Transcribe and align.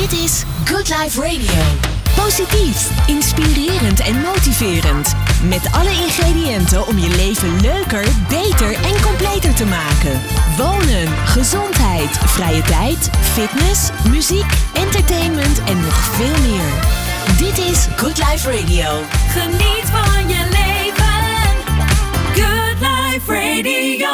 Dit 0.00 0.12
is 0.12 0.44
Good 0.64 0.88
Life 0.88 1.20
Radio. 1.20 1.62
Positief, 2.16 3.06
inspirerend 3.06 4.00
en 4.00 4.20
motiverend. 4.20 5.14
Met 5.42 5.72
alle 5.72 5.90
ingrediënten 5.90 6.86
om 6.86 6.98
je 6.98 7.08
leven 7.08 7.60
leuker, 7.60 8.06
beter 8.28 8.74
en 8.74 9.02
completer 9.02 9.54
te 9.54 9.64
maken. 9.64 10.20
Wonen, 10.56 11.08
gezondheid, 11.24 12.10
vrije 12.10 12.62
tijd, 12.62 13.10
fitness, 13.22 13.90
muziek, 14.10 14.52
entertainment 14.74 15.62
en 15.64 15.80
nog 15.80 15.94
veel 15.94 16.50
meer. 16.50 16.72
Dit 17.38 17.58
is 17.58 17.86
Good 17.96 18.18
Life 18.18 18.50
Radio. 18.50 19.02
Geniet 19.28 19.84
van 19.90 20.28
je 20.28 20.48
leven. 20.50 21.20
Good 22.32 22.78
Life 22.80 23.32
Radio. 23.32 24.08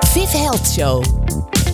Viv 0.00 0.32
Health 0.32 0.66
Show. 0.66 1.17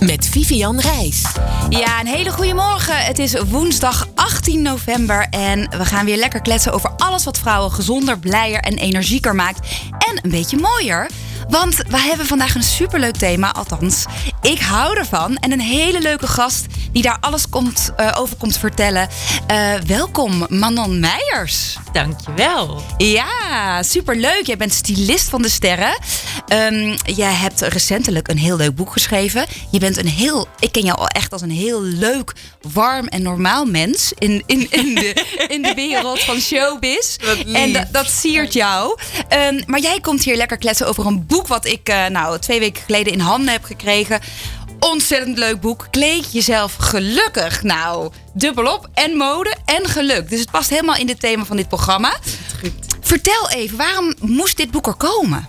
Met 0.07 0.29
Vivian 0.29 0.81
Reis. 0.81 1.23
Ja, 1.69 2.01
een 2.01 2.07
hele 2.07 2.31
goede 2.31 2.55
morgen. 2.55 2.97
Het 2.97 3.19
is 3.19 3.41
woensdag 3.41 4.09
18 4.15 4.63
november 4.63 5.27
en 5.31 5.69
we 5.71 5.85
gaan 5.85 6.05
weer 6.05 6.17
lekker 6.17 6.41
kletsen 6.41 6.73
over 6.73 6.91
alles 6.97 7.25
wat 7.25 7.39
vrouwen 7.39 7.73
gezonder, 7.73 8.19
blijer 8.19 8.61
en 8.61 8.79
energieker 8.79 9.35
maakt. 9.35 9.69
En 9.91 10.19
een 10.23 10.31
beetje 10.31 10.57
mooier. 10.57 11.11
Want 11.49 11.77
we 11.77 11.99
hebben 11.99 12.27
vandaag 12.27 12.55
een 12.55 12.63
superleuk 12.63 13.17
thema, 13.17 13.53
althans, 13.53 14.05
ik 14.41 14.61
hou 14.61 14.97
ervan. 14.97 15.37
En 15.37 15.53
een 15.53 15.61
hele 15.61 16.01
leuke 16.01 16.27
gast 16.27 16.67
die 16.93 17.03
daar 17.03 17.19
alles 17.21 17.49
komt, 17.49 17.93
eh, 17.97 18.13
over 18.19 18.37
komt 18.37 18.57
vertellen. 18.57 19.09
Eh, 19.47 19.75
welkom, 19.87 20.47
Manon 20.49 21.01
Meijers. 21.01 21.77
Dankjewel. 21.93 22.83
Ja, 22.97 23.83
superleuk. 23.83 24.43
Jij 24.47 24.57
bent 24.57 24.73
stylist 24.73 25.29
van 25.29 25.43
de 25.43 25.49
sterren. 25.49 25.99
Um, 26.49 26.95
jij 27.05 27.33
hebt 27.33 27.61
recentelijk 27.61 28.29
een 28.29 28.39
heel 28.39 28.57
leuk 28.57 28.75
boek 28.75 28.93
geschreven. 28.93 29.47
Je 29.71 29.79
bent 29.79 29.97
een 29.97 30.09
heel, 30.09 30.49
ik 30.59 30.73
ken 30.73 30.85
jou 30.85 30.99
al 30.99 31.09
echt 31.09 31.33
als 31.33 31.43
een 31.43 31.51
heel 31.51 31.83
leuk, 31.83 32.33
warm 32.73 33.07
en 33.07 33.23
normaal 33.23 33.65
mens 33.65 34.13
in, 34.19 34.43
in, 34.47 34.71
in, 34.71 34.95
de, 34.95 35.25
in 35.49 35.63
de 35.63 35.75
wereld 35.75 36.21
van 36.21 36.41
showbiz. 36.41 37.17
En 37.53 37.73
dat, 37.73 37.87
dat 37.93 38.11
siert 38.11 38.53
jou. 38.53 38.99
Um, 39.49 39.63
maar 39.67 39.81
jij 39.81 40.01
komt 40.01 40.25
hier 40.25 40.37
lekker 40.37 40.57
kletsen 40.57 40.87
over 40.87 41.07
een 41.07 41.27
boek 41.27 41.34
wat 41.43 41.65
ik 41.65 41.89
uh, 41.89 42.07
nou 42.07 42.39
twee 42.39 42.59
weken 42.59 42.83
geleden 42.83 43.13
in 43.13 43.21
handen 43.21 43.53
heb 43.53 43.65
gekregen. 43.65 44.21
Ontzettend 44.79 45.39
leuk 45.39 45.61
boek. 45.61 45.87
Kleed 45.91 46.33
jezelf 46.33 46.75
gelukkig. 46.75 47.63
Nou, 47.63 48.13
dubbelop. 48.33 48.89
En 48.95 49.17
mode 49.17 49.55
en 49.65 49.87
geluk. 49.89 50.31
Dus 50.31 50.41
het 50.41 50.51
past 50.51 50.71
helemaal 50.71 50.97
in 50.97 51.09
het 51.09 51.21
thema 51.21 51.45
van 51.45 51.57
dit 51.57 51.69
programma. 51.69 52.17
Vertel 53.01 53.51
even, 53.51 53.77
waarom 53.77 54.15
moest 54.21 54.57
dit 54.57 54.71
boek 54.71 54.87
er 54.87 54.95
komen? 54.95 55.49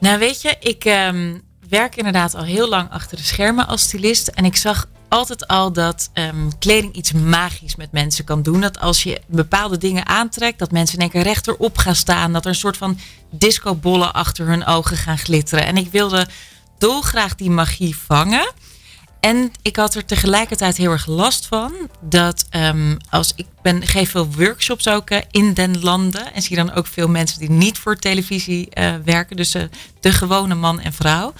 Nou, 0.00 0.18
weet 0.18 0.42
je, 0.42 0.56
ik 0.60 0.84
um, 0.84 1.42
werk 1.68 1.96
inderdaad 1.96 2.34
al 2.34 2.44
heel 2.44 2.68
lang 2.68 2.90
achter 2.90 3.16
de 3.16 3.22
schermen 3.22 3.66
als 3.66 3.82
stylist. 3.82 4.28
En 4.28 4.44
ik 4.44 4.56
zag 4.56 4.86
altijd 5.12 5.46
al 5.46 5.72
dat 5.72 6.10
um, 6.14 6.58
kleding 6.58 6.94
iets 6.94 7.12
magisch 7.12 7.76
met 7.76 7.92
mensen 7.92 8.24
kan 8.24 8.42
doen. 8.42 8.60
Dat 8.60 8.80
als 8.80 9.02
je 9.02 9.20
bepaalde 9.26 9.78
dingen 9.78 10.06
aantrekt, 10.06 10.58
dat 10.58 10.70
mensen 10.70 10.94
in 10.96 11.02
één 11.02 11.10
keer 11.10 11.22
rechterop 11.22 11.78
gaan 11.78 11.94
staan. 11.94 12.32
Dat 12.32 12.44
er 12.44 12.50
een 12.50 12.54
soort 12.54 12.76
van 12.76 12.98
discobollen 13.30 14.12
achter 14.12 14.46
hun 14.46 14.66
ogen 14.66 14.96
gaan 14.96 15.18
glitteren. 15.18 15.66
En 15.66 15.76
ik 15.76 15.90
wilde 15.90 16.26
dolgraag 16.78 17.34
die 17.34 17.50
magie 17.50 17.96
vangen. 17.96 18.52
En 19.20 19.52
ik 19.62 19.76
had 19.76 19.94
er 19.94 20.04
tegelijkertijd 20.04 20.76
heel 20.76 20.90
erg 20.90 21.06
last 21.06 21.46
van 21.46 21.72
dat 22.00 22.44
um, 22.50 22.96
als 23.10 23.32
ik 23.36 23.46
ben, 23.62 23.86
geef 23.86 24.10
veel 24.10 24.28
workshops 24.36 24.88
ook 24.88 25.10
uh, 25.10 25.18
in 25.30 25.52
den 25.52 25.80
landen 25.80 26.34
en 26.34 26.42
zie 26.42 26.56
dan 26.56 26.72
ook 26.72 26.86
veel 26.86 27.08
mensen 27.08 27.38
die 27.38 27.50
niet 27.50 27.78
voor 27.78 27.96
televisie 27.96 28.68
uh, 28.74 28.94
werken, 29.04 29.36
dus 29.36 29.54
uh, 29.54 29.62
de 30.00 30.12
gewone 30.12 30.54
man 30.54 30.80
en 30.80 30.92
vrouw. 30.92 31.32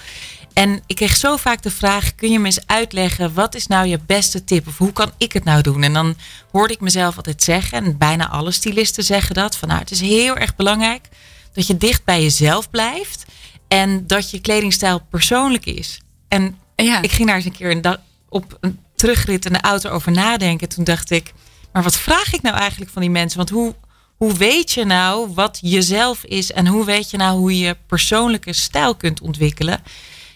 En 0.53 0.81
ik 0.85 0.95
kreeg 0.95 1.15
zo 1.15 1.37
vaak 1.37 1.61
de 1.61 1.71
vraag: 1.71 2.15
kun 2.15 2.31
je 2.31 2.39
me 2.39 2.45
eens 2.45 2.67
uitleggen 2.67 3.33
wat 3.33 3.55
is 3.55 3.67
nou 3.67 3.87
je 3.87 3.99
beste 4.05 4.43
tip 4.43 4.67
of 4.67 4.77
hoe 4.77 4.93
kan 4.93 5.11
ik 5.17 5.33
het 5.33 5.43
nou 5.43 5.61
doen? 5.61 5.83
En 5.83 5.93
dan 5.93 6.15
hoorde 6.51 6.73
ik 6.73 6.79
mezelf 6.79 7.15
altijd 7.15 7.43
zeggen, 7.43 7.85
en 7.85 7.97
bijna 7.97 8.29
alle 8.29 8.51
stylisten 8.51 9.03
zeggen 9.03 9.35
dat: 9.35 9.55
van 9.55 9.67
nou, 9.67 9.79
het 9.79 9.91
is 9.91 9.99
heel 9.99 10.37
erg 10.37 10.55
belangrijk 10.55 11.07
dat 11.53 11.67
je 11.67 11.77
dicht 11.77 12.03
bij 12.03 12.21
jezelf 12.21 12.69
blijft 12.69 13.25
en 13.67 14.07
dat 14.07 14.29
je 14.29 14.41
kledingstijl 14.41 15.01
persoonlijk 15.09 15.65
is. 15.65 16.01
En 16.27 16.57
ja. 16.75 17.01
ik 17.01 17.11
ging 17.11 17.27
daar 17.27 17.35
eens 17.35 17.45
een 17.45 17.51
keer 17.51 17.71
een 17.71 17.97
op 18.29 18.57
een 18.59 18.79
terugrit 18.95 19.45
in 19.45 19.53
de 19.53 19.61
auto 19.61 19.89
over 19.89 20.11
nadenken. 20.11 20.69
Toen 20.69 20.83
dacht 20.83 21.11
ik, 21.11 21.33
maar 21.71 21.83
wat 21.83 21.97
vraag 21.97 22.33
ik 22.33 22.41
nou 22.41 22.55
eigenlijk 22.55 22.91
van 22.91 23.01
die 23.01 23.11
mensen? 23.11 23.37
Want 23.37 23.49
hoe, 23.49 23.75
hoe 24.17 24.33
weet 24.33 24.71
je 24.71 24.85
nou 24.85 25.33
wat 25.33 25.59
jezelf 25.61 26.23
is 26.23 26.51
en 26.51 26.67
hoe 26.67 26.85
weet 26.85 27.09
je 27.09 27.17
nou 27.17 27.37
hoe 27.39 27.57
je 27.57 27.77
persoonlijke 27.87 28.53
stijl 28.53 28.95
kunt 28.95 29.21
ontwikkelen? 29.21 29.83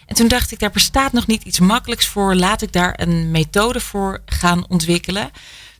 En 0.08 0.14
toen 0.14 0.28
dacht 0.28 0.52
ik, 0.52 0.58
daar 0.58 0.70
bestaat 0.70 1.12
nog 1.12 1.26
niet 1.26 1.42
iets 1.42 1.60
makkelijks 1.60 2.06
voor. 2.06 2.34
Laat 2.34 2.62
ik 2.62 2.72
daar 2.72 3.00
een 3.00 3.30
methode 3.30 3.80
voor 3.80 4.20
gaan 4.26 4.68
ontwikkelen. 4.68 5.30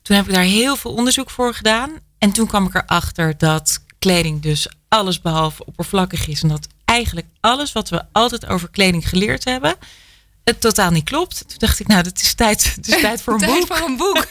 Toen 0.02 0.16
heb 0.16 0.28
ik 0.28 0.34
daar 0.34 0.42
heel 0.42 0.76
veel 0.76 0.92
onderzoek 0.92 1.30
voor 1.30 1.54
gedaan. 1.54 1.90
En 2.18 2.32
toen 2.32 2.46
kwam 2.46 2.66
ik 2.66 2.74
erachter 2.74 3.38
dat 3.38 3.80
kleding 3.98 4.42
dus 4.42 4.68
alles 4.88 5.20
behalve 5.20 5.64
oppervlakkig 5.64 6.26
is. 6.26 6.42
En 6.42 6.48
dat 6.48 6.68
eigenlijk 6.84 7.26
alles 7.40 7.72
wat 7.72 7.88
we 7.88 8.02
altijd 8.12 8.46
over 8.46 8.70
kleding 8.70 9.08
geleerd 9.08 9.44
hebben, 9.44 9.74
het 10.48 10.60
totaal 10.60 10.90
niet 10.90 11.04
klopt. 11.04 11.44
Toen 11.46 11.58
dacht 11.58 11.80
ik, 11.80 11.86
nou, 11.86 12.02
het 12.02 12.20
is 12.20 12.34
tijd, 12.34 12.74
het 12.74 12.88
is 12.88 13.00
tijd 13.08 13.22
voor 13.22 13.32
een 13.32 13.38
tijd 13.38 13.52
boek. 13.52 13.76
voor 13.76 13.88
een 13.88 13.96
boek. 13.96 14.26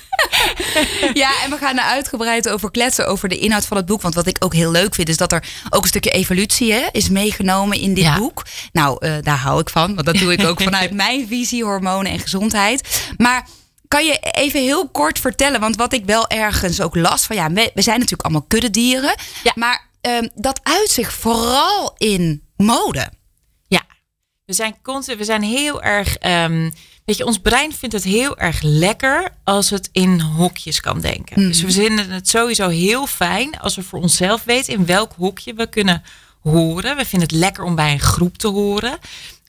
ja, 1.24 1.44
en 1.44 1.50
we 1.50 1.58
gaan 1.60 1.78
er 1.78 1.84
uitgebreid 1.84 2.50
over 2.50 2.72
kletsen, 2.72 3.08
over 3.08 3.30
de 3.30 3.38
inhoud 3.38 3.66
van 3.66 3.78
het 3.78 3.86
boek. 3.86 4.02
Want 4.02 4.16
wat 4.16 4.28
ik 4.28 4.38
ook 4.40 4.54
heel 4.54 4.72
leuk 4.72 4.96
vind, 4.96 5.10
is 5.10 5.18
dat 5.18 5.32
er 5.32 5.44
ook 5.70 5.82
een 5.82 5.88
stukje 5.88 6.10
evolutie 6.10 6.74
hè, 6.74 6.88
is 6.92 7.10
meegenomen 7.10 7.80
in 7.80 7.94
dit 7.94 8.04
ja. 8.04 8.18
boek. 8.18 8.46
Nou, 8.72 9.06
uh, 9.06 9.16
daar 9.22 9.38
hou 9.38 9.60
ik 9.60 9.70
van, 9.70 9.96
want 9.96 10.06
dat 10.06 10.18
doe 10.18 10.32
ik 10.32 10.44
ook 10.44 10.62
vanuit 10.70 10.92
mijn 10.92 11.28
visie, 11.28 11.64
hormonen 11.64 12.12
en 12.12 12.20
gezondheid. 12.20 13.12
Maar 13.18 13.48
kan 13.88 14.06
je 14.06 14.18
even 14.20 14.62
heel 14.62 14.90
kort 14.90 15.20
vertellen, 15.20 15.60
want 15.60 15.76
wat 15.76 15.94
ik 15.94 16.06
wel 16.06 16.28
ergens 16.28 16.82
ook 16.82 16.96
las 16.96 17.26
van, 17.26 17.36
ja, 17.36 17.52
we, 17.52 17.72
we 17.74 17.82
zijn 17.82 17.96
natuurlijk 17.96 18.24
allemaal 18.24 18.48
kuddedieren. 18.48 19.16
Ja. 19.44 19.52
Maar 19.56 19.88
um, 20.02 20.30
dat 20.36 20.60
uit 20.64 20.90
zich 20.90 21.14
vooral 21.14 21.96
in 21.98 22.44
mode. 22.58 23.10
We 24.48 24.54
zijn 24.54 24.76
constant, 24.82 25.18
we 25.18 25.24
zijn 25.24 25.42
heel 25.42 25.84
erg. 25.84 26.18
Um, 26.26 26.74
weet 27.06 27.18
je, 27.18 27.26
ons 27.26 27.40
brein 27.40 27.74
vindt 27.74 27.96
het 27.96 28.04
heel 28.04 28.38
erg 28.38 28.62
lekker 28.62 29.30
als 29.44 29.70
het 29.70 29.90
in 29.92 30.20
hokjes 30.20 30.80
kan 30.80 31.00
denken. 31.00 31.42
Mm. 31.42 31.48
Dus 31.48 31.62
we 31.62 31.72
vinden 31.72 32.10
het 32.10 32.30
sowieso 32.30 32.70
heel 32.70 33.08
fijn 33.08 33.60
als 33.60 33.76
we 33.76 33.84
voor 33.84 34.00
onszelf 34.00 34.44
weten 34.44 34.74
in 34.74 34.86
welk 34.86 35.14
hokje 35.18 35.54
we 35.54 35.70
kunnen 35.70 36.04
horen. 36.42 36.98
We 36.98 37.06
vinden 37.06 37.28
het 37.30 37.38
lekker 37.38 37.64
om 37.64 37.76
bij 37.76 37.92
een 37.92 38.00
groep 38.00 38.38
te 38.38 38.48
horen. 38.48 38.98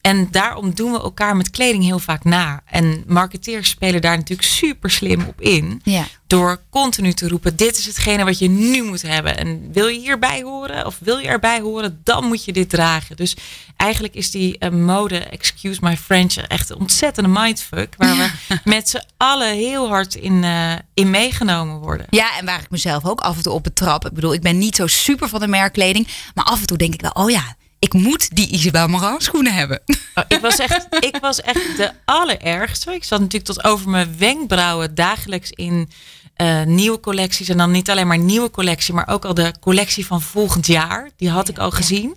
En 0.08 0.28
daarom 0.30 0.74
doen 0.74 0.92
we 0.92 1.00
elkaar 1.00 1.36
met 1.36 1.50
kleding 1.50 1.84
heel 1.84 1.98
vaak 1.98 2.24
na. 2.24 2.62
En 2.64 3.04
marketeers 3.06 3.68
spelen 3.68 4.00
daar 4.00 4.16
natuurlijk 4.16 4.48
super 4.48 4.90
slim 4.90 5.24
op 5.26 5.40
in. 5.40 5.80
Ja. 5.84 6.06
Door 6.26 6.60
continu 6.70 7.12
te 7.12 7.28
roepen: 7.28 7.56
dit 7.56 7.78
is 7.78 7.86
hetgene 7.86 8.24
wat 8.24 8.38
je 8.38 8.48
nu 8.48 8.82
moet 8.82 9.02
hebben. 9.02 9.38
En 9.38 9.68
wil 9.72 9.86
je 9.86 9.98
hierbij 9.98 10.42
horen 10.42 10.86
of 10.86 10.98
wil 11.00 11.18
je 11.18 11.28
erbij 11.28 11.60
horen, 11.60 12.00
dan 12.04 12.24
moet 12.24 12.44
je 12.44 12.52
dit 12.52 12.68
dragen. 12.70 13.16
Dus 13.16 13.36
eigenlijk 13.76 14.14
is 14.14 14.30
die 14.30 14.56
uh, 14.58 14.70
mode, 14.70 15.18
excuse 15.18 15.78
my 15.82 15.96
French, 15.96 16.36
echt 16.36 16.70
een 16.70 16.78
ontzettende 16.78 17.40
mindfuck. 17.40 17.94
Waar 17.96 18.16
we 18.16 18.30
met 18.64 18.88
z'n 18.88 19.02
allen 19.16 19.54
heel 19.54 19.88
hard 19.88 20.14
in, 20.14 20.42
uh, 20.42 20.72
in 20.94 21.10
meegenomen 21.10 21.76
worden. 21.76 22.06
Ja, 22.10 22.38
en 22.38 22.44
waar 22.44 22.60
ik 22.60 22.70
mezelf 22.70 23.04
ook 23.04 23.20
af 23.20 23.36
en 23.36 23.42
toe 23.42 23.52
op 23.52 23.62
betrap. 23.62 24.06
Ik 24.06 24.12
bedoel, 24.12 24.32
ik 24.32 24.42
ben 24.42 24.58
niet 24.58 24.76
zo 24.76 24.86
super 24.86 25.28
van 25.28 25.40
de 25.40 25.48
merkkleding. 25.48 26.08
Maar 26.34 26.44
af 26.44 26.60
en 26.60 26.66
toe 26.66 26.76
denk 26.76 26.94
ik 26.94 27.00
wel: 27.00 27.10
oh 27.10 27.30
ja 27.30 27.56
ik 27.78 27.92
moet 27.92 28.36
die 28.36 28.48
Isabel 28.48 28.88
Marant 28.88 29.22
schoenen 29.22 29.54
hebben. 29.54 29.80
Oh, 30.14 30.24
ik, 30.28 30.40
was 30.40 30.58
echt, 30.58 30.86
ik 31.00 31.16
was 31.20 31.40
echt 31.40 31.76
de 31.76 31.90
allerergste. 32.04 32.92
Ik 32.92 33.04
zat 33.04 33.20
natuurlijk 33.20 33.52
tot 33.52 33.64
over 33.64 33.90
mijn 33.90 34.18
wenkbrauwen 34.18 34.94
dagelijks 34.94 35.50
in 35.50 35.90
uh, 36.36 36.62
nieuwe 36.62 37.00
collecties. 37.00 37.48
En 37.48 37.56
dan 37.56 37.70
niet 37.70 37.90
alleen 37.90 38.06
maar 38.06 38.18
nieuwe 38.18 38.50
collectie, 38.50 38.94
maar 38.94 39.08
ook 39.08 39.24
al 39.24 39.34
de 39.34 39.54
collectie 39.60 40.06
van 40.06 40.22
volgend 40.22 40.66
jaar. 40.66 41.10
Die 41.16 41.30
had 41.30 41.48
ik 41.48 41.58
al 41.58 41.70
gezien. 41.70 42.16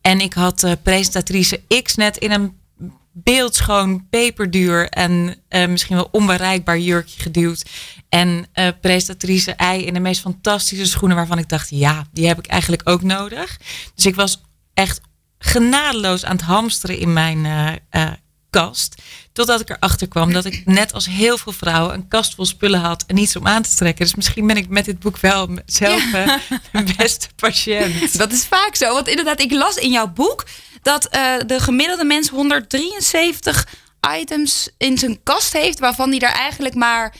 En 0.00 0.20
ik 0.20 0.32
had 0.32 0.62
uh, 0.62 0.72
presentatrice 0.82 1.62
X 1.82 1.94
net 1.94 2.16
in 2.16 2.30
een 2.30 2.58
beeldschoon, 3.12 4.08
peperduur 4.10 4.88
en 4.88 5.36
uh, 5.48 5.66
misschien 5.66 5.96
wel 5.96 6.08
onbereikbaar 6.10 6.78
jurkje 6.78 7.20
geduwd. 7.20 7.64
En 8.08 8.46
uh, 8.54 8.68
presentatrice 8.80 9.56
I 9.74 9.86
in 9.86 9.94
de 9.94 10.00
meest 10.00 10.20
fantastische 10.20 10.86
schoenen 10.86 11.16
waarvan 11.16 11.38
ik 11.38 11.48
dacht, 11.48 11.70
ja, 11.70 12.06
die 12.12 12.26
heb 12.26 12.38
ik 12.38 12.46
eigenlijk 12.46 12.88
ook 12.88 13.02
nodig. 13.02 13.58
Dus 13.94 14.06
ik 14.06 14.14
was 14.14 14.40
echt 14.80 15.00
genadeloos 15.38 16.24
aan 16.24 16.36
het 16.36 16.44
hamsteren 16.44 16.98
in 16.98 17.12
mijn 17.12 17.44
uh, 17.44 17.72
uh, 17.90 18.10
kast. 18.50 19.02
Totdat 19.32 19.60
ik 19.60 19.70
erachter 19.70 20.08
kwam 20.08 20.32
dat 20.32 20.44
ik 20.44 20.62
net 20.64 20.92
als 20.92 21.06
heel 21.06 21.38
veel 21.38 21.52
vrouwen 21.52 21.94
een 21.94 22.08
kast 22.08 22.34
vol 22.34 22.46
spullen 22.46 22.80
had 22.80 23.04
en 23.06 23.14
niets 23.14 23.36
om 23.36 23.46
aan 23.46 23.62
te 23.62 23.74
trekken. 23.76 24.04
Dus 24.04 24.14
misschien 24.14 24.46
ben 24.46 24.56
ik 24.56 24.68
met 24.68 24.84
dit 24.84 24.98
boek 24.98 25.18
wel 25.18 25.48
zelf 25.66 26.12
ja. 26.12 26.26
uh, 26.26 26.58
mijn 26.72 26.94
beste 26.96 27.28
patiënt. 27.36 28.18
Dat 28.18 28.32
is 28.32 28.46
vaak 28.46 28.74
zo. 28.74 28.94
Want 28.94 29.08
inderdaad, 29.08 29.40
ik 29.40 29.52
las 29.52 29.76
in 29.76 29.90
jouw 29.90 30.08
boek 30.08 30.46
dat 30.82 31.02
de 31.46 31.60
gemiddelde 31.60 32.04
mens 32.04 32.28
173 32.28 33.66
items 34.18 34.68
in 34.78 34.98
zijn 34.98 35.22
kast 35.22 35.52
heeft, 35.52 35.78
waarvan 35.78 36.10
hij 36.10 36.18
er 36.18 36.34
eigenlijk 36.34 36.74
maar 36.74 37.14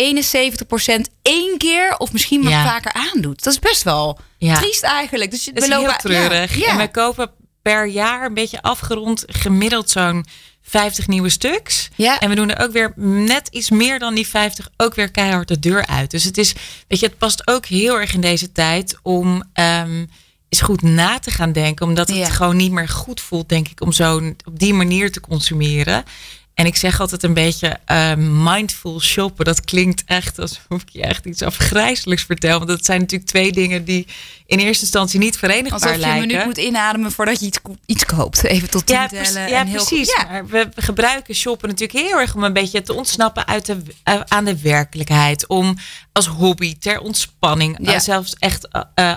71% 0.00 1.00
één 1.22 1.58
keer 1.58 1.96
of 1.96 2.12
misschien 2.12 2.42
wat 2.42 2.52
ja. 2.52 2.64
vaker 2.64 2.92
aandoet. 2.92 3.42
Dat 3.44 3.52
is 3.52 3.58
best 3.58 3.82
wel 3.82 4.18
ja. 4.38 4.54
triest 4.54 4.82
eigenlijk. 4.82 5.30
Dus 5.30 5.44
dat 5.44 5.54
we 5.54 5.60
is 5.60 5.68
lopen, 5.68 5.90
heel 5.90 5.98
treurig. 5.98 6.56
Ja. 6.56 6.70
En 6.70 6.76
wij 6.76 6.88
kopen 6.88 7.30
per 7.62 7.86
jaar 7.86 8.24
een 8.26 8.34
beetje 8.34 8.62
afgerond 8.62 9.24
gemiddeld 9.26 9.90
zo'n 9.90 10.26
50 10.62 11.06
nieuwe 11.08 11.28
stuks. 11.28 11.88
Ja. 11.94 12.18
En 12.20 12.28
we 12.28 12.34
doen 12.34 12.50
er 12.50 12.64
ook 12.64 12.72
weer 12.72 12.92
net 12.96 13.48
iets 13.50 13.70
meer 13.70 13.98
dan 13.98 14.14
die 14.14 14.26
50 14.26 14.68
ook 14.76 14.94
weer 14.94 15.10
keihard 15.10 15.48
de 15.48 15.58
deur 15.58 15.86
uit. 15.86 16.10
Dus 16.10 16.24
het 16.24 16.38
is, 16.38 16.54
weet 16.88 17.00
je, 17.00 17.06
het 17.06 17.18
past 17.18 17.48
ook 17.48 17.66
heel 17.66 18.00
erg 18.00 18.14
in 18.14 18.20
deze 18.20 18.52
tijd 18.52 18.96
om 19.02 19.42
ehm 19.52 20.04
eens 20.48 20.60
goed 20.60 20.82
na 20.82 21.18
te 21.18 21.30
gaan 21.30 21.52
denken. 21.52 21.86
Omdat 21.86 22.08
het 22.08 22.16
Ja. 22.16 22.28
gewoon 22.28 22.56
niet 22.56 22.72
meer 22.72 22.88
goed 22.88 23.20
voelt, 23.20 23.48
denk 23.48 23.68
ik, 23.68 23.80
om 23.80 23.92
zo 23.92 24.16
op 24.44 24.58
die 24.58 24.74
manier 24.74 25.12
te 25.12 25.20
consumeren. 25.20 26.04
En 26.56 26.66
ik 26.66 26.76
zeg 26.76 27.00
altijd 27.00 27.22
een 27.22 27.34
beetje 27.34 27.78
ehm, 27.84 28.42
mindful 28.42 29.00
shoppen. 29.00 29.44
Dat 29.44 29.64
klinkt 29.64 30.02
echt 30.06 30.38
alsof 30.38 30.60
ik 30.68 30.88
je 30.88 31.02
echt 31.02 31.24
iets 31.24 31.42
afgrijzelijks 31.42 32.22
vertel. 32.24 32.56
Want 32.58 32.70
dat 32.70 32.84
zijn 32.84 33.00
natuurlijk 33.00 33.30
twee 33.30 33.52
dingen 33.52 33.84
die 33.84 34.06
in 34.46 34.58
eerste 34.58 34.82
instantie 34.82 35.18
niet 35.18 35.36
verenigbaar 35.36 35.72
Alsof 35.72 35.88
je 35.88 35.94
een 35.94 36.00
lijken. 36.00 36.26
minuut 36.26 36.44
moet 36.44 36.56
inademen 36.58 37.12
voordat 37.12 37.40
je 37.40 37.46
iets, 37.46 37.62
ko- 37.62 37.76
iets 37.86 38.04
koopt. 38.04 38.44
Even 38.44 38.70
tot 38.70 38.86
tien 38.86 38.96
Ja, 38.96 39.08
tellen. 39.08 39.36
en 39.36 39.48
Ja, 39.48 39.64
heel 39.64 39.84
precies. 39.86 40.08
Ja. 40.16 40.24
Maar 40.30 40.46
we 40.46 40.68
gebruiken 40.76 41.34
shoppen 41.34 41.68
natuurlijk 41.68 41.98
heel 42.06 42.18
erg 42.20 42.34
om 42.34 42.44
een 42.44 42.52
beetje 42.52 42.82
te 42.82 42.92
ontsnappen 42.94 43.46
uit 43.46 43.66
de, 43.66 43.76
uh, 44.08 44.20
aan 44.28 44.44
de 44.44 44.60
werkelijkheid. 44.60 45.46
Om 45.46 45.76
als 46.12 46.26
hobby, 46.26 46.76
ter 46.78 47.00
ontspanning, 47.00 47.78
Ja. 47.82 47.94
uh, 47.94 48.00
zelfs 48.00 48.34
echt 48.38 48.68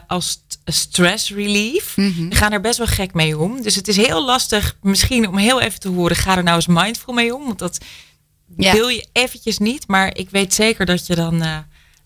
als 0.08 0.38
stress 0.72 1.30
relief. 1.30 1.98
Mhm. 1.98 2.30
We 2.30 2.36
gaan 2.36 2.52
er 2.52 2.62
best 2.62 2.78
wel 2.78 2.88
gek 2.88 3.14
mee 3.14 3.38
om. 3.38 3.62
Dus 3.62 3.76
het 3.76 3.88
is 3.88 3.96
heel 3.98 4.26
lastig 4.26 4.76
misschien 4.82 5.28
om 5.28 5.38
heel 5.38 5.62
even 5.62 5.80
te 5.80 5.90
horen, 5.90 6.16
ga 6.16 6.38
er 6.38 6.44
nou 6.44 6.56
eens 6.56 6.68
mindful 6.68 7.14
mee 7.14 7.36
om. 7.36 7.46
Want 7.46 7.60
dat 7.60 7.78
Ja. 8.58 8.72
wil 8.74 8.88
je 8.88 9.08
eventjes 9.14 9.58
niet. 9.58 9.88
Maar 9.88 10.16
ik 10.18 10.30
weet 10.30 10.54
zeker 10.54 10.86
dat 10.86 11.08
je 11.08 11.16
dan 11.16 11.44
uh, 11.44 11.58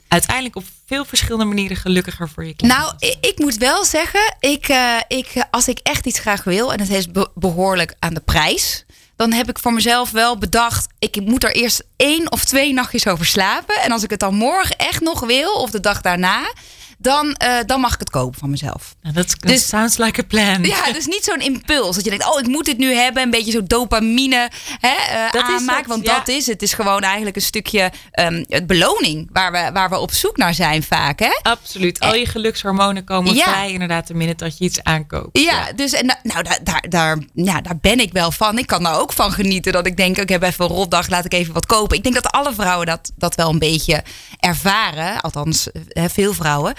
uiteindelijk 0.07 0.55
op 0.55 0.63
veel 0.85 1.05
verschillende 1.05 1.45
manieren 1.45 1.77
gelukkiger 1.77 2.29
voor 2.29 2.45
je 2.45 2.53
kind 2.55 2.71
Nou, 2.71 2.93
ik, 2.99 3.17
ik 3.21 3.39
moet 3.39 3.57
wel 3.57 3.85
zeggen, 3.85 4.35
ik, 4.39 4.69
uh, 4.69 4.97
ik, 5.07 5.45
als 5.51 5.67
ik 5.67 5.79
echt 5.83 6.05
iets 6.05 6.19
graag 6.19 6.43
wil 6.43 6.73
en 6.73 6.79
het 6.79 6.89
is 6.89 7.11
be 7.11 7.29
behoorlijk 7.35 7.95
aan 7.99 8.13
de 8.13 8.19
prijs, 8.19 8.85
dan 9.15 9.31
heb 9.31 9.49
ik 9.49 9.59
voor 9.59 9.73
mezelf 9.73 10.11
wel 10.11 10.37
bedacht, 10.37 10.87
ik 10.99 11.21
moet 11.21 11.43
er 11.43 11.55
eerst 11.55 11.83
één 11.95 12.31
of 12.31 12.43
twee 12.45 12.73
nachtjes 12.73 13.07
over 13.07 13.25
slapen. 13.25 13.75
En 13.81 13.91
als 13.91 14.03
ik 14.03 14.09
het 14.09 14.19
dan 14.19 14.35
morgen 14.35 14.75
echt 14.77 15.01
nog 15.01 15.19
wil, 15.19 15.53
of 15.53 15.69
de 15.71 15.79
dag 15.79 16.01
daarna, 16.01 16.53
dan, 17.03 17.35
uh, 17.43 17.57
dan 17.65 17.79
mag 17.79 17.93
ik 17.93 17.99
het 17.99 18.09
kopen 18.09 18.39
van 18.39 18.49
mezelf. 18.49 18.95
Nou, 19.01 19.15
dat 19.15 19.35
dus, 19.39 19.67
sounds 19.67 19.97
like 19.97 20.21
a 20.21 20.23
plan. 20.27 20.63
Ja, 20.63 20.91
dus 20.91 21.05
niet 21.05 21.23
zo'n 21.23 21.39
impuls. 21.39 21.95
Dat 21.95 22.03
je 22.03 22.09
denkt, 22.09 22.33
oh, 22.33 22.39
ik 22.39 22.47
moet 22.47 22.65
dit 22.65 22.77
nu 22.77 22.93
hebben. 22.93 23.23
Een 23.23 23.29
beetje 23.29 23.51
zo 23.51 23.63
dopamine 23.63 24.49
hè, 24.79 24.89
uh, 24.89 25.31
dat 25.31 25.41
aanmaken. 25.41 25.75
het, 25.75 25.87
want 25.87 26.05
ja. 26.05 26.17
dat 26.17 26.27
is 26.27 26.45
het. 26.45 26.53
Het 26.53 26.61
is 26.61 26.73
gewoon 26.73 27.01
eigenlijk 27.01 27.35
een 27.35 27.41
stukje 27.41 27.91
um, 28.19 28.45
het 28.47 28.67
beloning 28.67 29.29
waar 29.31 29.51
we, 29.51 29.69
waar 29.73 29.89
we 29.89 29.99
op 29.99 30.13
zoek 30.13 30.37
naar 30.37 30.53
zijn 30.53 30.83
vaak. 30.83 31.19
Hè? 31.19 31.39
Absoluut. 31.41 31.99
Al 31.99 32.15
je 32.15 32.25
gelukshormonen 32.25 33.03
komen 33.03 33.35
ja. 33.35 33.43
vrij 33.43 33.71
inderdaad 33.71 34.07
de 34.07 34.13
minute 34.13 34.43
dat 34.43 34.57
je 34.57 34.65
iets 34.65 34.83
aankoopt. 34.83 35.39
Ja, 35.39 35.43
ja. 35.43 35.73
dus 35.73 35.93
en, 35.93 36.17
nou, 36.23 36.43
daar, 36.43 36.59
daar, 36.63 36.85
daar, 36.89 37.17
ja, 37.33 37.61
daar 37.61 37.77
ben 37.77 37.99
ik 37.99 38.11
wel 38.11 38.31
van. 38.31 38.57
Ik 38.57 38.67
kan 38.67 38.83
daar 38.83 38.99
ook 38.99 39.13
van 39.13 39.31
genieten. 39.31 39.73
Dat 39.73 39.87
ik 39.87 39.97
denk, 39.97 40.17
ik 40.17 40.29
heb 40.29 40.43
even 40.43 40.65
een 40.65 40.71
rotdag, 40.71 41.09
laat 41.09 41.25
ik 41.25 41.33
even 41.33 41.53
wat 41.53 41.65
kopen. 41.65 41.97
Ik 41.97 42.03
denk 42.03 42.15
dat 42.15 42.31
alle 42.31 42.53
vrouwen 42.53 42.85
dat, 42.85 43.11
dat 43.15 43.35
wel 43.35 43.49
een 43.49 43.59
beetje 43.59 44.03
ervaren. 44.39 45.21
Althans, 45.21 45.67
hè, 45.87 46.09
veel 46.09 46.33
vrouwen. 46.33 46.73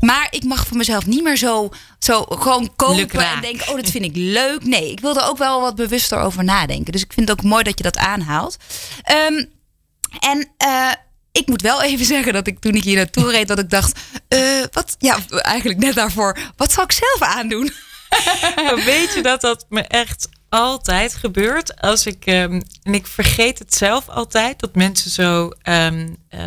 Maar 0.00 0.26
ik 0.30 0.44
mag 0.44 0.66
voor 0.66 0.76
mezelf 0.76 1.06
niet 1.06 1.22
meer 1.22 1.36
zo, 1.36 1.70
zo 1.98 2.22
gewoon 2.28 2.72
kopen 2.76 3.20
en 3.20 3.40
denken, 3.40 3.68
oh, 3.68 3.76
dat 3.76 3.90
vind 3.90 4.04
ik 4.04 4.16
leuk. 4.16 4.64
Nee, 4.64 4.90
ik 4.90 5.00
wil 5.00 5.16
er 5.16 5.28
ook 5.28 5.38
wel 5.38 5.60
wat 5.60 5.74
bewuster 5.74 6.18
over 6.18 6.44
nadenken. 6.44 6.92
Dus 6.92 7.02
ik 7.02 7.12
vind 7.12 7.28
het 7.28 7.38
ook 7.38 7.44
mooi 7.44 7.62
dat 7.62 7.78
je 7.78 7.84
dat 7.84 7.96
aanhaalt. 7.96 8.56
Um, 9.28 9.56
en 10.20 10.48
uh, 10.64 10.92
ik 11.32 11.46
moet 11.46 11.62
wel 11.62 11.82
even 11.82 12.06
zeggen 12.14 12.32
dat 12.32 12.46
ik 12.46 12.58
toen 12.58 12.74
ik 12.74 12.84
hier 12.84 12.96
naartoe 12.96 13.30
reed, 13.30 13.48
dat 13.48 13.58
ik 13.58 13.70
dacht, 13.70 14.00
uh, 14.28 14.64
wat, 14.72 14.96
ja, 14.98 15.18
eigenlijk 15.28 15.78
net 15.78 15.94
daarvoor, 15.94 16.38
wat 16.56 16.72
zal 16.72 16.84
ik 16.84 16.92
zelf 16.92 17.22
aandoen? 17.36 17.72
Weet 18.84 19.14
je 19.14 19.20
dat 19.22 19.40
dat 19.40 19.66
me 19.68 19.80
echt 19.80 20.28
altijd 20.48 21.14
gebeurt 21.14 21.80
als 21.80 22.06
ik, 22.06 22.26
um, 22.26 22.62
en 22.82 22.94
ik 22.94 23.06
vergeet 23.06 23.58
het 23.58 23.74
zelf 23.74 24.08
altijd, 24.08 24.60
dat 24.60 24.74
mensen 24.74 25.10
zo 25.10 25.52
um, 25.62 26.16
uh, 26.30 26.40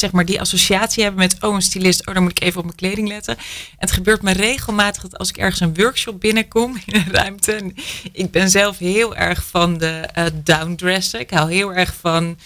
zeg 0.00 0.12
maar 0.12 0.24
die 0.24 0.40
associatie 0.40 1.02
hebben 1.02 1.20
met 1.20 1.36
oh 1.40 1.54
een 1.54 1.62
stylist, 1.62 2.06
oh 2.06 2.14
dan 2.14 2.22
moet 2.22 2.32
ik 2.32 2.42
even 2.42 2.58
op 2.58 2.64
mijn 2.64 2.76
kleding 2.76 3.08
letten. 3.08 3.36
En 3.36 3.44
het 3.78 3.90
gebeurt 3.90 4.22
me 4.22 4.32
regelmatig 4.32 5.02
dat 5.02 5.18
als 5.18 5.28
ik 5.28 5.36
ergens 5.36 5.60
een 5.60 5.74
workshop 5.74 6.20
binnenkom 6.20 6.76
in 6.86 6.94
een 6.94 7.12
ruimte, 7.12 7.52
en 7.52 7.74
ik 8.12 8.30
ben 8.30 8.50
zelf 8.50 8.78
heel 8.78 9.16
erg 9.16 9.44
van 9.46 9.78
de 9.78 10.08
uh, 10.18 10.24
downdressen. 10.34 11.20
Ik 11.20 11.30
hou 11.30 11.52
heel 11.52 11.74
erg 11.74 11.94
van 12.00 12.38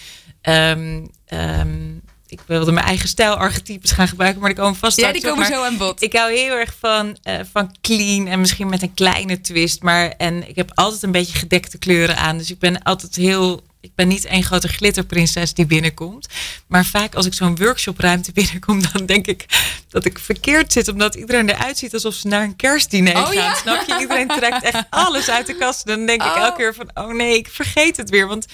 um, 0.43 1.11
um, 1.29 2.03
ik 2.35 2.41
wilde 2.47 2.73
mijn 2.73 2.87
eigen 2.87 3.09
stijlarchetypes 3.09 3.91
gaan 3.91 4.09
gebruiken, 4.09 4.41
maar 4.41 4.51
die 4.55 4.59
komen 4.59 4.79
vast 4.79 5.01
Ja, 5.01 5.13
die 5.13 5.23
komen 5.23 5.47
zo 5.47 5.65
aan 5.65 5.77
bod. 5.77 6.03
Ik 6.03 6.13
hou 6.13 6.33
heel 6.33 6.55
erg 6.55 6.75
van, 6.81 7.17
uh, 7.25 7.35
van 7.53 7.77
clean 7.81 8.27
en 8.27 8.41
misschien 8.41 8.69
met 8.69 8.83
een 8.83 8.95
kleine 8.95 9.41
twist. 9.41 9.83
Maar 9.83 10.09
en 10.09 10.49
ik 10.49 10.57
heb 10.57 10.71
altijd 10.75 11.03
een 11.03 11.13
beetje 11.13 11.39
gedekte 11.39 11.79
kleuren 11.79 12.17
aan. 12.17 12.39
Dus 12.39 12.51
ik 12.51 12.59
ben 12.59 12.83
altijd 12.83 13.15
heel. 13.15 13.63
Ik 13.85 13.95
ben 13.95 14.09
niet 14.09 14.25
één 14.25 14.43
grote 14.43 14.69
glitterprinses 14.69 15.55
die 15.55 15.67
binnenkomt. 15.67 16.29
Maar 16.67 16.85
vaak 16.85 17.15
als 17.15 17.27
ik 17.27 17.35
zo'n 17.35 17.57
workshopruimte 17.57 18.33
binnenkom, 18.41 18.83
dan 18.93 19.07
denk 19.07 19.27
ik 19.27 19.47
dat 19.89 20.05
ik 20.05 20.19
verkeerd 20.19 20.73
zit. 20.73 20.89
Omdat 20.89 21.15
iedereen 21.15 21.49
eruit 21.49 21.79
ziet 21.79 21.95
alsof 21.95 22.15
ze 22.15 22.29
naar 22.29 22.43
een 22.43 22.57
kerstdiner 22.57 23.17
oh, 23.17 23.25
gaan. 23.25 23.35
Ja? 23.35 23.55
Snap 23.55 23.85
je? 23.87 23.99
Iedereen 24.01 24.29
trekt 24.29 24.63
echt 24.63 24.85
alles 25.05 25.31
uit 25.31 25.47
de 25.47 25.57
kast. 25.57 25.87
Dan 25.87 26.07
denk 26.07 26.23
oh. 26.23 26.29
ik 26.29 26.37
elke 26.37 26.57
keer 26.57 26.75
van, 26.75 26.91
oh 26.95 27.13
nee, 27.13 27.37
ik 27.37 27.49
vergeet 27.49 27.97
het 27.97 28.11
weer. 28.11 28.27
Want 28.27 28.47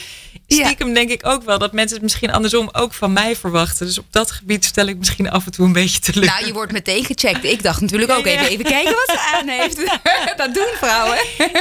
stiekem 0.55 0.88
ja. 0.88 0.94
denk 0.94 1.11
ik 1.11 1.26
ook 1.26 1.43
wel 1.43 1.58
dat 1.58 1.73
mensen 1.73 1.94
het 1.94 2.02
misschien 2.02 2.32
andersom 2.32 2.69
ook 2.73 2.94
van 2.94 3.12
mij 3.12 3.37
verwachten. 3.37 3.87
Dus 3.87 3.99
op 3.99 4.06
dat 4.11 4.31
gebied 4.31 4.64
stel 4.64 4.87
ik 4.87 4.99
misschien 4.99 5.31
af 5.31 5.47
en 5.47 5.52
toe 5.52 5.67
een 5.67 5.73
beetje 5.73 5.99
teleur. 5.99 6.26
Nou, 6.26 6.47
je 6.47 6.52
wordt 6.52 6.73
meteen 6.73 7.05
gecheckt. 7.05 7.44
Ik 7.44 7.62
dacht 7.62 7.81
natuurlijk 7.81 8.12
ook 8.12 8.25
ja, 8.25 8.32
ja. 8.32 8.38
even, 8.38 8.50
even 8.50 8.64
kijken 8.64 8.93
wat 8.93 9.19
ze 9.19 9.37
aan 9.37 9.49
heeft. 9.49 9.76
dat 10.37 10.55
doen 10.55 10.69
vrouwen. 10.75 11.19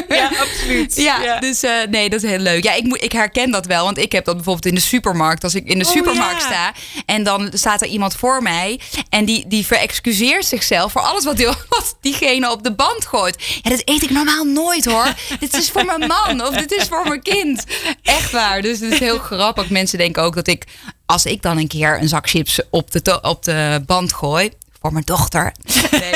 Ja, 0.10 0.32
absoluut. 0.40 0.96
Ja, 0.96 1.22
ja. 1.24 1.40
dus 1.40 1.64
uh, 1.64 1.72
nee, 1.90 2.10
dat 2.10 2.24
is 2.24 2.30
heel 2.30 2.40
leuk. 2.40 2.64
Ja, 2.64 2.74
ik, 2.74 2.84
moet, 2.84 3.04
ik 3.04 3.12
herken 3.12 3.52
dat 3.52 3.66
wel. 3.66 3.84
Want 3.84 3.98
ik 3.98 4.12
heb 4.12 4.26
dat 4.26 4.36
bijvoorbeeld 4.36 4.66
in 4.66 4.76
de 4.76 4.82
supermarkt. 4.82 5.44
Als 5.44 5.56
ik 5.56 5.66
in 5.66 5.80
de 5.80 5.86
oh, 5.86 5.92
supermarkt 5.92 6.42
sta 6.42 6.74
en 7.06 7.24
dan 7.24 7.50
staat 7.54 7.82
er 7.82 7.88
iemand 7.88 8.16
voor 8.16 8.42
mij. 8.42 8.80
En 9.10 9.26
die, 9.26 9.48
die 9.48 9.66
verexcuseert 9.66 10.46
zichzelf 10.46 10.92
voor 10.92 11.02
alles 11.02 11.24
wat, 11.24 11.38
die, 11.38 11.48
wat 11.70 11.98
diegene 12.02 12.52
op 12.52 12.64
de 12.64 12.74
band 12.74 13.06
gooit. 13.06 13.44
Ja, 13.62 13.70
dat 13.70 13.82
eet 13.86 14.04
ik 14.04 14.10
normaal 14.10 14.44
nooit 14.44 14.86
hoor. 14.86 15.14
dit 15.40 15.54
is 15.54 15.70
voor 15.70 15.86
mijn 15.86 16.08
man 16.08 16.48
of 16.48 16.56
dit 16.56 16.72
is 16.72 16.88
voor 16.88 17.08
mijn 17.08 17.22
kind. 17.22 17.64
Echt 18.04 18.32
waar. 18.32 18.62
Dus 18.62 18.79
het 18.80 18.94
is 18.94 19.00
heel 19.00 19.20
grappig. 19.20 19.70
Mensen 19.70 19.98
denken 19.98 20.24
ook 20.24 20.36
dat 20.36 20.48
ik, 20.48 20.64
als 21.06 21.26
ik 21.26 21.42
dan 21.42 21.58
een 21.58 21.68
keer 21.68 22.02
een 22.02 22.08
zak 22.08 22.30
chips 22.30 22.62
op 22.70 22.92
de, 22.92 23.22
op 23.22 23.44
de 23.44 23.84
band 23.86 24.14
gooi. 24.14 24.50
Voor 24.82 24.94
mijn 24.94 25.06
dochter. 25.06 25.54
Nee. 25.92 26.14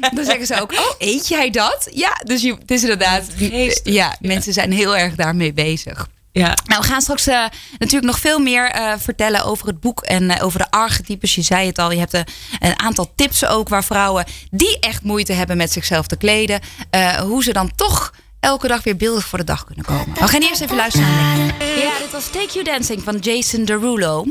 Dan 0.14 0.24
zeggen 0.24 0.46
ze 0.46 0.60
ook: 0.60 0.72
Oh, 0.72 0.94
eet 0.98 1.28
jij 1.28 1.50
dat? 1.50 1.88
Ja, 1.92 2.20
dus 2.24 2.42
je, 2.42 2.54
het 2.58 2.70
is 2.70 2.82
inderdaad. 2.82 3.24
Geestig. 3.36 3.92
Ja, 3.92 4.16
mensen 4.20 4.52
zijn 4.52 4.72
heel 4.72 4.96
erg 4.96 5.14
daarmee 5.14 5.52
bezig. 5.52 6.08
Ja. 6.32 6.56
Nou, 6.64 6.80
we 6.80 6.86
gaan 6.86 7.00
straks 7.00 7.28
uh, 7.28 7.44
natuurlijk 7.78 8.12
nog 8.12 8.18
veel 8.18 8.38
meer 8.38 8.76
uh, 8.76 8.92
vertellen 8.98 9.44
over 9.44 9.66
het 9.66 9.80
boek 9.80 10.00
en 10.00 10.22
uh, 10.22 10.36
over 10.42 10.58
de 10.58 10.70
archetypes. 10.70 11.34
Je 11.34 11.42
zei 11.42 11.66
het 11.66 11.78
al, 11.78 11.92
je 11.92 11.98
hebt 11.98 12.12
een 12.58 12.78
aantal 12.78 13.12
tips 13.14 13.46
ook 13.46 13.68
waar 13.68 13.84
vrouwen 13.84 14.24
die 14.50 14.78
echt 14.80 15.02
moeite 15.02 15.32
hebben 15.32 15.56
met 15.56 15.72
zichzelf 15.72 16.06
te 16.06 16.16
kleden, 16.16 16.60
hoe 17.20 17.42
ze 17.42 17.52
dan 17.52 17.70
toch 17.74 18.12
elke 18.40 18.68
dag 18.68 18.82
weer 18.84 18.96
beeldig 18.96 19.24
voor 19.26 19.38
de 19.38 19.44
dag 19.44 19.64
kunnen 19.64 19.84
komen. 19.84 20.14
We 20.14 20.28
gaan 20.28 20.40
eerst 20.40 20.60
even 20.60 20.76
luisteren 20.76 21.08
Ja, 21.58 21.98
dit 21.98 22.10
was 22.12 22.30
Take 22.30 22.52
You 22.52 22.64
Dancing 22.64 23.02
van 23.02 23.16
Jason 23.16 23.64
Derulo. 23.64 24.24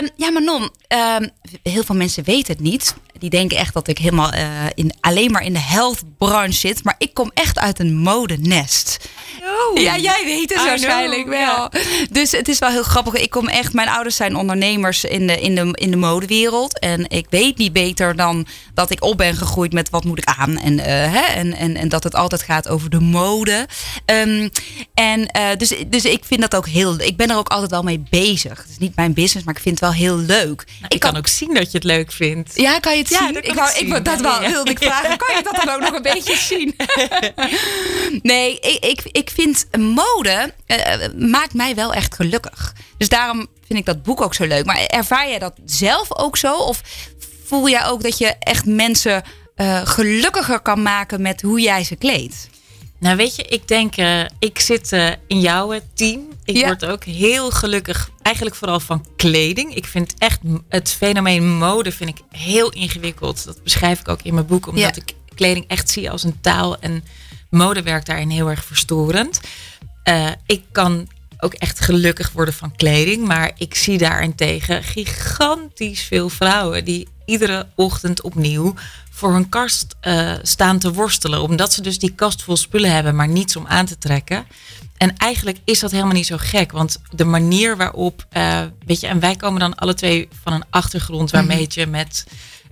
Um, 0.00 0.08
ja, 0.16 0.30
Manon, 0.30 0.62
um, 0.62 1.30
heel 1.62 1.84
veel 1.84 1.94
mensen 1.94 2.24
weten 2.24 2.52
het 2.52 2.62
niet. 2.62 2.94
Die 3.18 3.30
denken 3.30 3.56
echt 3.56 3.74
dat 3.74 3.88
ik 3.88 3.98
helemaal 3.98 4.34
uh, 4.34 4.66
in, 4.74 4.94
alleen 5.00 5.30
maar 5.30 5.44
in 5.44 5.52
de 5.52 5.58
health-branche 5.58 6.52
zit. 6.52 6.84
Maar 6.84 6.94
ik 6.98 7.14
kom 7.14 7.30
echt 7.34 7.58
uit 7.58 7.78
een 7.78 7.96
modenest. 7.96 9.08
Oh. 9.42 9.80
Ja, 9.82 9.96
jij 9.98 10.22
weet 10.24 10.50
het 10.50 10.60
I 10.60 10.64
waarschijnlijk 10.64 11.22
know, 11.22 11.34
wel. 11.34 11.68
ja. 11.72 12.06
Dus 12.10 12.32
het 12.32 12.48
is 12.48 12.58
wel 12.58 12.70
heel 12.70 12.82
grappig. 12.82 13.14
Ik 13.14 13.30
kom 13.30 13.48
echt, 13.48 13.72
mijn 13.72 13.88
ouders 13.88 14.16
zijn 14.16 14.36
ondernemers 14.36 15.04
in 15.04 15.26
de, 15.26 15.40
in, 15.40 15.54
de, 15.54 15.70
in 15.72 15.90
de 15.90 15.96
modewereld. 15.96 16.78
En 16.78 17.10
ik 17.10 17.26
weet 17.30 17.58
niet 17.58 17.72
beter 17.72 18.16
dan 18.16 18.46
dat 18.74 18.90
ik 18.90 19.04
op 19.04 19.16
ben 19.16 19.36
gegroeid 19.36 19.72
met 19.72 19.90
wat 19.90 20.04
moet 20.04 20.18
ik 20.18 20.34
aan. 20.38 20.58
En, 20.58 20.72
uh, 20.78 20.84
hè, 20.86 21.20
en, 21.20 21.54
en, 21.56 21.76
en 21.76 21.88
dat 21.88 22.04
het 22.04 22.14
altijd 22.14 22.42
gaat 22.42 22.68
over 22.68 22.90
de 22.90 23.00
mode. 23.00 23.68
Um, 24.06 24.50
en 24.94 25.20
uh, 25.20 25.48
dus, 25.56 25.74
dus 25.86 26.04
ik 26.04 26.24
vind 26.24 26.40
dat 26.40 26.56
ook 26.56 26.68
heel. 26.68 27.00
Ik 27.00 27.16
ben 27.16 27.30
er 27.30 27.36
ook 27.36 27.48
altijd 27.48 27.70
wel 27.70 27.82
mee 27.82 28.02
bezig. 28.10 28.58
Het 28.58 28.70
is 28.70 28.78
niet 28.78 28.96
mijn 28.96 29.12
business, 29.12 29.46
maar 29.46 29.54
ik 29.54 29.62
vind 29.62 29.71
het 29.72 29.80
wel 29.80 29.92
heel 29.92 30.16
leuk. 30.16 30.64
Nou, 30.66 30.84
ik, 30.84 30.94
ik 30.94 31.00
kan 31.00 31.16
ook 31.16 31.26
zien 31.26 31.54
dat 31.54 31.70
je 31.70 31.78
het 31.78 31.84
leuk 31.84 32.12
vindt. 32.12 32.52
Ja, 32.54 32.78
kan 32.78 32.92
je 32.92 32.98
het 32.98 33.08
ja, 33.08 33.18
zien? 33.18 33.32
Dat 33.32 33.46
ik, 33.46 33.54
wou, 33.54 33.78
ik 33.78 34.04
dat 34.04 34.20
wel 34.20 34.40
wilde 34.40 34.70
ik 34.70 34.78
vragen. 34.78 35.16
Kan 35.16 35.36
je 35.36 35.42
dat 35.42 35.62
dan 35.64 35.74
ook 35.74 35.80
nog 35.80 35.92
een 35.92 36.02
beetje 36.02 36.36
zien? 36.36 36.76
nee, 38.32 38.58
ik, 38.58 38.84
ik, 38.84 39.00
ik 39.12 39.30
vind 39.30 39.66
mode 39.78 40.54
uh, 40.66 41.28
maakt 41.30 41.54
mij 41.54 41.74
wel 41.74 41.92
echt 41.92 42.14
gelukkig. 42.14 42.74
Dus 42.98 43.08
daarom 43.08 43.46
vind 43.66 43.78
ik 43.78 43.86
dat 43.86 44.02
boek 44.02 44.20
ook 44.20 44.34
zo 44.34 44.44
leuk. 44.46 44.64
Maar 44.64 44.86
ervaar 44.86 45.28
jij 45.28 45.38
dat 45.38 45.54
zelf 45.64 46.18
ook 46.18 46.36
zo? 46.36 46.56
Of 46.56 46.80
voel 47.44 47.68
jij 47.68 47.84
ook 47.84 48.02
dat 48.02 48.18
je 48.18 48.34
echt 48.38 48.66
mensen 48.66 49.22
uh, 49.56 49.80
gelukkiger 49.84 50.60
kan 50.60 50.82
maken 50.82 51.22
met 51.22 51.42
hoe 51.42 51.60
jij 51.60 51.84
ze 51.84 51.96
kleedt? 51.96 52.48
Nou, 53.02 53.16
weet 53.16 53.36
je, 53.36 53.42
ik 53.42 53.68
denk, 53.68 53.96
uh, 53.96 54.24
ik 54.38 54.58
zit 54.58 54.92
uh, 54.92 55.10
in 55.26 55.40
jouw 55.40 55.80
team. 55.94 56.20
Ik 56.44 56.56
ja. 56.56 56.66
word 56.66 56.84
ook 56.84 57.04
heel 57.04 57.50
gelukkig, 57.50 58.10
eigenlijk 58.22 58.56
vooral 58.56 58.80
van 58.80 59.06
kleding. 59.16 59.74
Ik 59.74 59.86
vind 59.86 60.14
echt 60.18 60.40
het 60.68 60.90
fenomeen 60.90 61.56
mode 61.56 61.92
vind 61.92 62.10
ik 62.10 62.38
heel 62.38 62.70
ingewikkeld. 62.70 63.44
Dat 63.44 63.62
beschrijf 63.62 64.00
ik 64.00 64.08
ook 64.08 64.22
in 64.22 64.34
mijn 64.34 64.46
boek, 64.46 64.66
omdat 64.66 64.96
ja. 64.96 65.02
ik 65.04 65.14
kleding 65.34 65.64
echt 65.68 65.90
zie 65.90 66.10
als 66.10 66.22
een 66.22 66.40
taal 66.40 66.78
en 66.78 67.04
mode 67.50 67.82
werkt 67.82 68.06
daarin 68.06 68.30
heel 68.30 68.50
erg 68.50 68.64
verstorend. 68.64 69.40
eh, 70.02 70.30
ik 70.46 70.62
kan 70.72 71.08
ook 71.38 71.54
echt 71.54 71.80
gelukkig 71.80 72.32
worden 72.32 72.54
van 72.54 72.76
kleding. 72.76 73.26
Maar 73.26 73.52
ik 73.56 73.74
zie 73.74 73.98
daarentegen 73.98 74.82
gigantisch 74.82 76.02
veel 76.02 76.28
vrouwen 76.28 76.84
die 76.84 77.08
iedere 77.24 77.68
ochtend 77.74 78.20
opnieuw 78.20 78.74
voor 79.14 79.32
hun 79.32 79.48
kast 79.48 79.94
eh, 80.00 80.32
staan 80.42 80.78
te 80.78 80.92
worstelen. 80.92 81.42
Omdat 81.42 81.72
ze 81.72 81.82
dus 81.82 81.98
die 81.98 82.14
kast 82.14 82.42
vol 82.42 82.56
spullen 82.56 82.92
hebben, 82.92 83.16
maar 83.16 83.28
niets 83.28 83.56
om 83.56 83.66
aan 83.66 83.86
te 83.86 83.98
trekken. 83.98 84.46
En 84.96 85.16
eigenlijk 85.16 85.58
is 85.64 85.80
dat 85.80 85.90
helemaal 85.90 86.12
niet 86.12 86.26
zo 86.26 86.36
gek. 86.38 86.72
Want 86.72 87.00
de 87.10 87.24
manier 87.24 87.76
waarop, 87.76 88.26
eh, 88.30 88.60
weet 88.86 89.00
je, 89.00 89.06
en 89.06 89.20
wij 89.20 89.36
komen 89.36 89.60
dan 89.60 89.74
alle 89.74 89.94
twee 89.94 90.28
van 90.42 90.52
een 90.52 90.64
achtergrond 90.70 91.30
waarmee 91.30 91.62
het 91.62 91.74
je 91.74 91.86
met 91.86 92.26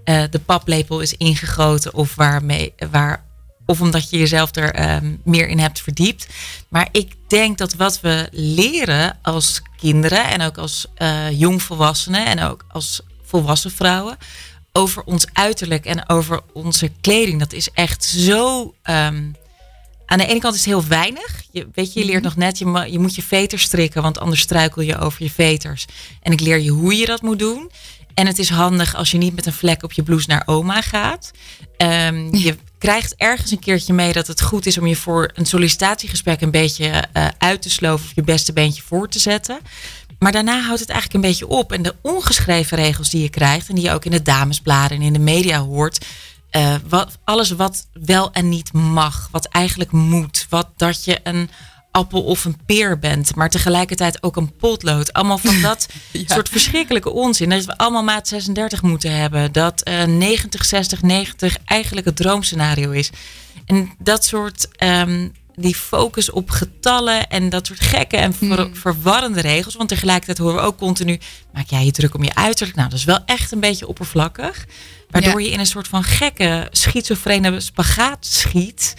eh, 0.05 0.23
de 0.31 0.39
paplepel 0.39 1.01
is 1.01 1.13
ingegoten. 1.13 1.95
Of 1.95 2.15
waarmee, 2.15 2.75
waar, 2.91 3.25
of 3.67 3.81
omdat 3.81 4.11
je 4.11 4.19
jezelf 4.19 4.57
er 4.57 4.75
ehm, 4.75 5.17
meer 5.25 5.49
in 5.49 5.59
hebt 5.59 5.81
verdiept. 5.81 6.27
Maar 6.69 6.89
ik 6.93 7.13
denk 7.29 7.59
dat 7.59 7.75
wat 7.75 8.01
we 8.01 8.29
leren 8.31 9.19
als 9.23 9.63
kinderen 9.77 10.25
en 10.25 10.43
ook 10.43 10.59
als 10.59 10.87
eh, 10.95 11.31
jongvolwassenen 11.31 12.27
en 12.27 12.43
ook 12.43 12.65
als 12.69 13.01
volwassen 13.23 13.71
vrouwen 13.71 14.17
over 14.73 15.03
ons 15.03 15.27
uiterlijk 15.33 15.85
en 15.85 16.09
over 16.09 16.41
onze 16.53 16.91
kleding, 17.01 17.39
dat 17.39 17.53
is 17.53 17.71
echt 17.75 18.05
zo. 18.05 18.75
ehm, 18.83 19.25
aan 20.07 20.19
de 20.19 20.27
ene 20.27 20.41
kant 20.41 20.55
is 20.55 20.61
het 20.61 20.69
heel 20.69 20.87
weinig. 20.87 21.43
Je, 21.51 21.69
weet 21.75 21.93
je, 21.93 22.01
je 22.01 22.07
leert 22.07 22.23
nog 22.23 22.37
net, 22.37 22.59
je, 22.59 22.87
je 22.91 22.99
moet 22.99 23.15
je 23.15 23.23
veters 23.23 23.63
strikken, 23.63 24.03
want 24.03 24.19
anders 24.19 24.41
struikel 24.41 24.83
je 24.83 24.99
over 24.99 25.23
je 25.23 25.31
veters. 25.31 25.87
En 26.23 26.33
ik 26.33 26.41
leer 26.41 26.59
je 26.59 26.71
hoe 26.71 26.97
je 26.97 27.07
dat 27.07 27.23
moet 27.23 27.39
doen. 27.39 27.71
En 28.15 28.27
het 28.27 28.39
is 28.39 28.49
handig 28.51 28.95
als 28.95 29.11
je 29.11 29.19
niet 29.19 29.35
met 29.35 29.47
een 29.47 29.53
vlek 29.53 29.83
op 29.83 29.93
je 29.93 30.03
blouse 30.03 30.29
naar 30.29 30.43
oma 30.47 30.81
gaat. 30.81 31.31
Ehm, 31.77 32.35
je 32.37 32.57
krijgt 32.81 33.15
ergens 33.17 33.51
een 33.51 33.59
keertje 33.59 33.93
mee 33.93 34.13
dat 34.13 34.27
het 34.27 34.41
goed 34.41 34.67
is 34.67 34.79
om 34.79 34.87
je 34.87 34.97
voor 34.97 35.31
een 35.35 35.47
sollicitatiegesprek 35.47 36.41
een 36.41 36.51
beetje 36.51 36.87
eh, 37.13 37.27
uit 37.39 37.63
te 37.63 37.71
sloven 37.71 38.07
of 38.07 38.15
je 38.15 38.23
beste 38.23 38.53
beentje 38.53 38.83
voor 38.83 39.09
te 39.09 39.19
zetten. 39.19 39.59
Maar 40.19 40.33
daarna 40.33 40.61
houdt 40.61 40.81
het 40.81 40.89
eigenlijk 40.89 41.25
een 41.25 41.31
beetje 41.31 41.49
op. 41.49 41.73
En 41.73 41.83
de 41.83 41.95
ongeschreven 42.01 42.77
regels 42.77 43.11
die 43.11 43.23
je 43.23 43.29
krijgt 43.29 43.69
en 43.69 43.75
die 43.75 43.85
je 43.85 43.93
ook 43.93 44.05
in 44.05 44.11
de 44.11 44.23
damesbladen 44.23 44.97
en 44.97 45.03
in 45.03 45.13
de 45.13 45.19
media 45.19 45.59
hoort. 45.59 46.07
eh, 46.51 46.75
wat, 46.89 47.19
alles 47.25 47.51
wat 47.51 47.87
wel 47.93 48.33
en 48.33 48.49
niet 48.49 48.73
mag, 48.73 49.29
wat 49.31 49.45
eigenlijk 49.45 49.93
moet, 49.93 50.47
wat 50.49 50.69
dat 50.77 51.05
je 51.05 51.21
een 51.23 51.51
appel 51.91 52.23
of 52.23 52.45
een 52.45 52.57
peer 52.67 52.99
bent, 52.99 53.35
maar 53.35 53.51
tegelijkertijd 53.51 54.23
ook 54.23 54.37
een 54.37 54.57
potlood. 54.57 55.13
Allemaal 55.13 55.39
van 55.39 55.61
dat 55.71 55.89
soort 56.27 56.49
verschrikkelijke 56.49 57.11
onzin. 57.11 57.49
Dat 57.51 57.65
we 57.65 57.77
allemaal 57.79 58.03
maat 58.05 58.29
36 58.29 58.83
moeten 58.83 59.17
hebben. 59.17 59.53
Dat 59.53 59.83
eh 59.83 60.05
90, 60.05 60.65
60, 60.65 61.03
90 61.03 61.57
eigenlijk 61.65 62.07
het 62.07 62.17
droomscenario 62.17 62.91
is. 62.91 63.11
En 63.67 63.91
dat 63.99 64.25
soort, 64.25 64.69
ehm, 64.77 65.29
die 65.55 65.75
focus 65.75 66.31
op 66.31 66.51
getallen 66.51 67.29
en 67.29 67.49
dat 67.49 67.67
soort 67.67 67.81
gekke 67.81 68.17
en 68.17 68.35
ver- 68.35 68.71
verwarrende 68.73 69.41
regels. 69.41 69.75
Want 69.75 69.89
tegelijkertijd 69.89 70.39
horen 70.39 70.55
we 70.55 70.61
ook 70.61 70.77
continu, 70.79 71.19
maak 71.53 71.71
jij 71.71 71.85
je 71.85 71.91
druk 71.91 72.15
om 72.15 72.25
je 72.25 72.35
uiterlijk? 72.35 72.77
Nou, 72.77 72.89
dat 72.91 72.99
is 72.99 73.05
wel 73.05 73.19
echt 73.27 73.53
een 73.53 73.61
beetje 73.61 73.87
oppervlakkig. 73.89 74.65
Waardoor 75.11 75.41
Ja. 75.41 75.47
je 75.47 75.53
in 75.53 75.59
een 75.61 75.67
soort 75.67 75.89
van 75.89 76.05
gekke, 76.05 76.69
schizofrene 76.71 77.61
spagaat 77.61 78.27
schiet. 78.27 78.95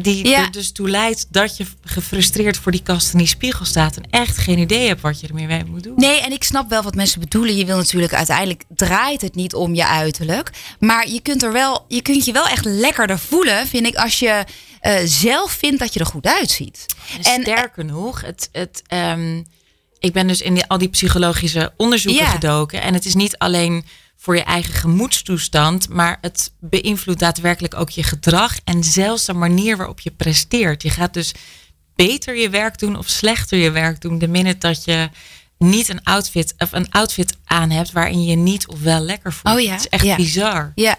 Die 0.00 0.28
Ja. 0.28 0.38
er 0.44 0.50
dus 0.50 0.72
toe 0.72 0.88
leidt 0.90 1.26
dat 1.30 1.56
je 1.56 1.66
gefrustreerd 1.84 2.56
voor 2.56 2.72
die 2.72 2.82
kast 2.82 3.12
en 3.12 3.18
die 3.18 3.26
spiegel 3.26 3.64
staat. 3.64 3.96
En 3.96 4.02
echt 4.10 4.38
geen 4.38 4.58
idee 4.58 4.86
hebt 4.88 5.00
wat 5.00 5.20
je 5.20 5.26
ermee 5.28 5.46
mee 5.46 5.64
moet 5.64 5.82
doen. 5.82 5.92
Nee, 5.96 6.20
en 6.20 6.32
ik 6.32 6.44
snap 6.44 6.68
wel 6.70 6.82
wat 6.82 6.94
mensen 6.94 7.20
bedoelen. 7.20 7.56
Je 7.56 7.64
wil 7.64 7.76
natuurlijk 7.76 8.14
uiteindelijk 8.14 8.64
draait 8.68 9.20
het 9.20 9.34
niet 9.34 9.54
om 9.54 9.74
je 9.74 9.86
uiterlijk. 9.86 10.50
Maar 10.78 11.08
je 11.08 11.20
kunt 11.20 11.42
er 11.42 11.52
wel, 11.52 11.84
je 11.88 12.02
kunt 12.02 12.24
je 12.24 12.32
wel 12.32 12.46
echt 12.48 12.64
lekkerder 12.64 13.18
voelen, 13.18 13.66
vind 13.66 13.86
ik, 13.86 13.94
als 13.96 14.18
je 14.18 14.44
eh, 14.80 14.94
zelf 15.04 15.52
vindt 15.52 15.78
dat 15.78 15.94
je 15.94 16.00
er 16.00 16.06
goed 16.06 16.26
uitziet. 16.26 16.86
En 17.22 17.42
sterker 17.42 17.84
nog, 17.84 18.20
het, 18.20 18.48
het, 18.52 18.82
ehm, 18.86 19.42
ik 19.98 20.12
ben 20.12 20.26
dus 20.26 20.40
in 20.40 20.54
die, 20.54 20.66
al 20.66 20.78
die 20.78 20.88
psychologische 20.88 21.72
onderzoeken 21.76 22.24
Ja. 22.24 22.30
gedoken. 22.30 22.82
En 22.82 22.94
het 22.94 23.04
is 23.04 23.14
niet 23.14 23.38
alleen 23.38 23.84
voor 24.22 24.36
je 24.36 24.42
eigen 24.42 24.74
gemoedstoestand, 24.74 25.88
maar 25.88 26.18
het 26.20 26.52
beïnvloedt 26.60 27.18
daadwerkelijk 27.18 27.74
ook 27.74 27.90
je 27.90 28.02
gedrag 28.02 28.58
en 28.64 28.84
zelfs 28.84 29.24
de 29.24 29.32
manier 29.32 29.76
waarop 29.76 30.00
je 30.00 30.10
presteert. 30.10 30.82
Je 30.82 30.90
gaat 30.90 31.14
dus 31.14 31.32
beter 31.94 32.36
je 32.36 32.50
werk 32.50 32.78
doen 32.78 32.96
of 32.96 33.08
slechter 33.08 33.58
je 33.58 33.70
werk 33.70 34.00
doen, 34.00 34.18
de 34.18 34.28
minute 34.28 34.58
dat 34.58 34.84
je 34.84 35.10
niet 35.58 35.88
een 35.88 36.04
outfit 36.04 36.54
of 36.58 36.72
een 36.72 36.90
outfit 36.90 37.36
aan 37.44 37.70
hebt 37.70 37.92
waarin 37.92 38.24
je 38.24 38.36
niet 38.36 38.66
of 38.68 38.80
wel 38.80 39.00
lekker 39.00 39.32
voelt. 39.32 39.54
Oh 39.54 39.60
ja, 39.60 39.70
Het 39.70 39.80
is 39.80 39.88
echt 39.88 40.04
ja. 40.04 40.16
bizar. 40.16 40.72
Ja. 40.74 40.96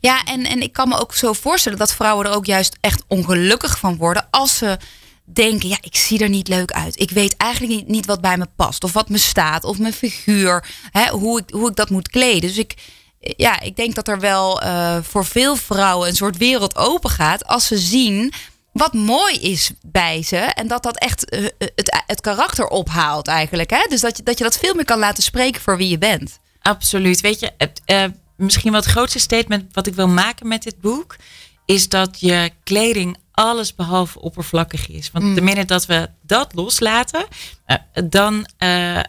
Ja, 0.00 0.24
en, 0.24 0.46
en 0.46 0.62
ik 0.62 0.72
kan 0.72 0.88
me 0.88 1.00
ook 1.00 1.14
zo 1.14 1.32
voorstellen 1.32 1.78
dat 1.78 1.94
vrouwen 1.94 2.26
er 2.26 2.32
ook 2.32 2.46
juist 2.46 2.76
echt 2.80 3.04
ongelukkig 3.06 3.78
van 3.78 3.96
worden 3.96 4.26
als 4.30 4.56
ze 4.56 4.78
denken, 5.24 5.68
ja, 5.68 5.78
ik 5.80 5.96
zie 5.96 6.18
er 6.18 6.28
niet 6.28 6.48
leuk 6.48 6.70
uit. 6.70 7.00
Ik 7.00 7.10
weet 7.10 7.36
eigenlijk 7.36 7.86
niet, 7.86 8.06
wat 8.06 8.20
bij 8.20 8.36
me 8.36 8.46
past 8.56 8.84
of 8.84 8.92
wat 8.92 9.08
me 9.08 9.18
staat 9.18 9.64
of 9.64 9.78
mijn 9.78 9.92
figuur, 9.92 10.66
hè, 10.90 11.08
hoe, 11.08 11.40
ik, 11.40 11.50
hoe 11.50 11.68
ik 11.68 11.76
dat 11.76 11.90
moet 11.90 12.08
kleden. 12.08 12.40
Dus 12.40 12.58
ik, 12.58 12.74
ja, 13.18 13.60
ik 13.60 13.76
denk 13.76 13.94
dat 13.94 14.08
er 14.08 14.20
wel 14.20 14.60
eh, 14.60 14.96
voor 15.02 15.24
veel 15.24 15.56
vrouwen 15.56 16.08
een 16.08 16.16
soort 16.16 16.36
wereld 16.36 16.76
open 16.76 17.10
gaat 17.10 17.46
als 17.46 17.66
ze 17.66 17.78
zien 17.78 18.32
wat 18.72 18.92
mooi 18.92 19.34
is 19.34 19.70
bij 19.86 20.22
ze 20.22 20.36
en 20.36 20.68
dat 20.68 20.82
dat 20.82 20.98
echt 20.98 21.28
eh, 21.28 21.44
het, 21.58 22.02
het 22.06 22.20
karakter 22.20 22.66
ophaalt 22.66 23.28
eigenlijk. 23.28 23.70
Hè? 23.70 23.86
Dus 23.88 24.00
dat 24.00 24.16
je, 24.16 24.22
dat 24.22 24.38
je 24.38 24.44
dat 24.44 24.58
veel 24.58 24.74
meer 24.74 24.84
kan 24.84 24.98
laten 24.98 25.22
spreken 25.22 25.60
voor 25.60 25.76
wie 25.76 25.88
je 25.88 25.98
bent. 25.98 26.38
Absoluut. 26.60 27.20
Weet 27.20 27.40
je, 27.40 27.52
eh, 27.84 28.04
misschien 28.36 28.70
wel 28.70 28.80
het 28.80 28.90
grootste 28.90 29.18
statement 29.18 29.74
wat 29.74 29.86
ik 29.86 29.94
wil 29.94 30.08
maken 30.08 30.48
met 30.48 30.62
dit 30.62 30.80
boek, 30.80 31.16
is 31.64 31.88
dat 31.88 32.20
je 32.20 32.50
kleding 32.64 33.16
alles 33.34 33.74
behalve 33.74 34.20
oppervlakkig 34.20 34.88
is. 34.88 35.10
Want 35.10 35.24
Mm. 35.24 35.34
de 35.34 35.40
minute 35.40 35.66
dat 35.66 35.86
we 35.86 36.08
dat 36.22 36.54
loslaten, 36.54 37.26
eh, 37.64 37.76
dan 38.08 38.46
eh, 38.58 39.00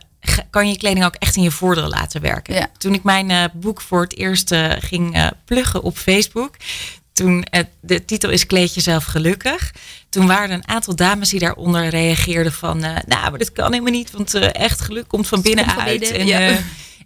kan 0.49 0.69
je 0.69 0.77
kleding 0.77 1.05
ook 1.05 1.15
echt 1.15 1.35
in 1.35 1.43
je 1.43 1.51
voordeel 1.51 1.87
laten 1.87 2.21
werken. 2.21 2.53
Ja. 2.53 2.67
Toen 2.77 2.93
ik 2.93 3.03
mijn 3.03 3.31
eh, 3.31 3.43
boek 3.53 3.81
voor 3.81 4.01
het 4.01 4.17
eerst 4.17 4.55
ging 4.79 5.31
pluggen 5.45 5.83
op 5.83 5.97
Facebook, 5.97 6.55
toen 7.13 7.45
de 7.81 8.05
titel 8.05 8.29
is 8.29 8.45
Kleed 8.45 8.73
jezelf 8.73 9.03
gelukkig. 9.03 9.71
Toen 10.09 10.27
waren 10.27 10.49
er 10.49 10.55
een 10.55 10.67
aantal 10.67 10.95
dames 10.95 11.29
die 11.29 11.39
daaronder 11.39 11.87
reageerden 11.87 12.53
van, 12.53 12.79
nou, 12.79 13.03
maar 13.07 13.37
dit 13.37 13.51
kan 13.51 13.71
helemaal 13.71 13.91
niet, 13.93 14.11
want 14.11 14.33
echt 14.33 14.81
geluk 14.81 15.07
komt 15.07 15.27
van 15.27 15.41
binnenuit. 15.41 15.99
binnen, 15.99 16.25
ja. 16.27 16.39
eh, 16.39 16.55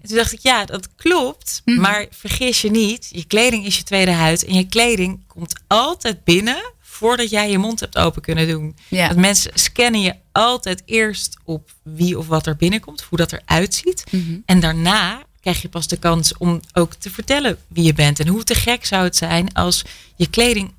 en 0.02 0.08
toen 0.08 0.18
dacht 0.18 0.34
ik, 0.34 0.40
ja, 0.42 0.66
dat 0.66 0.90
klopt. 0.96 1.62
Mhm. 1.66 1.80
Maar 1.82 2.06
vergis 2.12 2.62
je 2.62 2.72
niet, 2.72 3.08
je 3.12 3.26
kleding 3.26 3.66
is 3.66 3.78
je 3.78 3.84
tweede 3.84 4.12
huid. 4.12 4.46
En 4.46 4.54
je 4.54 4.68
kleding 4.68 5.24
komt 5.28 5.54
altijd 5.68 6.24
binnen 6.24 6.74
voordat 7.00 7.30
jij 7.30 7.52
je 7.52 7.58
mond 7.58 7.80
hebt 7.80 7.98
open 7.98 8.22
kunnen 8.22 8.48
doen. 8.48 8.76
Ja. 8.88 9.08
Want 9.08 9.20
mensen 9.20 9.52
scannen 9.54 10.02
je 10.02 10.16
altijd 10.32 10.82
eerst 10.86 11.38
op 11.44 11.72
wie 11.84 12.18
of 12.18 12.28
wat 12.28 12.48
er 12.48 12.56
binnenkomt, 12.56 13.02
hoe 13.02 13.18
dat 13.18 13.32
eruit 13.32 13.74
ziet. 13.74 14.04
Mhm. 14.12 14.38
En 14.46 14.60
daarna 14.60 15.24
krijg 15.42 15.62
je 15.62 15.70
pas 15.70 15.88
de 15.88 15.98
kans 15.98 16.38
om 16.38 16.62
ook 16.74 16.94
te 16.94 17.10
vertellen 17.10 17.58
wie 17.68 17.84
je 17.84 17.94
bent. 17.94 18.20
En 18.20 18.28
hoe 18.28 18.44
te 18.44 18.56
gek 18.56 18.86
zou 18.86 19.04
het 19.04 19.16
zijn 19.16 19.54
als 19.54 19.84
je 20.16 20.30
kleding, 20.30 20.74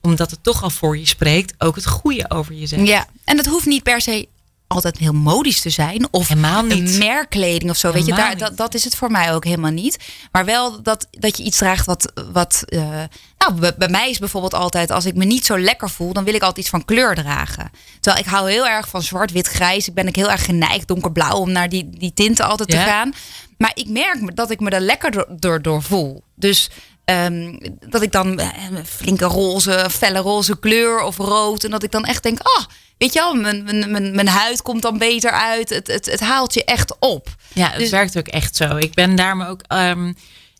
omdat 0.00 0.30
het 0.30 0.42
toch 0.42 0.62
al 0.62 0.70
voor 0.70 0.98
je 0.98 1.06
spreekt, 1.06 1.54
ook 1.58 1.74
het 1.74 1.86
goede 1.86 2.30
over 2.30 2.54
je 2.54 2.66
zegt. 2.66 2.86
Ja, 2.86 3.06
en 3.24 3.36
dat 3.36 3.46
hoeft 3.46 3.66
niet 3.66 3.82
per 3.82 4.00
se 4.00 4.28
altijd 4.70 4.98
heel 4.98 5.12
modisch 5.12 5.60
te 5.60 5.70
zijn. 5.70 6.08
Of 6.10 6.28
Helemaal 6.28 6.62
niet. 6.62 6.92
een 6.92 6.98
merkkleding 6.98 7.70
of 7.70 7.76
zo. 7.76 7.92
Weet 7.92 8.06
je, 8.06 8.14
daar, 8.14 8.36
dat, 8.38 8.56
dat 8.56 8.74
is 8.74 8.84
het 8.84 8.94
voor 8.96 9.10
mij 9.10 9.34
ook 9.34 9.44
helemaal 9.44 9.70
niet. 9.70 9.98
Maar 10.32 10.44
wel 10.44 10.82
dat, 10.82 11.06
dat 11.10 11.36
je 11.36 11.42
iets 11.42 11.56
draagt 11.56 11.86
wat. 11.86 12.12
wat 12.32 12.62
eh, 12.66 13.02
nou, 13.38 13.72
bij, 13.78 13.88
mij 13.88 14.10
is 14.10 14.18
bijvoorbeeld 14.18 14.54
altijd, 14.54 14.90
als 14.90 15.04
ik 15.04 15.14
me 15.14 15.24
niet 15.24 15.44
zo 15.46 15.58
lekker 15.58 15.90
voel, 15.90 16.12
dan 16.12 16.24
wil 16.24 16.34
ik 16.34 16.40
altijd 16.40 16.58
iets 16.58 16.68
van 16.68 16.84
kleur 16.84 17.14
dragen. 17.14 17.70
Terwijl 18.00 18.24
ik 18.24 18.30
hou 18.30 18.50
heel 18.50 18.66
erg 18.66 18.88
van 18.88 19.02
zwart, 19.02 19.32
wit, 19.32 19.46
grijs. 19.48 19.88
Ik 19.88 19.94
ben 19.94 20.06
ik 20.06 20.16
heel 20.16 20.30
erg 20.30 20.44
geneigd, 20.44 20.88
donkerblauw, 20.88 21.36
om 21.38 21.52
naar 21.52 21.68
die, 21.68 21.90
die 21.90 22.14
tinten 22.14 22.46
altijd 22.46 22.72
Ja. 22.72 22.84
te 22.84 22.90
gaan. 22.90 23.12
Maar 23.58 23.72
ik 23.74 23.88
merk 23.88 24.20
me 24.20 24.34
dat 24.34 24.50
ik 24.50 24.60
me 24.60 24.70
er 24.70 24.80
lekker 24.80 25.26
door, 25.40 25.62
door 25.62 25.82
voel. 25.82 26.22
Dus 26.34 26.70
ehm, 27.04 27.56
dat 27.88 28.02
ik 28.02 28.12
dan 28.12 28.38
eh, 28.38 28.48
een 28.70 28.86
flinke 28.86 29.24
roze, 29.24 29.88
felle 29.90 30.18
roze 30.18 30.58
kleur 30.58 31.02
of 31.02 31.16
rood. 31.16 31.64
En 31.64 31.70
dat 31.70 31.82
ik 31.82 31.90
dan 31.90 32.04
echt 32.04 32.22
denk, 32.22 32.38
ah, 32.42 32.64
weet 32.98 33.12
je 33.12 33.18
wel, 33.18 33.34
mijn, 33.34 33.64
mijn, 33.64 33.90
mijn, 33.90 34.14
mijn 34.14 34.28
huid 34.28 34.62
komt 34.62 34.82
dan 34.82 34.98
beter 34.98 35.30
uit. 35.30 35.68
Het, 35.70 35.86
het, 35.86 36.06
het 36.06 36.20
haalt 36.20 36.54
je 36.54 36.64
echt 36.64 36.96
op. 36.98 37.28
Ja, 37.52 37.68
het 37.70 37.78
Dus- 37.78 37.90
werkt 37.90 38.18
ook 38.18 38.28
echt 38.28 38.56
zo. 38.56 38.76
Ik 38.76 38.94
ben 38.94 39.14
daarom 39.14 39.42
ook. 39.42 39.60
ehm, 39.66 40.12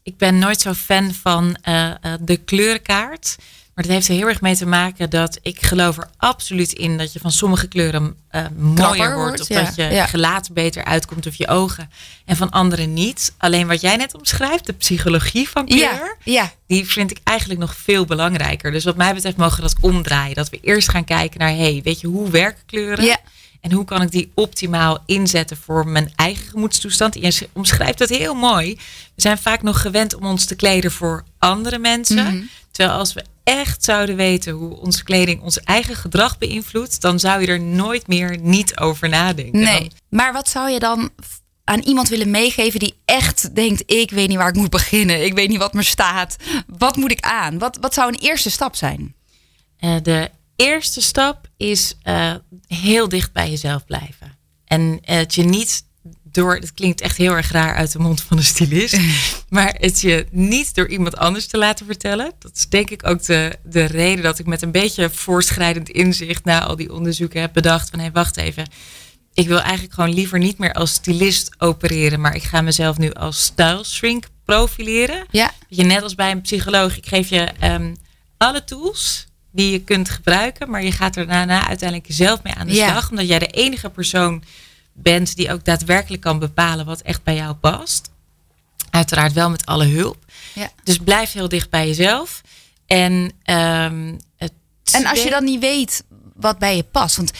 ik 0.02 0.16
ben 0.16 0.38
nooit 0.38 0.60
zo 0.60 0.72
fan 0.72 1.14
van 1.22 1.56
eh, 1.62 1.90
eh, 1.90 1.96
de 2.20 2.36
kleurenkaart. 2.36 3.36
Maar 3.80 3.88
dat 3.88 3.98
heeft 3.98 4.10
er 4.10 4.18
heel 4.18 4.28
erg 4.28 4.40
mee 4.40 4.56
te 4.56 4.66
maken 4.66 5.10
dat 5.10 5.38
ik 5.42 5.62
geloof 5.62 5.96
er 5.96 6.08
absoluut 6.16 6.72
in 6.72 6.98
dat 6.98 7.12
je 7.12 7.18
van 7.18 7.30
sommige 7.30 7.68
kleuren 7.68 8.16
eh, 8.28 8.44
mooier 8.56 9.14
wordt. 9.14 9.40
Of 9.40 9.48
ja, 9.48 9.62
dat 9.62 9.74
je 9.74 9.82
ja. 9.82 10.06
gelaat 10.06 10.52
beter 10.52 10.84
uitkomt 10.84 11.26
of 11.26 11.34
je 11.34 11.48
ogen. 11.48 11.90
En 12.24 12.36
van 12.36 12.50
anderen 12.50 12.94
niet. 12.94 13.32
Alleen 13.38 13.66
wat 13.66 13.80
jij 13.80 13.96
net 13.96 14.14
omschrijft, 14.14 14.66
de 14.66 14.72
psychologie 14.72 15.48
van 15.48 15.66
kleur. 15.66 16.16
Ja. 16.24 16.52
Die 16.66 16.86
vind 16.86 17.10
ik 17.10 17.18
eigenlijk 17.24 17.60
nog 17.60 17.76
veel 17.76 18.04
belangrijker. 18.04 18.72
Dus 18.72 18.84
wat 18.84 18.96
mij 18.96 19.14
betreft 19.14 19.36
mogen 19.36 19.56
we 19.56 19.62
dat 19.62 19.76
omdraaien. 19.80 20.34
Dat 20.34 20.50
we 20.50 20.60
eerst 20.62 20.88
gaan 20.88 21.04
kijken 21.04 21.40
naar, 21.40 21.54
hey, 21.56 21.80
weet 21.84 22.00
je, 22.00 22.06
hoe 22.06 22.30
werken 22.30 22.62
kleuren? 22.66 23.04
Ja. 23.04 23.18
En 23.60 23.72
hoe 23.72 23.84
kan 23.84 24.02
ik 24.02 24.10
die 24.10 24.30
optimaal 24.34 25.02
inzetten 25.06 25.56
voor 25.56 25.88
mijn 25.88 26.12
eigen 26.16 26.48
gemoedstoestand? 26.48 27.14
Je 27.14 27.48
omschrijft 27.52 27.98
het 27.98 28.08
heel 28.08 28.34
mooi. 28.34 28.74
We 29.14 29.22
zijn 29.22 29.38
vaak 29.38 29.62
nog 29.62 29.80
gewend 29.80 30.14
om 30.14 30.26
ons 30.26 30.44
te 30.44 30.54
kleden 30.54 30.92
voor 30.92 31.24
andere 31.38 31.78
mensen. 31.78 32.24
Mhm. 32.24 32.42
Terwijl 32.70 32.98
als 32.98 33.12
we 33.12 33.24
echt 33.58 33.84
zouden 33.84 34.16
weten 34.16 34.52
hoe 34.52 34.76
onze 34.80 35.04
kleding 35.04 35.42
ons 35.42 35.60
eigen 35.60 35.96
gedrag 35.96 36.38
beïnvloedt, 36.38 37.00
dan 37.00 37.18
zou 37.18 37.40
je 37.40 37.46
er 37.46 37.60
nooit 37.60 38.06
meer 38.06 38.38
niet 38.40 38.76
over 38.78 39.08
nadenken. 39.08 39.60
Nee. 39.60 39.78
Dan- 39.78 39.90
Maar 40.08 40.32
wat 40.32 40.48
zou 40.48 40.70
je 40.70 40.78
dan 40.78 41.10
aan 41.64 41.80
iemand 41.80 42.08
willen 42.08 42.30
meegeven 42.30 42.78
die 42.80 42.94
echt 43.04 43.54
denkt: 43.54 43.82
ik 43.92 44.10
weet 44.10 44.28
niet 44.28 44.36
waar 44.36 44.48
ik 44.48 44.54
moet 44.54 44.70
beginnen, 44.70 45.24
ik 45.24 45.34
weet 45.34 45.48
niet 45.48 45.58
wat 45.58 45.72
me 45.72 45.82
staat, 45.82 46.36
wat 46.66 46.96
moet 46.96 47.10
ik 47.10 47.20
aan? 47.20 47.58
Wat, 47.58 47.78
wat 47.80 47.94
zou 47.94 48.08
een 48.08 48.20
eerste 48.20 48.50
stap 48.50 48.74
zijn? 48.76 49.14
Eh, 49.78 49.94
de 50.02 50.30
eerste 50.56 51.00
stap 51.02 51.48
is 51.56 51.96
eh, 52.02 52.34
heel 52.66 53.08
dicht 53.08 53.32
bij 53.32 53.50
jezelf 53.50 53.84
blijven. 53.84 54.38
En 54.64 54.98
het 55.02 55.34
je 55.34 55.42
niet 55.42 55.82
door, 56.32 56.54
het 56.54 56.74
klinkt 56.74 57.00
echt 57.00 57.16
heel 57.16 57.32
erg 57.32 57.50
raar 57.50 57.74
uit 57.74 57.92
de 57.92 57.98
mond 57.98 58.22
van 58.22 58.36
een 58.36 58.44
stylist, 58.44 58.98
maar 59.48 59.74
het 59.78 60.00
je 60.00 60.26
niet 60.30 60.74
door 60.74 60.88
iemand 60.88 61.16
anders 61.16 61.46
te 61.46 61.58
laten 61.58 61.86
vertellen. 61.86 62.32
Dat 62.38 62.50
is 62.54 62.68
denk 62.68 62.90
ik 62.90 63.06
ook 63.06 63.22
de, 63.22 63.58
de 63.64 63.84
reden 63.84 64.22
dat 64.24 64.38
ik 64.38 64.46
met 64.46 64.62
een 64.62 64.70
beetje 64.70 65.10
voorschrijdend 65.10 65.88
inzicht 65.88 66.44
na 66.44 66.64
al 66.64 66.76
die 66.76 66.92
onderzoeken 66.92 67.40
heb 67.40 67.52
bedacht 67.52 67.90
van 67.90 67.98
hé, 67.98 68.10
wacht 68.10 68.36
even. 68.36 68.66
Ik 69.34 69.48
wil 69.48 69.60
eigenlijk 69.60 69.94
gewoon 69.94 70.14
liever 70.14 70.38
niet 70.38 70.58
meer 70.58 70.72
als 70.72 70.92
stylist 70.92 71.50
opereren, 71.58 72.20
maar 72.20 72.34
ik 72.34 72.42
ga 72.42 72.60
mezelf 72.60 72.98
nu 72.98 73.12
als 73.12 73.42
style 73.42 73.84
shrink 73.84 74.24
profileren. 74.44 75.26
Ja. 75.30 75.50
Je 75.68 75.82
net 75.82 76.02
als 76.02 76.14
bij 76.14 76.30
een 76.30 76.40
psycholoog, 76.40 76.96
ik 76.96 77.06
geef 77.06 77.28
je 77.28 77.40
ehm, 77.58 77.94
alle 78.36 78.64
tools 78.64 79.26
die 79.52 79.70
je 79.72 79.80
kunt 79.84 80.08
gebruiken, 80.10 80.70
maar 80.70 80.84
je 80.84 80.92
gaat 80.92 81.16
er 81.16 81.26
daarna 81.26 81.66
uiteindelijk 81.68 82.08
zelf 82.12 82.42
mee 82.42 82.54
aan 82.54 82.66
de 82.66 82.74
Ja. 82.74 82.90
slag, 82.90 83.10
omdat 83.10 83.28
jij 83.28 83.38
de 83.38 83.46
enige 83.46 83.90
persoon 83.90 84.42
bent 84.92 85.36
die 85.36 85.52
ook 85.52 85.64
daadwerkelijk 85.64 86.22
kan 86.22 86.38
bepalen 86.38 86.86
wat 86.86 87.00
echt 87.00 87.22
bij 87.22 87.34
jou 87.34 87.54
past. 87.54 88.10
Uiteraard 88.90 89.32
wel 89.32 89.50
met 89.50 89.66
alle 89.66 89.86
hulp. 89.86 90.24
Ja. 90.54 90.70
Dus 90.84 90.98
blijf 90.98 91.32
heel 91.32 91.48
dicht 91.48 91.70
bij 91.70 91.86
jezelf. 91.86 92.40
En, 92.86 93.32
ehm, 93.42 94.14
het 94.36 94.52
En 94.92 95.06
als 95.06 95.22
je 95.22 95.30
dan 95.30 95.44
niet 95.44 95.60
weet 95.60 96.04
wat 96.34 96.58
bij 96.58 96.76
je 96.76 96.82
past. 96.82 97.16
Want 97.16 97.30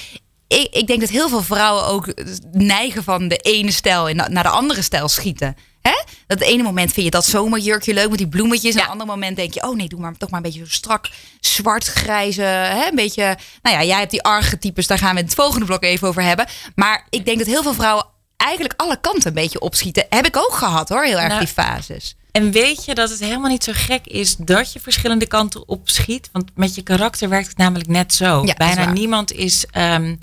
ik, 0.46 0.74
ik 0.74 0.86
denk 0.86 1.00
dat 1.00 1.08
heel 1.08 1.28
veel 1.28 1.42
vrouwen 1.42 1.86
ook 1.86 2.14
neigen 2.52 3.04
van 3.04 3.28
de 3.28 3.36
ene 3.36 3.70
stijl 3.70 4.14
naar 4.14 4.42
de 4.42 4.48
andere 4.48 4.82
stijl 4.82 5.08
schieten. 5.08 5.56
Hè? 5.82 6.02
Dat 6.26 6.40
ene 6.40 6.62
moment 6.62 6.92
vind 6.92 7.04
je 7.04 7.10
dat 7.10 7.24
zomerjurkje 7.24 7.94
leuk 7.94 8.08
met 8.08 8.18
die 8.18 8.28
bloemetjes. 8.28 8.72
En 8.72 8.76
Ja. 8.76 8.82
het 8.82 8.92
andere 8.92 9.10
moment 9.10 9.36
denk 9.36 9.54
je, 9.54 9.62
oh 9.68 9.76
nee, 9.76 9.88
doe 9.88 10.00
maar 10.00 10.16
toch 10.16 10.30
maar 10.30 10.38
een 10.40 10.44
beetje 10.50 10.64
zo 10.66 10.72
strak, 10.72 11.08
zwart, 11.40 11.84
grijze. 11.84 12.42
Hè? 12.42 12.88
Een 12.88 12.94
beetje, 12.94 13.36
nou 13.62 13.76
ja, 13.76 13.84
jij 13.84 13.98
hebt 13.98 14.10
die 14.10 14.22
archetypes, 14.22 14.86
daar 14.86 14.98
gaan 14.98 15.14
we 15.14 15.20
het 15.20 15.34
volgende 15.34 15.66
blok 15.66 15.82
even 15.82 16.08
over 16.08 16.22
hebben. 16.22 16.46
Maar 16.74 17.06
ik 17.10 17.24
denk 17.24 17.38
dat 17.38 17.46
heel 17.46 17.62
veel 17.62 17.74
vrouwen 17.74 18.04
eigenlijk 18.36 18.80
alle 18.80 19.00
kanten 19.00 19.26
een 19.28 19.34
beetje 19.34 19.60
opschieten. 19.60 20.06
Heb 20.08 20.26
ik 20.26 20.36
ook 20.36 20.54
gehad 20.54 20.88
hoor, 20.88 21.04
heel 21.04 21.18
erg 21.18 21.28
Nou, 21.28 21.38
die 21.38 21.48
fases. 21.48 22.14
En 22.32 22.50
weet 22.50 22.84
je 22.84 22.94
dat 22.94 23.10
het 23.10 23.20
helemaal 23.20 23.50
niet 23.50 23.64
zo 23.64 23.72
gek 23.74 24.06
is 24.06 24.36
dat 24.36 24.72
je 24.72 24.80
verschillende 24.80 25.26
kanten 25.26 25.68
opschiet? 25.68 26.28
Want 26.32 26.50
met 26.54 26.74
je 26.74 26.82
karakter 26.82 27.28
werkt 27.28 27.48
het 27.48 27.56
namelijk 27.56 27.88
net 27.88 28.14
zo. 28.14 28.42
is 28.42 28.54
Bijna 28.54 28.92
niemand 28.92 29.32
is 29.32 29.66
ehm, 29.70 30.16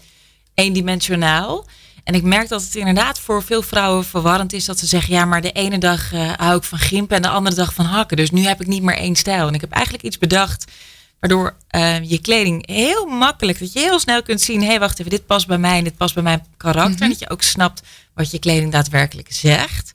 eendimensionaal. 0.54 1.66
En 2.08 2.14
ik 2.14 2.24
merk 2.24 2.48
dat 2.48 2.64
het 2.64 2.76
inderdaad 2.76 3.20
voor 3.20 3.44
veel 3.44 3.62
vrouwen 3.62 4.06
verwarrend 4.06 4.54
is 4.54 4.66
dat 4.66 4.80
ze 4.80 4.86
zeggen: 4.86 5.14
ja, 5.14 5.26
maar 5.26 5.42
de 5.42 5.52
ene 5.52 5.78
dag 5.78 6.14
eh, 6.14 6.32
hou 6.36 6.58
ik 6.58 6.64
van 6.64 6.78
gimpen 6.78 7.16
en 7.16 7.22
de 7.22 7.28
andere 7.28 7.56
dag 7.56 7.74
van 7.74 7.86
hakken. 7.86 8.18
Dus 8.18 8.32
nu 8.32 8.46
heb 8.46 8.62
ik 8.62 8.68
niet 8.68 8.84
meer 8.84 8.98
één 8.98 9.16
stijl. 9.16 9.48
En 9.48 9.54
ik 9.54 9.62
heb 9.62 9.72
eigenlijk 9.72 10.04
iets 10.04 10.18
bedacht 10.18 10.72
waardoor 11.20 11.56
eh, 11.68 12.04
je 12.10 12.22
kleding 12.22 12.68
heel 12.68 13.06
makkelijk, 13.06 13.60
dat 13.60 13.74
je 13.74 13.80
heel 13.80 14.00
snel 14.00 14.24
kunt 14.24 14.42
zien: 14.42 14.62
hé, 14.62 14.68
hey, 14.68 14.80
wacht 14.80 15.00
even, 15.00 15.12
dit 15.12 15.26
past 15.26 15.48
bij 15.48 15.58
mij 15.58 15.78
en 15.78 15.84
dit 15.84 15.98
past 15.98 16.14
bij 16.14 16.24
mijn 16.24 16.46
karakter. 16.58 17.02
En 17.02 17.10
dat 17.10 17.20
je 17.20 17.30
ook 17.30 17.42
snapt 17.42 17.82
wat 18.14 18.32
je 18.32 18.40
kleding 18.40 18.72
daadwerkelijk 18.72 19.32
zegt. 19.32 19.94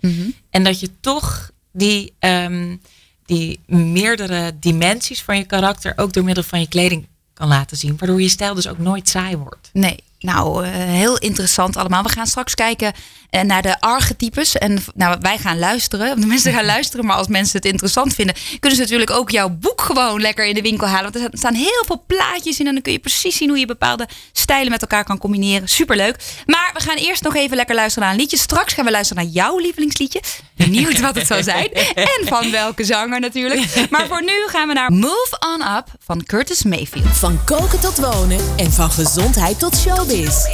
En 0.50 0.64
dat 0.64 0.80
je 0.80 0.90
toch 1.00 1.50
die, 1.72 2.14
ehm, 2.18 2.76
die 3.24 3.60
meerdere 3.66 4.52
dimensies 4.60 5.22
van 5.22 5.36
je 5.36 5.44
karakter 5.44 5.92
ook 5.96 6.12
door 6.12 6.24
middel 6.24 6.44
van 6.44 6.60
je 6.60 6.68
kleding 6.68 7.06
kan 7.34 7.48
laten 7.48 7.76
zien. 7.76 7.96
Waardoor 7.98 8.22
je 8.22 8.28
stijl 8.28 8.54
dus 8.54 8.68
ook 8.68 8.78
nooit 8.78 9.08
saai 9.08 9.36
wordt. 9.36 9.70
Nee, 9.72 9.96
nou, 10.22 10.64
eh, 10.64 10.70
heel 10.72 11.18
interessant 11.18 11.76
allemaal. 11.76 12.02
We 12.02 12.08
gaan 12.08 12.26
straks 12.26 12.54
kijken 12.54 12.92
eh, 13.32 13.40
naar 13.40 13.62
de 13.62 13.80
archetypes. 13.80 14.58
En 14.58 14.78
nou, 14.94 15.16
wij 15.20 15.38
gaan 15.38 15.58
luisteren. 15.58 16.16
De 16.20 16.26
mensen 16.26 16.52
gaan 16.52 16.64
luisteren. 16.64 17.06
Maar 17.06 17.16
als 17.16 17.26
mensen 17.26 17.56
het 17.56 17.64
interessant 17.64 18.14
vinden, 18.14 18.34
kunnen 18.60 18.78
ze 18.78 18.82
natuurlijk 18.84 19.10
ook 19.10 19.30
jouw 19.30 19.48
boek 19.48 19.80
gewoon 19.80 20.20
lekker 20.20 20.46
in 20.46 20.54
de 20.54 20.62
winkel 20.62 20.86
halen. 20.86 21.12
Want 21.12 21.24
er 21.32 21.38
staan 21.38 21.54
heel 21.54 21.84
veel 21.86 22.04
plaatjes 22.06 22.60
in. 22.60 22.66
En 22.66 22.72
dan 22.72 22.82
kun 22.82 22.92
je 22.92 22.98
precies 22.98 23.36
zien 23.36 23.48
hoe 23.48 23.58
je 23.58 23.66
bepaalde 23.66 24.08
stijlen 24.32 24.70
met 24.70 24.80
elkaar 24.80 25.04
kan 25.04 25.18
combineren. 25.18 25.68
Superleuk. 25.68 26.16
Maar 26.46 26.70
we 26.74 26.80
gaan 26.80 26.96
eerst 26.96 27.22
nog 27.22 27.36
even 27.36 27.56
lekker 27.56 27.74
luisteren 27.74 28.08
naar 28.08 28.16
een 28.16 28.20
liedje. 28.20 28.36
Straks 28.36 28.72
gaan 28.72 28.84
we 28.84 28.90
luisteren 28.90 29.24
naar 29.24 29.32
jouw 29.32 29.58
lievelingsliedje. 29.58 30.20
Benieuwd 30.56 31.00
wat 31.00 31.14
het 31.14 31.26
zou 31.26 31.42
zijn. 31.42 31.72
En 31.94 32.26
van 32.26 32.50
welke 32.50 32.84
zanger 32.84 33.20
natuurlijk. 33.20 33.86
Maar 33.90 34.06
voor 34.06 34.22
nu 34.22 34.46
gaan 34.46 34.68
we 34.68 34.74
naar 34.74 34.92
Move 34.92 35.36
On 35.54 35.76
Up 35.76 35.86
van 36.04 36.24
Curtis 36.24 36.62
Mayfield. 36.62 37.16
Van 37.16 37.44
koken 37.44 37.80
tot 37.80 37.96
wonen 37.96 38.38
en 38.56 38.72
van 38.72 38.90
gezondheid 38.90 39.58
tot 39.58 39.76
showbiz. 39.76 40.44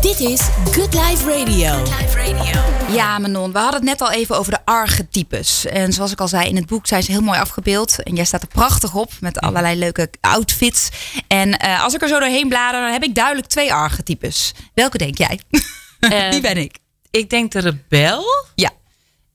Dit 0.00 0.20
is 0.20 0.40
Good 0.72 0.94
Life 0.94 1.30
Radio. 1.30 1.82
Ja, 2.90 3.18
Manon, 3.18 3.52
we 3.52 3.58
hadden 3.58 3.80
het 3.80 3.88
net 3.88 4.00
al 4.00 4.10
even 4.10 4.38
over 4.38 4.52
de 4.52 4.58
archetypes. 4.64 5.64
En 5.66 5.92
zoals 5.92 6.12
ik 6.12 6.20
al 6.20 6.28
zei, 6.28 6.48
in 6.48 6.56
het 6.56 6.66
boek 6.66 6.86
zijn 6.86 7.02
ze 7.02 7.10
heel 7.12 7.20
mooi 7.20 7.38
afgebeeld. 7.38 8.02
En 8.02 8.14
jij 8.14 8.24
staat 8.24 8.42
er 8.42 8.48
prachtig 8.48 8.94
op 8.94 9.12
met 9.20 9.40
allerlei 9.40 9.78
leuke 9.78 10.10
outfits. 10.20 10.88
En 11.28 11.58
eh, 11.58 11.82
als 11.84 11.94
ik 11.94 12.02
er 12.02 12.08
zo 12.08 12.18
doorheen 12.18 12.48
blader, 12.48 12.80
dan 12.80 12.92
heb 12.92 13.02
ik 13.02 13.14
duidelijk 13.14 13.46
twee 13.46 13.72
archetypes. 13.72 14.52
Welke 14.74 14.98
denk 14.98 15.18
jij? 15.18 15.40
Eh, 15.98 16.30
Die 16.30 16.40
ben 16.40 16.56
ik. 16.56 16.78
Ik 17.10 17.30
denk 17.30 17.52
de 17.52 17.58
rebel. 17.58 18.24
Ja. 18.54 18.70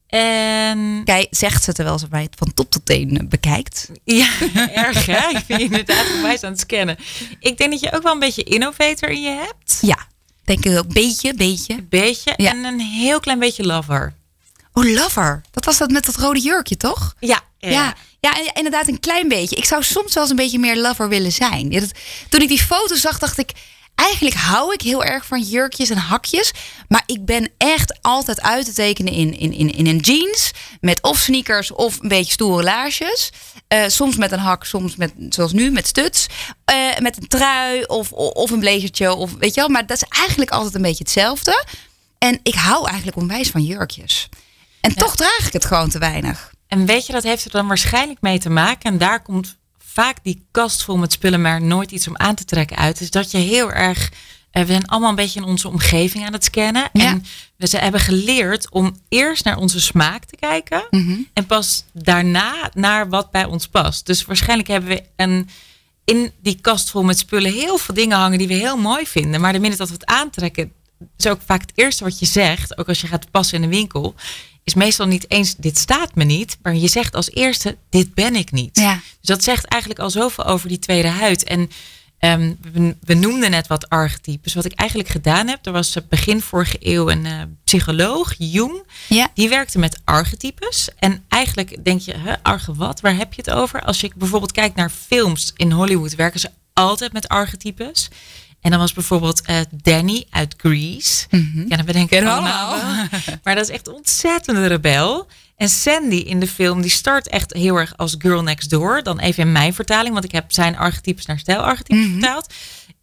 En 0.08 1.02
Kijk, 1.06 1.28
zegt 1.30 1.64
ze 1.64 1.74
terwijl 1.74 2.00
ze 2.00 2.08
mij 2.10 2.22
het 2.24 2.36
van 2.38 2.54
top 2.54 2.70
tot 2.72 2.86
teen 2.86 3.18
eh, 3.18 3.28
bekijkt. 3.28 3.90
ja, 4.04 4.30
erg 4.74 5.06
hè? 5.06 5.28
Ik 5.38 5.44
ben 5.48 5.58
je 5.60 5.64
inderdaad 5.64 6.06
onwijs 6.16 6.44
aan 6.44 6.52
het 6.52 6.60
scannen. 6.60 6.98
Ik 7.40 7.58
denk 7.58 7.72
dat 7.72 7.80
je 7.80 7.92
ook 7.94 8.04
wel 8.04 8.14
een 8.14 8.20
beetje 8.20 8.44
innovator 8.44 9.10
in 9.10 9.22
je 9.22 9.30
hebt. 9.46 9.78
Ja, 9.82 9.98
denk 10.44 10.66
ik 10.66 10.78
ook. 10.78 10.94
Beetje, 10.94 11.34
beetje. 11.34 11.84
Beetje. 11.84 12.34
Ja. 12.38 12.52
En 12.52 12.64
een 12.66 12.80
heel 12.80 13.20
klein 13.20 13.40
beetje 13.40 13.64
lover. 13.66 14.14
Oh, 14.74 14.84
lover. 14.94 15.42
Dat 15.52 15.66
was 15.66 15.78
dat 15.78 15.90
met 15.92 16.06
dat 16.06 16.16
rode 16.16 16.40
jurkje, 16.40 16.78
toch? 16.78 17.16
Ja. 17.20 17.42
Ja, 17.60 17.96
ja, 18.20 18.54
inderdaad 18.54 18.88
een 18.88 19.00
klein 19.00 19.28
beetje. 19.28 19.56
Ik 19.56 19.66
zou 19.66 19.84
soms 19.84 20.14
wel 20.14 20.24
eens 20.24 20.32
een 20.32 20.38
beetje 20.38 20.60
meer 20.60 20.78
lover 20.78 21.10
willen 21.10 21.32
zijn. 21.32 21.70
Ja, 21.72 21.80
dat- 21.80 21.92
toen 22.30 22.42
ik 22.42 22.48
die 22.48 22.62
foto 22.62 22.96
zag, 22.96 23.20
dacht 23.20 23.38
ik... 23.38 23.52
Eigenlijk 23.96 24.36
hou 24.36 24.74
ik 24.74 24.82
heel 24.82 25.04
erg 25.04 25.26
van 25.26 25.42
jurkjes 25.42 25.90
en 25.90 25.98
hakjes. 25.98 26.52
Maar 26.88 27.04
ik 27.06 27.26
ben 27.26 27.52
echt 27.58 28.02
altijd 28.02 28.42
uit 28.42 28.66
te 28.66 28.74
tekenen 28.74 29.14
in, 29.14 29.38
in, 29.38 29.54
in, 29.54 29.72
in 29.72 29.88
een 29.88 29.98
jeans. 29.98 30.52
Met 30.82 31.02
of 31.02 31.18
sneakers 31.18 31.72
of 31.72 32.00
een 32.00 32.08
beetje 32.08 32.32
stoere 32.32 32.64
laarsjes. 32.64 33.32
Eh, 33.68 33.84
soms 33.88 34.16
met 34.16 34.32
een 34.32 34.40
hak, 34.40 34.64
soms 34.64 34.96
met, 34.96 35.14
zoals 35.30 35.52
nu, 35.52 35.72
met 35.72 35.88
stuts. 35.88 36.28
Eh, 36.66 36.98
met 37.00 37.18
een 37.18 37.28
trui 37.28 37.84
of, 37.84 38.12
of 38.12 38.52
een 38.52 38.60
blazertje. 38.60 39.14
Of, 39.14 39.34
weet 39.40 39.54
je 39.54 39.60
wel, 39.60 39.70
maar 39.70 39.86
dat 39.86 39.98
is 39.98 40.08
eigenlijk 40.10 40.52
altijd 40.52 40.76
een 40.76 40.82
beetje 40.82 41.04
hetzelfde. 41.04 41.66
En 42.18 42.40
ik 42.44 42.56
hou 42.56 42.88
eigenlijk 42.88 43.18
onwijs 43.18 43.50
van 43.50 43.64
jurkjes. 43.64 44.30
En 44.82 44.96
toch 44.96 45.16
draag 45.16 45.48
ik 45.48 45.54
het 45.54 45.66
gewoon 45.66 45.90
te 45.90 46.00
weinig. 46.00 46.54
En 46.68 46.86
weet 46.86 47.06
je, 47.06 47.14
dat 47.14 47.24
heeft 47.24 47.46
er 47.46 47.52
dan 47.52 47.68
waarschijnlijk 47.68 48.22
mee 48.22 48.40
te 48.40 48.50
maken. 48.50 48.92
En 48.92 48.98
daar 48.98 49.22
komt 49.22 49.58
vaak 49.94 50.18
die 50.24 50.46
kast 50.52 50.84
vol 50.84 50.98
met 50.98 51.12
spullen, 51.12 51.42
maar 51.42 51.62
nooit 51.62 51.92
iets 51.92 52.08
om 52.08 52.18
aan 52.18 52.36
te 52.36 52.46
trekken 52.46 52.78
uit. 52.78 53.02
Is 53.02 53.12
dat 53.12 53.32
je 53.32 53.38
heel 53.38 53.72
erg. 53.72 54.12
eh, 54.52 54.62
we 54.64 54.72
zijn 54.72 54.88
allemaal 54.88 55.10
een 55.10 55.16
beetje 55.16 55.40
in 55.40 55.46
onze 55.46 55.68
omgeving 55.68 56.26
aan 56.26 56.34
het 56.34 56.44
scannen. 56.44 56.90
Ja. 56.94 57.06
En 57.06 57.26
we 57.58 57.68
ze 57.68 57.78
hebben 57.78 58.00
geleerd 58.00 58.72
om 58.72 58.96
eerst 59.10 59.44
naar 59.44 59.58
onze 59.58 59.82
smaak 59.82 60.26
te 60.26 60.36
kijken. 60.36 60.84
Mhm. 60.90 61.16
En 61.34 61.46
pas 61.46 61.84
daarna 61.94 62.70
naar 62.74 63.10
wat 63.10 63.32
bij 63.32 63.46
ons 63.46 63.68
past. 63.68 64.06
Dus 64.06 64.26
waarschijnlijk 64.26 64.70
hebben 64.70 64.90
we 64.90 65.04
een, 65.16 65.50
in 66.06 66.32
die 66.42 66.58
kast 66.62 66.90
vol 66.90 67.04
met 67.04 67.18
spullen 67.20 67.52
heel 67.54 67.78
veel 67.78 67.96
dingen 67.96 68.18
hangen 68.18 68.38
die 68.38 68.48
we 68.48 68.54
heel 68.54 68.78
mooi 68.78 69.08
vinden. 69.08 69.42
Maar 69.42 69.54
de 69.54 69.60
minute 69.60 69.78
dat 69.78 69.88
we 69.88 69.94
het 69.94 70.06
aantrekken, 70.06 70.72
is 71.18 71.28
ook 71.28 71.42
vaak 71.46 71.62
het 71.62 71.72
eerste 71.76 72.04
wat 72.04 72.20
je 72.20 72.26
zegt. 72.26 72.78
Ook 72.78 72.88
als 72.88 73.02
je 73.02 73.08
gaat 73.08 73.32
passen 73.32 73.58
in 73.58 73.64
een 73.64 73.70
winkel. 73.70 74.16
Is 74.64 74.74
meestal 74.74 75.06
niet 75.06 75.32
eens, 75.32 75.56
dit 75.56 75.78
staat 75.78 76.16
me 76.16 76.24
niet. 76.24 76.58
Maar 76.62 76.76
je 76.76 76.88
zegt 76.88 77.16
als 77.16 77.32
eerste, 77.32 77.78
dit 77.90 78.14
ben 78.14 78.36
ik 78.36 78.52
niet. 78.52 78.78
Ja. 78.80 78.94
Dus 78.94 79.28
dat 79.30 79.44
zegt 79.44 79.66
eigenlijk 79.66 80.02
al 80.02 80.10
zoveel 80.10 80.46
over 80.46 80.68
die 80.68 80.80
tweede 80.80 81.08
huid. 81.08 81.44
En 81.44 81.70
ehm, 82.20 82.54
we, 82.72 82.96
we 83.02 83.14
noemden 83.14 83.52
net 83.52 83.68
wat 83.68 83.90
archetypes. 83.90 84.54
Wat 84.54 84.66
ik 84.66 84.74
eigenlijk 84.74 85.10
gedaan 85.10 85.48
heb, 85.48 85.66
er 85.66 85.72
was 85.72 85.96
eh, 85.96 86.04
begin 86.10 86.42
vorige 86.42 86.78
eeuw 86.80 87.10
een 87.10 87.26
eh, 87.26 87.42
psycholoog, 87.64 88.34
Jung. 88.38 88.84
Ja. 89.08 89.30
Die 89.34 89.50
werkte 89.50 89.80
met 89.80 90.02
archetypes. 90.04 90.90
En 91.00 91.24
eigenlijk 91.28 91.84
denk 91.84 92.02
je, 92.02 92.40
arge 92.42 92.74
wat? 92.74 93.02
Waar 93.02 93.16
heb 93.16 93.34
je 93.34 93.42
het 93.46 93.54
over? 93.54 93.82
Als 93.82 94.00
je 94.00 94.12
bijvoorbeeld 94.16 94.52
kijkt 94.52 94.76
naar 94.76 94.90
films 94.90 95.54
in 95.56 95.72
Hollywood, 95.72 96.16
werken 96.16 96.40
ze 96.40 96.50
altijd 96.74 97.14
met 97.14 97.28
archetypes. 97.28 98.10
En 98.64 98.70
dan 98.70 98.80
was 98.80 98.94
bijvoorbeeld 98.94 99.42
eh, 99.42 99.60
Danny 99.72 100.26
uit 100.30 100.54
Grease. 100.58 101.26
Ja, 101.68 101.76
dan 101.76 101.96
ik 101.96 102.10
we 102.10 102.30
allemaal. 102.30 102.78
Maar 103.44 103.56
dat 103.56 103.70
is 103.70 103.70
echt 103.70 103.88
een 103.88 103.94
ontzettende 103.94 104.66
rebel. 104.68 105.28
En 105.56 105.70
Sandy 105.70 106.16
in 106.16 106.40
de 106.40 106.48
film, 106.48 106.82
die 106.82 106.92
start 106.92 107.28
echt 107.28 107.54
heel 107.54 107.76
erg 107.76 107.98
als 107.98 108.16
girl 108.18 108.44
next 108.44 108.70
door. 108.70 109.04
Dan 109.04 109.20
even 109.20 109.44
in 109.44 109.52
mijn 109.52 109.74
vertaling, 109.74 110.14
want 110.14 110.26
ik 110.26 110.32
heb 110.32 110.52
zijn 110.52 110.78
archetypes 110.78 111.26
naar 111.26 111.40
stijlarchetypes 111.40 112.12
vertaald. 112.12 112.54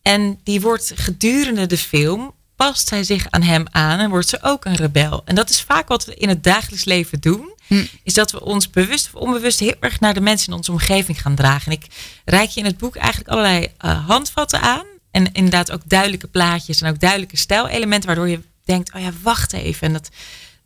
En 0.03 0.41
die 0.45 0.61
wordt 0.61 0.93
gedurende 0.95 1.67
de 1.67 1.79
film 1.79 2.35
past 2.57 2.89
zij 2.89 3.05
zich 3.05 3.27
aan 3.31 3.43
hem 3.43 3.65
aan 3.71 3.99
en 3.99 4.11
wordt 4.11 4.29
ze 4.29 4.39
ook 4.43 4.65
een 4.65 4.77
rebel. 4.77 5.23
En 5.25 5.35
dat 5.35 5.51
is 5.51 5.63
vaak 5.63 5.89
wat 5.89 6.05
we 6.05 6.15
in 6.15 6.29
het 6.29 6.45
dagelijks 6.45 6.85
leven 6.85 7.21
doen. 7.21 7.55
Hm. 7.67 7.85
Is 8.03 8.15
dat 8.15 8.31
we 8.31 8.45
ons 8.45 8.71
bewust 8.71 9.07
of 9.07 9.21
onbewust 9.21 9.59
heel 9.59 9.75
erg 9.81 10.01
naar 10.01 10.15
de 10.15 10.21
mensen 10.21 10.49
in 10.49 10.57
onze 10.57 10.73
omgeving 10.73 11.23
gaan 11.23 11.35
dragen. 11.35 11.73
En 11.73 11.79
ik 11.79 11.87
reik 12.25 12.51
je 12.51 12.61
in 12.61 12.67
het 12.67 12.79
boek 12.79 12.97
eigenlijk 12.97 13.31
allerlei 13.31 13.69
eh, 13.79 14.07
handvatten 14.07 14.61
aan. 14.61 14.85
En 15.11 15.33
inderdaad 15.33 15.71
ook 15.71 15.83
duidelijke 15.85 16.27
plaatjes 16.27 16.81
en 16.81 16.91
ook 16.91 17.01
duidelijke 17.01 17.37
stijlelementen. 17.37 18.07
Waardoor 18.07 18.29
je 18.29 18.41
denkt, 18.65 18.95
oh 18.95 19.01
ja, 19.01 19.11
wacht 19.23 19.53
even. 19.53 19.87
En 19.87 19.93
dat, 19.93 20.09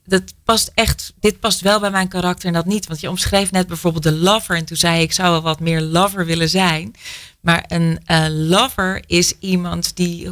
dat 0.04 0.22
past 0.44 0.70
echt, 0.74 1.12
dit 1.20 1.40
past 1.40 1.60
wel 1.60 1.80
bij 1.80 1.90
mijn 1.90 2.08
karakter 2.08 2.46
en 2.48 2.54
dat 2.54 2.66
niet. 2.66 2.86
Want 2.86 3.00
je 3.00 3.08
omschreef 3.08 3.50
net 3.50 3.66
bijvoorbeeld 3.66 4.02
de 4.02 4.12
lover. 4.12 4.56
En 4.56 4.64
toen 4.64 4.76
zei 4.76 4.96
ik, 4.96 5.02
ik 5.02 5.12
zou 5.12 5.30
wel 5.30 5.42
wat 5.42 5.60
meer 5.60 5.80
lover 5.80 6.26
willen 6.26 6.48
zijn. 6.48 6.94
Maar 7.40 7.64
een 7.68 7.98
eh, 8.04 8.26
lover 8.28 9.02
is 9.06 9.38
iemand 9.38 9.96
die 9.96 10.28
100% 10.28 10.30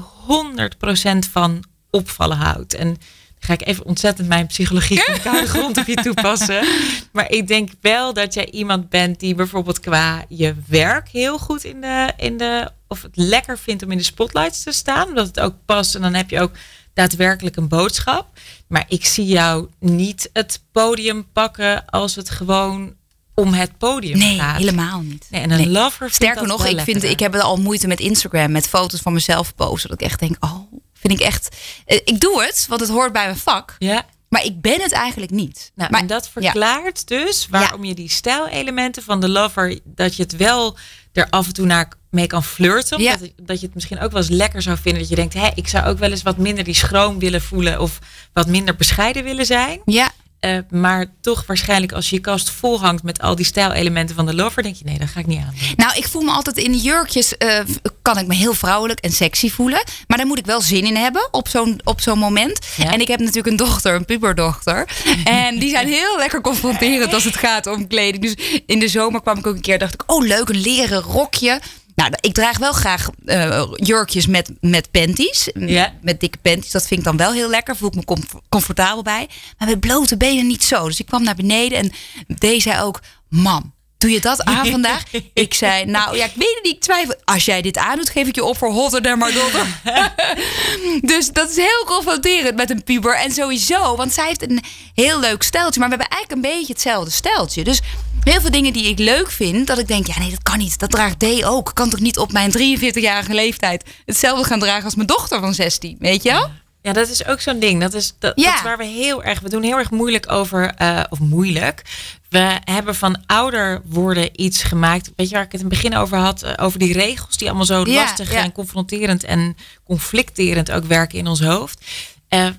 van 1.30 1.64
opvallen 1.90 2.36
houdt. 2.36 2.74
En 2.74 2.86
dan 2.86 2.98
ga 3.38 3.52
ik 3.52 3.66
even 3.66 3.84
ontzettend 3.84 4.28
mijn 4.28 4.46
psychologie 4.46 5.02
van 5.02 5.14
de 5.14 5.20
koude 5.20 5.46
grond 5.54 5.78
op 5.78 5.86
je 5.86 5.94
toepassen. 5.94 6.64
Maar 7.12 7.30
ik 7.30 7.48
denk 7.48 7.70
wel 7.80 8.12
dat 8.12 8.34
jij 8.34 8.50
iemand 8.50 8.88
bent 8.88 9.20
die 9.20 9.34
bijvoorbeeld 9.34 9.80
qua 9.80 10.24
je 10.28 10.54
werk 10.66 11.08
heel 11.08 11.38
goed 11.38 11.64
in 11.64 11.80
de, 11.80 12.12
in 12.16 12.36
de 12.36 12.70
of 12.92 13.02
het 13.02 13.16
lekker 13.16 13.58
vindt 13.58 13.82
om 13.82 13.90
in 13.90 13.96
de 13.98 14.04
spotlights 14.04 14.62
te 14.62 14.72
staan. 14.72 15.08
Omdat 15.08 15.26
het 15.26 15.40
ook 15.40 15.54
past. 15.66 15.94
En 15.94 16.00
dan 16.02 16.14
heb 16.14 16.30
je 16.30 16.40
ook 16.40 16.52
daadwerkelijk 16.94 17.56
een 17.56 17.68
boodschap. 17.68 18.26
Maar 18.68 18.84
ik 18.88 19.04
zie 19.06 19.26
jou 19.26 19.68
niet 19.80 20.30
het 20.32 20.60
podium 20.72 21.26
pakken 21.32 21.86
als 21.86 22.14
het 22.14 22.30
gewoon 22.30 22.94
om 23.34 23.52
het 23.52 23.78
podium 23.78 24.18
Nee, 24.18 24.38
gaat. 24.38 24.56
helemaal 24.56 25.00
niet. 25.00 25.26
Nee, 25.30 25.40
en 25.40 25.50
een 25.50 25.56
Nee. 25.56 25.68
lover 25.68 26.10
Sterker 26.10 26.46
nog, 26.46 26.66
ik, 26.66 26.80
vind, 26.80 27.02
ik 27.02 27.20
heb 27.20 27.34
al 27.36 27.56
moeite 27.56 27.86
met 27.86 28.00
Instagram, 28.00 28.52
met 28.52 28.68
foto's 28.68 29.00
van 29.00 29.12
mezelf 29.12 29.54
posten. 29.54 29.90
Dat 29.90 30.00
ik 30.00 30.06
echt 30.06 30.20
denk, 30.20 30.36
oh, 30.40 30.72
vind 30.94 31.20
ik 31.20 31.26
echt... 31.26 31.56
eh, 31.86 32.00
Ik 32.04 32.20
doe 32.20 32.42
het, 32.44 32.66
want 32.68 32.80
het 32.80 32.90
hoort 32.90 33.12
bij 33.12 33.24
mijn 33.24 33.36
vak. 33.36 33.76
Ja, 33.78 34.04
Maar 34.28 34.44
ik 34.44 34.60
ben 34.60 34.80
het 34.80 34.92
eigenlijk 34.92 35.30
niet. 35.32 35.72
nou, 35.74 35.90
maar, 35.90 36.00
en 36.00 36.06
dat 36.06 36.28
verklaart 36.28 37.08
dus 37.08 37.46
waarom 37.50 37.84
je 37.84 37.94
die 37.94 38.10
stijlelementen 38.10 39.02
van 39.02 39.20
de 39.20 39.28
lover, 39.28 39.78
dat 39.84 40.16
je 40.16 40.22
het 40.22 40.36
wel 40.36 40.76
er 41.12 41.26
af 41.30 41.46
en 41.46 41.52
toe 41.52 41.66
naar 41.66 41.92
mee 42.12 42.26
kan 42.26 42.44
flirten. 42.44 43.02
Ja. 43.02 43.16
Dat, 43.16 43.30
dat 43.42 43.60
je 43.60 43.66
het 43.66 43.74
misschien 43.74 44.00
ook 44.00 44.12
wel 44.12 44.20
eens 44.20 44.30
lekker 44.30 44.62
zou 44.62 44.76
vinden. 44.82 45.00
Dat 45.00 45.10
je 45.10 45.16
denkt, 45.16 45.34
hé, 45.34 45.48
ik 45.54 45.68
zou 45.68 45.86
ook 45.86 45.98
wel 45.98 46.10
eens 46.10 46.22
wat 46.22 46.36
minder 46.36 46.64
die 46.64 46.74
schroom 46.74 47.18
willen 47.18 47.42
voelen 47.42 47.80
of 47.80 47.98
wat 48.32 48.46
minder 48.46 48.76
bescheiden 48.76 49.24
willen 49.24 49.46
zijn. 49.46 49.80
Ja, 49.84 50.10
Eh, 50.42 50.58
maar 50.70 51.06
toch 51.20 51.44
waarschijnlijk 51.46 51.92
als 51.92 52.10
je 52.10 52.16
je 52.16 52.20
kast 52.22 52.50
vol 52.50 52.80
hangt 52.80 53.02
met 53.02 53.20
al 53.20 53.34
die 53.36 53.44
stijlelementen 53.44 54.16
van 54.16 54.26
de 54.26 54.34
lover, 54.34 54.62
denk 54.62 54.74
je, 54.76 54.84
nee, 54.84 54.98
dat 54.98 55.08
ga 55.08 55.20
ik 55.20 55.26
niet 55.26 55.38
aan. 55.38 55.54
Nou, 55.76 55.96
ik 55.96 56.08
voel 56.08 56.22
me 56.22 56.30
altijd 56.30 56.56
in 56.56 56.72
de 56.72 56.78
jurkjes. 56.78 57.36
eh, 57.36 57.58
kan 58.02 58.18
ik 58.18 58.26
me 58.26 58.34
heel 58.34 58.54
vrouwelijk 58.54 59.00
en 59.00 59.12
sexy 59.12 59.50
voelen. 59.50 59.82
Maar 60.06 60.18
daar 60.18 60.26
moet 60.26 60.38
ik 60.38 60.46
wel 60.46 60.60
zin 60.60 60.84
in 60.84 60.96
hebben 60.96 61.28
op 61.30 61.48
zo'n 61.48 61.80
op 61.84 62.00
zo'n 62.00 62.18
moment. 62.18 62.58
Ja. 62.76 62.92
En 62.92 63.00
ik 63.00 63.08
heb 63.08 63.18
natuurlijk 63.18 63.46
een 63.46 63.56
dochter, 63.56 63.94
een 63.94 64.04
puberdochter. 64.04 64.88
En 65.24 65.58
die 65.58 65.70
zijn 65.70 65.86
heel 65.88 66.16
lekker 66.16 66.40
confronterend 66.40 67.14
als 67.14 67.24
het 67.24 67.36
gaat 67.36 67.66
om 67.66 67.86
kleding. 67.86 68.22
Dus 68.22 68.62
in 68.66 68.78
de 68.78 68.88
zomer 68.88 69.20
kwam 69.22 69.38
ik 69.38 69.46
ook 69.46 69.54
een 69.54 69.60
keer. 69.60 69.78
Dacht 69.78 69.94
ik, 69.94 70.02
oh 70.12 70.26
leuk, 70.26 70.48
een 70.48 70.60
leren 70.60 71.00
rokje. 71.00 71.60
Nou, 71.94 72.12
ik 72.20 72.34
draag 72.34 72.58
wel 72.58 72.72
graag 72.72 73.08
eh, 73.24 73.64
jurkjes 73.74 74.26
met, 74.26 74.50
met 74.60 74.90
panties. 74.90 75.48
Ja. 75.54 75.92
Met 76.00 76.20
dikke 76.20 76.38
panties. 76.42 76.70
Dat 76.70 76.86
vind 76.86 77.00
ik 77.00 77.06
dan 77.06 77.16
wel 77.16 77.32
heel 77.32 77.48
lekker. 77.48 77.76
Voel 77.76 77.88
ik 77.88 77.94
me 77.94 78.04
comf- 78.04 78.34
comfortabel 78.48 79.02
bij. 79.02 79.28
Maar 79.58 79.68
met 79.68 79.80
blote 79.80 80.16
benen 80.16 80.46
niet 80.46 80.64
zo. 80.64 80.86
Dus 80.86 81.00
ik 81.00 81.06
kwam 81.06 81.22
naar 81.22 81.34
beneden 81.34 81.78
en 81.78 81.92
deze 82.38 82.60
zei 82.60 82.82
ook... 82.82 83.00
Mam, 83.28 83.74
doe 83.98 84.10
je 84.10 84.20
dat 84.20 84.44
aan 84.44 84.66
vandaag? 84.76 85.02
ik 85.34 85.54
zei, 85.54 85.84
nou 85.84 86.16
ja, 86.16 86.24
ik 86.24 86.32
weet 86.34 86.54
het 86.54 86.62
niet. 86.62 86.74
Ik 86.74 86.80
twijfel. 86.80 87.14
Als 87.24 87.44
jij 87.44 87.62
dit 87.62 87.76
aandoet, 87.78 88.10
geef 88.10 88.26
ik 88.26 88.34
je 88.34 88.44
op 88.44 88.58
voor 88.58 88.70
hotter 88.70 89.02
dan 89.02 89.18
maar 89.18 89.32
dus 91.12 91.28
dat 91.28 91.50
is 91.50 91.56
heel 91.56 91.84
confronterend 91.86 92.56
met 92.56 92.70
een 92.70 92.84
puber. 92.84 93.16
En 93.16 93.32
sowieso, 93.32 93.96
want 93.96 94.12
zij 94.12 94.26
heeft 94.26 94.42
een 94.42 94.62
heel 94.94 95.20
leuk 95.20 95.42
steltje. 95.42 95.80
Maar 95.80 95.88
we 95.88 95.96
hebben 95.96 96.16
eigenlijk 96.16 96.46
een 96.46 96.56
beetje 96.56 96.72
hetzelfde 96.72 97.10
steltje. 97.10 97.64
Dus 97.64 97.80
heel 98.24 98.40
veel 98.40 98.50
dingen 98.50 98.72
die 98.72 98.88
ik 98.88 98.98
leuk 98.98 99.30
vind, 99.30 99.66
dat 99.66 99.78
ik 99.78 99.88
denk, 99.88 100.06
ja 100.06 100.18
nee, 100.18 100.30
dat 100.30 100.42
kan 100.42 100.58
niet. 100.58 100.78
Dat 100.78 100.90
draagt 100.90 101.18
D 101.18 101.44
ook. 101.44 101.68
Ik 101.68 101.74
kan 101.74 101.90
toch 101.90 102.00
niet 102.00 102.18
op 102.18 102.32
mijn 102.32 102.52
43-jarige 102.58 103.34
leeftijd 103.34 103.84
hetzelfde 104.06 104.44
gaan 104.44 104.58
dragen 104.60 104.84
als 104.84 104.94
mijn 104.94 105.06
dochter 105.06 105.40
van 105.40 105.54
16, 105.54 105.96
weet 105.98 106.22
je 106.22 106.30
wel? 106.30 106.50
Ja, 106.82 106.92
dat 106.92 107.08
is 107.08 107.26
ook 107.26 107.40
zo'n 107.40 107.58
ding. 107.58 107.80
Dat 107.80 107.94
is, 107.94 108.14
dat, 108.18 108.32
Ja. 108.34 108.44
dat 108.44 108.54
is 108.54 108.62
waar 108.62 108.76
we 108.78 108.84
heel 108.84 109.22
erg, 109.24 109.40
we 109.40 109.48
doen 109.48 109.62
heel 109.62 109.78
erg 109.78 109.90
moeilijk 109.90 110.32
over, 110.32 110.74
eh, 110.74 111.00
of 111.08 111.18
moeilijk. 111.18 111.82
We 112.28 112.56
hebben 112.64 112.94
van 112.94 113.22
ouder 113.26 113.82
worden 113.84 114.42
iets 114.42 114.62
gemaakt. 114.62 115.10
Weet 115.16 115.28
je 115.28 115.34
waar 115.34 115.44
ik 115.44 115.52
het 115.52 115.60
in 115.60 115.66
het 115.66 115.74
begin 115.82 115.96
over 115.96 116.18
had? 116.18 116.42
eh, 116.42 116.52
over 116.64 116.78
die 116.78 116.92
regels 116.92 117.36
die 117.36 117.48
allemaal 117.48 117.66
zo 117.66 117.86
Ja, 117.86 117.94
lastig 117.94 118.32
ja. 118.32 118.42
en 118.42 118.52
confronterend 118.52 119.24
en 119.24 119.56
conflicterend 119.84 120.70
ook 120.70 120.84
werken 120.84 121.18
in 121.18 121.26
ons 121.26 121.40
hoofd. 121.42 121.84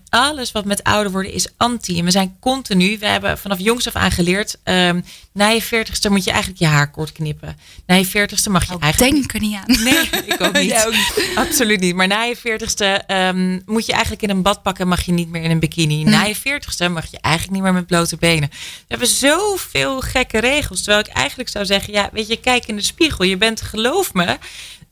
Alles 0.09 0.51
wat 0.51 0.65
met 0.65 0.83
ouder 0.83 1.11
worden 1.11 1.33
is 1.33 1.47
anti. 1.57 1.99
En 1.99 2.05
we 2.05 2.11
zijn 2.11 2.35
continu, 2.39 2.97
we 2.97 3.05
hebben 3.05 3.37
vanaf 3.37 3.59
jongs 3.59 3.87
af 3.87 3.95
aan 3.95 4.11
geleerd. 4.11 4.57
ehm, 4.63 5.01
na 5.31 5.47
je 5.47 5.61
veertigste 5.61 6.09
moet 6.09 6.23
je 6.23 6.31
eigenlijk 6.31 6.61
je 6.61 6.67
haar 6.67 6.91
kort 6.91 7.11
knippen. 7.11 7.57
Na 7.85 7.95
je 7.95 8.05
veertigste 8.05 8.49
mag 8.49 8.63
je 8.63 8.77
eigenlijk 8.79 9.13
Denk 9.13 9.33
er 9.33 9.39
niet 9.39 9.55
aan. 9.55 9.83
Nee, 9.83 10.23
ik 10.25 10.41
ook 10.41 10.53
niet. 10.53 10.69
Jij 10.71 10.85
ook 10.85 10.91
niet. 10.91 11.31
Absoluut 11.35 11.79
niet. 11.79 11.95
Maar 11.95 12.07
na 12.07 12.23
je 12.23 12.35
veertigste 12.35 12.85
ehm 12.85 13.59
moet 13.65 13.85
je 13.85 13.91
eigenlijk 13.91 14.21
in 14.21 14.29
een 14.29 14.41
bad 14.41 14.61
pakken, 14.61 14.87
mag 14.87 15.01
je 15.01 15.11
niet 15.11 15.29
meer 15.29 15.43
in 15.43 15.51
een 15.51 15.59
bikini. 15.59 16.03
Na 16.03 16.23
je 16.23 16.35
veertigste 16.35 16.89
mag 16.89 17.11
je 17.11 17.17
eigenlijk 17.21 17.53
niet 17.53 17.63
meer 17.63 17.73
met 17.73 17.87
blote 17.87 18.17
benen. 18.17 18.49
We 18.49 18.85
hebben 18.87 19.07
zoveel 19.07 20.01
gekke 20.01 20.39
regels. 20.39 20.81
Terwijl 20.81 21.05
ik 21.05 21.13
eigenlijk 21.13 21.49
zou 21.49 21.65
zeggen, 21.65 21.93
ja, 21.93 22.09
weet 22.11 22.27
je, 22.27 22.37
kijk 22.37 22.65
in 22.65 22.75
de 22.75 22.81
spiegel. 22.81 23.25
Je 23.25 23.37
bent, 23.37 23.61
geloof 23.61 24.13
me, 24.13 24.37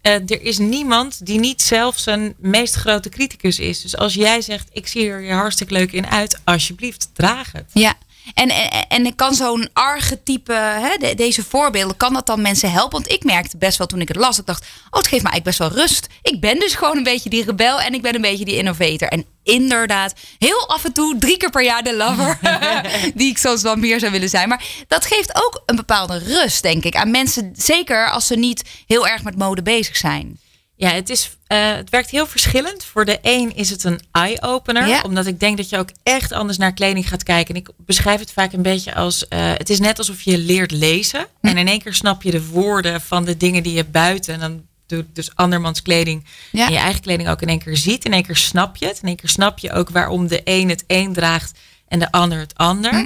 eh, 0.02 0.14
er 0.14 0.42
is 0.42 0.58
niemand 0.58 1.26
die 1.26 1.40
niet 1.40 1.62
zelf 1.62 1.98
zijn 1.98 2.34
meest 2.38 2.76
grote 2.76 3.10
criticus 3.10 3.60
is. 3.60 3.82
Dus 3.82 3.98
als 3.98 4.14
jij 4.14 4.42
zegt, 4.42 4.70
ik 4.72 4.88
zie 4.88 5.10
er 5.10 5.22
je 5.22 5.34
hartstikke 5.34 5.74
leuk 5.74 5.92
in 5.92 6.08
uit, 6.08 6.40
alsjeblieft, 6.44 7.10
draag 7.14 7.52
het. 7.52 7.70
Ja. 7.74 7.94
En, 8.34 8.50
en, 8.50 8.88
en 8.88 9.16
kan 9.16 9.34
zo'n 9.34 9.70
archetype, 9.74 10.54
hè, 10.54 10.98
de- 10.98 11.16
deze 11.16 11.44
voorbeelden, 11.44 11.98
kan 11.98 12.14
dat 12.14 12.26
dan 12.26 12.42
mensen 12.42 12.72
helpen? 12.72 12.92
Want 13.02 13.12
ik 13.12 13.24
merkte 13.24 13.58
best 13.58 13.78
wel 13.78 13.88
toen 13.88 14.02
ik 14.02 14.08
het 14.08 14.18
las, 14.18 14.40
ik 14.40 14.46
dacht, 14.46 14.62
oh, 14.90 14.98
het 15.00 15.08
geeft 15.08 15.24
me 15.24 15.30
eigenlijk 15.30 15.44
best 15.44 15.60
wel 15.60 15.84
rust. 15.84 16.08
Ik 16.22 16.42
ben 16.42 16.60
dus 16.60 16.76
gewoon 16.76 16.98
een 16.98 17.04
beetje 17.04 17.30
die 17.30 17.44
rebel 17.46 17.82
en 17.82 17.94
ik 17.94 18.02
ben 18.02 18.16
een 18.16 18.22
beetje 18.22 18.46
die 18.46 18.58
innovator. 18.58 19.08
En 19.08 19.26
inderdaad, 19.44 20.14
heel 20.40 20.68
af 20.70 20.86
en 20.86 20.94
toe, 20.94 21.18
drie 21.18 21.38
keer 21.38 21.50
per 21.50 21.64
jaar 21.64 21.84
de 21.84 21.96
lover, 21.96 22.40
die 23.16 23.30
ik 23.30 23.38
soms 23.38 23.62
wel 23.62 23.76
meer 23.76 24.00
zou 24.00 24.12
willen 24.12 24.30
zijn. 24.30 24.50
Maar 24.50 24.64
dat 24.88 25.06
geeft 25.06 25.36
ook 25.36 25.64
een 25.66 25.76
bepaalde 25.76 26.18
rust, 26.18 26.62
denk 26.62 26.84
ik, 26.84 26.96
aan 26.96 27.12
mensen. 27.12 27.54
Zeker 27.56 28.10
als 28.12 28.28
ze 28.28 28.36
niet 28.36 28.64
heel 28.88 29.08
erg 29.08 29.24
met 29.24 29.38
mode 29.38 29.62
bezig 29.62 29.98
zijn. 29.98 30.40
Ja, 30.82 30.90
het, 30.90 31.10
is, 31.10 31.38
eh, 31.48 31.72
het 31.76 31.90
werkt 31.90 32.10
heel 32.10 32.28
verschillend. 32.28 32.84
Voor 32.84 33.06
de 33.06 33.20
een 33.22 33.56
is 33.56 33.70
het 33.70 33.84
een 33.84 34.00
eye-opener. 34.12 34.88
Ja. 34.88 35.02
Omdat 35.02 35.26
ik 35.26 35.40
denk 35.40 35.58
dat 35.58 35.70
je 35.70 35.78
ook 35.78 35.90
echt 36.04 36.32
anders 36.32 36.58
naar 36.58 36.74
kleding 36.74 37.08
gaat 37.08 37.24
kijken. 37.24 37.56
En 37.56 37.62
ik 37.62 37.70
beschrijf 37.78 38.20
het 38.20 38.32
vaak 38.32 38.54
een 38.54 38.62
beetje 38.62 38.96
als... 38.96 39.28
eh, 39.28 39.40
het 39.54 39.70
is 39.70 39.80
net 39.80 39.98
alsof 39.98 40.22
je 40.22 40.38
leert 40.38 40.72
lezen. 40.72 41.26
Hm. 41.42 41.48
En 41.48 41.58
in 41.58 41.68
één 41.68 41.82
keer 41.82 41.94
snap 41.94 42.24
je 42.24 42.32
de 42.32 42.46
woorden 42.46 43.02
van 43.02 43.26
de 43.26 43.38
dingen 43.38 43.64
die 43.64 43.74
je 43.74 43.86
buiten... 43.86 44.34
en 44.34 44.40
dan 44.40 44.62
doe 44.88 45.06
dus 45.14 45.36
andermans 45.36 45.82
kleding 45.82 46.26
Ja. 46.52 46.66
en 46.68 46.72
je 46.74 46.80
eigen 46.80 47.02
kleding 47.02 47.30
ook 47.30 47.42
in 47.42 47.48
één 47.48 47.60
keer 47.64 47.78
ziet. 47.78 48.06
In 48.06 48.14
één 48.14 48.24
keer 48.26 48.36
snap 48.38 48.76
je 48.76 48.86
het. 48.86 49.00
In 49.02 49.08
één 49.08 49.16
keer 49.18 49.30
snap 49.30 49.60
je 49.60 49.72
ook 49.72 49.90
waarom 49.90 50.28
de 50.28 50.42
een 50.44 50.70
het 50.70 50.84
een 50.88 51.14
draagt 51.14 51.60
en 51.88 52.00
de 52.00 52.12
ander 52.12 52.40
het 52.40 52.56
ander. 52.58 52.92
Hm. 52.92 53.06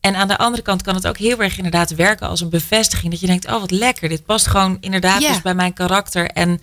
En 0.00 0.14
aan 0.16 0.28
de 0.28 0.38
andere 0.38 0.62
kant 0.62 0.82
kan 0.82 0.94
het 0.94 1.06
ook 1.06 1.18
heel 1.18 1.42
erg 1.42 1.56
inderdaad 1.56 1.94
werken 1.94 2.28
als 2.28 2.40
een 2.40 2.50
bevestiging. 2.50 3.10
Dat 3.10 3.20
je 3.20 3.26
denkt, 3.26 3.46
oh 3.46 3.60
wat 3.60 3.70
lekker. 3.70 4.08
Dit 4.08 4.24
past 4.24 4.46
gewoon 4.46 4.76
inderdaad 4.80 5.22
Ja. 5.22 5.28
dus 5.32 5.42
bij 5.42 5.54
mijn 5.54 5.72
karakter. 5.72 6.26
En 6.30 6.60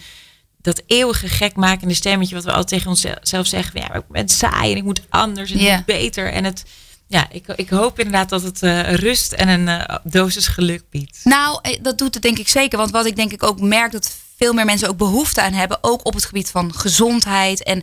dat 0.64 0.82
eeuwige 0.88 1.28
gekmakende 1.28 1.94
stemmetje 1.94 2.36
wat 2.36 2.44
we 2.44 2.52
altijd 2.52 2.68
tegen 2.68 2.90
onszelf 3.20 3.48
zeggen. 3.48 3.82
Ja, 3.82 3.94
ik 3.94 4.08
ben 4.08 4.30
saai 4.30 4.72
en 4.72 4.78
ik 4.78 4.84
moet 4.84 5.02
anders 5.10 5.52
en 5.52 5.60
ik 5.60 5.72
moet 5.72 5.86
beter. 5.86 6.32
En 6.32 6.44
het, 6.44 6.64
ja, 7.08 7.28
ik, 7.32 7.48
ik 7.56 7.70
hoop 7.70 8.00
inderdaad 8.00 8.30
dat 8.30 8.44
het 8.44 8.64
eh, 8.64 8.94
rust 8.94 9.32
en 9.32 9.48
een 9.48 9.68
eh, 9.68 9.96
dosis 10.04 10.48
geluk 10.48 10.84
biedt. 10.90 11.20
Nou, 11.24 11.60
eh, 11.62 11.80
dat 11.82 11.98
doet 11.98 12.14
het 12.14 12.24
denk 12.24 12.40
ik 12.40 12.48
zeker. 12.48 12.78
Want 12.78 12.92
wat 12.92 13.06
ik 13.06 13.16
denk 13.16 13.32
ik 13.32 13.44
ook 13.44 13.60
merk 13.60 13.92
dat 13.92 14.16
veel 14.38 14.54
meer 14.54 14.66
mensen 14.66 14.90
ook 14.90 14.98
behoefte 14.98 15.42
aan 15.42 15.54
hebben, 15.54 15.78
ook 15.82 16.06
op 16.06 16.14
het 16.14 16.26
gebied 16.26 16.50
van 16.50 16.74
gezondheid 16.76 17.64
en 17.64 17.82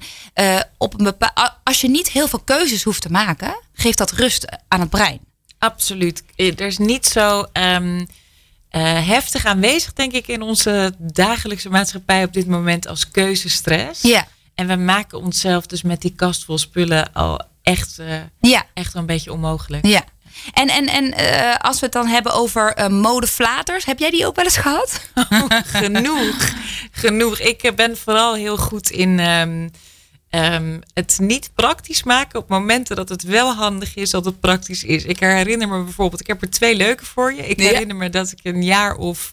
op 0.79 0.99
een 0.99 1.05
bepaal, 1.05 1.59
als 1.65 1.81
je 1.81 1.89
niet 1.89 2.11
heel 2.11 2.29
veel 2.29 2.41
keuzes 2.45 2.83
hoeft 2.83 3.03
te 3.03 3.11
maken, 3.11 3.61
geeft 3.73 3.99
dat 3.99 4.11
rust 4.11 4.47
aan 4.69 4.81
het 4.81 4.91
brein. 4.91 5.21
Absoluut. 5.59 6.23
Er 6.37 6.61
is 6.61 6.79
niet 6.79 7.07
zo 7.07 7.47
ehm, 7.53 8.05
eh, 8.71 9.07
heftig 9.09 9.45
aanwezig, 9.47 9.93
denk 9.93 10.13
ik, 10.13 10.29
in 10.29 10.43
onze 10.43 10.93
dagelijkse 10.99 11.69
maatschappij 11.71 12.25
op 12.25 12.33
dit 12.33 12.47
moment 12.47 12.87
als 12.89 13.11
keuzestress. 13.11 14.03
Ja, 14.03 14.27
En 14.55 14.67
we 14.67 14.77
maken 14.77 15.19
onszelf 15.21 15.67
dus 15.67 15.83
met 15.83 16.01
die 16.01 16.13
kast 16.17 16.45
vol 16.45 16.59
spullen 16.59 17.13
al 17.13 17.41
echt, 17.63 17.99
eh, 17.99 18.15
ja, 18.41 18.65
echt 18.75 18.93
wel 18.93 19.03
een 19.03 19.09
beetje 19.09 19.33
onmogelijk. 19.33 19.87
ja. 19.87 20.05
En, 20.53 20.69
en, 20.69 20.87
en 20.87 21.13
eh, 21.13 21.57
als 21.57 21.79
we 21.81 21.85
het 21.85 21.95
dan 21.95 22.07
hebben 22.07 22.33
over 22.33 22.75
eh, 22.75 22.89
modeflaters, 22.89 23.85
heb 23.85 23.99
jij 23.99 24.11
die 24.11 24.27
ook 24.27 24.37
wel 24.37 24.45
eens 24.45 24.57
gehad? 24.57 25.01
genoeg. 25.81 26.53
Genoeg. 26.91 27.39
Ik 27.39 27.73
ben 27.77 27.97
vooral 27.97 28.35
heel 28.35 28.57
goed 28.57 28.91
in 28.91 29.19
ehm, 29.21 29.69
ehm, 30.31 30.81
het 30.95 31.19
niet 31.21 31.51
praktisch 31.55 32.03
maken 32.03 32.39
op 32.39 32.49
momenten 32.49 32.97
dat 32.97 33.09
het 33.09 33.23
wel 33.23 33.53
handig 33.55 33.95
is 33.97 34.11
dat 34.11 34.25
het 34.25 34.41
praktisch 34.41 34.85
is. 34.85 35.05
Ik 35.05 35.21
herinner 35.21 35.69
me 35.69 35.83
bijvoorbeeld, 35.85 36.21
ik 36.21 36.27
heb 36.27 36.43
er 36.43 36.51
twee 36.51 36.75
leuke 36.77 37.05
voor 37.05 37.33
je. 37.33 37.47
Ik 37.49 37.61
Ja. 37.61 37.69
herinner 37.69 37.97
me 37.97 38.11
dat 38.11 38.31
ik 38.33 38.39
een 38.43 38.63
jaar 38.63 38.95
of 38.97 39.33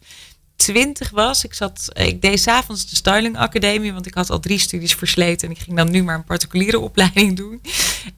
twintig 0.55 1.10
was. 1.10 1.43
Ik, 1.43 1.53
zat, 1.53 1.88
ik 1.93 2.21
deed 2.21 2.39
s'avonds 2.39 2.89
de 2.89 2.95
Styling 2.95 3.38
Academie, 3.38 3.93
want 3.93 4.05
ik 4.05 4.13
had 4.13 4.29
al 4.29 4.39
drie 4.39 4.60
studies 4.60 4.93
versleten. 4.95 5.47
En 5.47 5.53
ik 5.55 5.62
ging 5.62 5.77
dan 5.77 5.91
nu 5.91 6.03
maar 6.03 6.15
een 6.15 6.23
particuliere 6.23 6.79
opleiding 6.79 7.36
doen. 7.36 7.62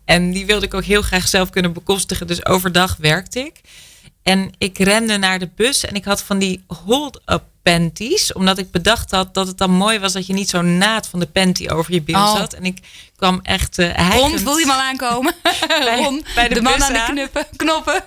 En 0.05 0.31
die 0.31 0.45
wilde 0.45 0.65
ik 0.65 0.73
ook 0.73 0.83
heel 0.83 1.01
graag 1.01 1.27
zelf 1.27 1.49
kunnen 1.49 1.73
bekostigen. 1.73 2.27
Dus 2.27 2.45
overdag 2.45 2.95
werkte 2.99 3.39
ik. 3.39 3.61
En 4.23 4.51
ik 4.57 4.77
rende 4.77 5.17
naar 5.17 5.39
de 5.39 5.49
bus 5.55 5.85
en 5.85 5.95
ik 5.95 6.05
had 6.05 6.21
van 6.23 6.39
die 6.39 6.63
hold-up 6.67 7.43
panties. 7.71 8.33
Omdat 8.33 8.57
ik 8.57 8.71
bedacht 8.71 9.11
had 9.11 9.33
dat 9.33 9.47
het 9.47 9.57
dan 9.57 9.71
mooi 9.71 9.99
was 9.99 10.13
dat 10.13 10.27
je 10.27 10.33
niet 10.33 10.49
zo 10.49 10.61
naad 10.61 11.07
van 11.07 11.19
de 11.19 11.25
panty 11.25 11.67
over 11.67 11.93
je 11.93 12.01
bil 12.01 12.15
Oh. 12.15 12.35
zat. 12.35 12.53
En 12.53 12.65
ik 12.65 12.77
kwam 13.15 13.39
echt 13.43 13.79
uh, 13.79 14.15
Ron, 14.15 14.39
voel 14.39 14.57
je 14.57 14.65
hem 14.65 14.73
al 14.75 14.81
aankomen? 14.81 15.35
Ron, 15.97 16.25
bij 16.35 16.47
de 16.47 16.53
de, 16.53 16.61
man 16.61 16.83
aan 16.83 16.93
de 16.93 17.05
knuppen, 17.07 17.47
knoppen. 17.55 18.03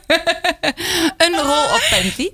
een 1.25 1.37
rol 1.37 1.65
op 1.65 1.87
panty. 1.91 2.29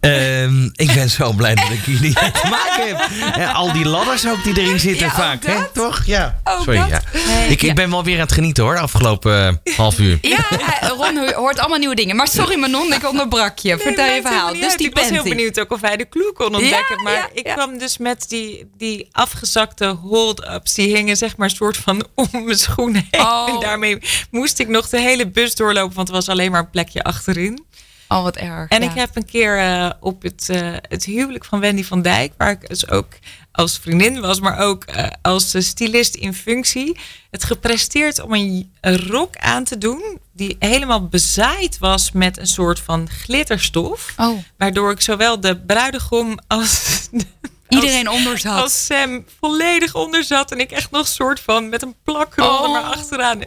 Ehm, 0.00 0.64
ik 0.72 0.92
ben 0.94 1.10
zo 1.10 1.32
blij 1.32 1.54
dat 1.54 1.70
ik 1.70 1.86
mee 2.00 2.12
te 2.12 2.46
maken 2.50 2.86
heb. 2.88 3.08
En 3.34 3.52
al 3.54 3.72
die 3.72 3.84
ladders 3.84 4.28
ook 4.28 4.44
die 4.44 4.58
erin 4.60 4.80
zitten 4.80 5.06
Ja, 5.06 5.12
vaak, 5.14 5.44
hè? 5.46 5.68
Toch? 5.72 6.02
Ja. 6.06 6.40
Ook 6.44 6.62
Sorry, 6.62 6.78
dat. 6.78 6.88
ja. 6.88 7.00
Ik, 7.48 7.60
ja. 7.60 7.68
ik 7.68 7.74
ben 7.74 7.90
wel 7.90 8.04
weer 8.04 8.14
aan 8.14 8.20
het 8.20 8.32
genieten 8.32 8.64
hoor, 8.64 8.78
afgelopen 8.78 9.60
eh, 9.64 9.76
half 9.76 9.98
uur. 9.98 10.18
Ja, 10.22 10.38
hij- 10.50 10.88
Ron 10.88 11.16
ho- 11.16 11.32
hoort 11.34 11.58
allemaal 11.58 11.78
nieuwe 11.78 11.94
dingen. 11.94 12.16
Maar 12.16 12.28
sorry 12.28 12.58
Manon, 12.58 12.92
ik 12.92 13.08
onderbrak 13.08 13.58
je. 13.58 13.78
Vertel 13.78 14.04
je 14.14 14.20
verhaal. 14.22 14.52
Dus 14.52 14.62
uit. 14.62 14.78
die 14.78 14.86
ik 14.88 14.94
was 14.96 15.08
heel 15.10 15.22
benieuwd 15.22 15.60
ook 15.60 15.72
of 15.72 15.80
hij 15.80 15.96
de 15.96 16.08
clue 16.08 16.32
kon 16.34 16.54
ontdekken. 16.54 16.96
Ja, 16.96 17.02
maar 17.02 17.12
ja, 17.12 17.28
ik 17.32 17.46
ja. 17.46 17.54
kwam 17.54 17.78
dus 17.78 17.98
met 17.98 18.24
die, 18.28 18.70
die 18.76 19.08
afgezakte 19.12 19.86
hold-ups. 19.86 20.74
Die 20.74 20.96
hingen 20.96 21.16
zeg 21.16 21.36
maar 21.36 21.50
soort 21.50 21.76
van 21.76 22.06
om 22.14 22.28
mijn 22.32 22.58
schoen 22.58 22.94
heen. 22.94 23.20
Oh. 23.24 23.48
En 23.48 23.60
daarmee 23.60 23.98
moest 24.30 24.58
ik 24.58 24.68
nog 24.68 24.88
de 24.88 25.00
hele 25.00 25.28
bus 25.30 25.54
doorlopen. 25.54 25.96
Want 25.96 26.08
er 26.08 26.14
was 26.14 26.28
alleen 26.28 26.50
maar 26.50 26.60
een 26.60 26.70
plekje 26.70 27.02
achterin. 27.02 27.64
Oh, 28.12 28.22
wat 28.22 28.36
erg. 28.36 28.68
En 28.70 28.82
ja. 28.82 28.90
ik 28.90 28.94
heb 28.96 29.16
een 29.16 29.24
keer 29.24 29.58
eh, 29.58 29.90
op 30.00 30.22
het, 30.22 30.48
eh, 30.48 30.74
het 30.80 31.04
huwelijk 31.04 31.44
van 31.44 31.60
Wendy 31.60 31.84
van 31.84 32.02
Dijk, 32.02 32.32
waar 32.36 32.50
ik 32.50 32.68
dus 32.68 32.88
ook 32.88 33.08
als 33.52 33.78
vriendin 33.78 34.20
was, 34.20 34.40
maar 34.40 34.58
ook 34.58 34.84
eh, 34.84 35.06
als 35.22 35.54
stylist 35.66 36.14
in 36.14 36.34
functie, 36.34 36.98
het 37.30 37.44
gepresteerd 37.44 38.20
om 38.20 38.34
een, 38.34 38.72
een 38.80 39.06
rok 39.06 39.36
aan 39.36 39.64
te 39.64 39.78
doen 39.78 40.18
die 40.32 40.56
helemaal 40.58 41.08
bezaaid 41.08 41.78
was 41.78 42.12
met 42.12 42.38
een 42.38 42.46
soort 42.46 42.80
van 42.80 43.08
glitterstof. 43.10 44.14
Oh, 44.16 44.38
Waardoor 44.56 44.90
ik 44.90 45.00
zowel 45.00 45.40
de 45.40 45.56
bruidegom 45.56 46.38
als, 46.46 47.08
iedereen 47.68 48.08
onder 48.08 48.38
zat. 48.38 48.62
als 48.62 48.86
Sam 48.86 49.24
volledig 49.40 49.94
onder 49.94 50.24
zat. 50.24 50.52
En 50.52 50.58
ik 50.60 50.70
echt 50.70 50.90
nog 50.90 51.08
soort 51.08 51.40
van 51.40 51.68
met 51.68 51.82
een 51.82 51.94
plakrol 52.04 52.46
er 52.62 52.66
Oh. 52.68 52.72
maar 52.72 52.82
achteraan. 52.82 53.40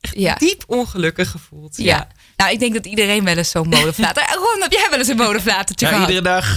Echt 0.00 0.14
Ja. 0.16 0.34
diep 0.34 0.64
ongelukkig 0.66 1.30
gevoeld. 1.30 1.76
ja. 1.76 1.84
ja. 1.84 2.08
Nou, 2.38 2.50
ik 2.52 2.58
denk 2.58 2.74
dat 2.74 2.86
iedereen 2.86 3.24
wel 3.24 3.36
eens 3.36 3.50
zo'n 3.50 3.68
modeflater... 3.68 4.22
Eh, 4.28 4.34
Ron, 4.34 4.62
heb 4.62 4.72
jij 4.72 4.86
wel 4.90 4.98
eens 4.98 5.08
een 5.08 5.16
modeflatertje 5.16 5.86
Ja, 5.86 5.92
gehad? 5.92 6.08
iedere 6.08 6.26
dag. 6.28 6.56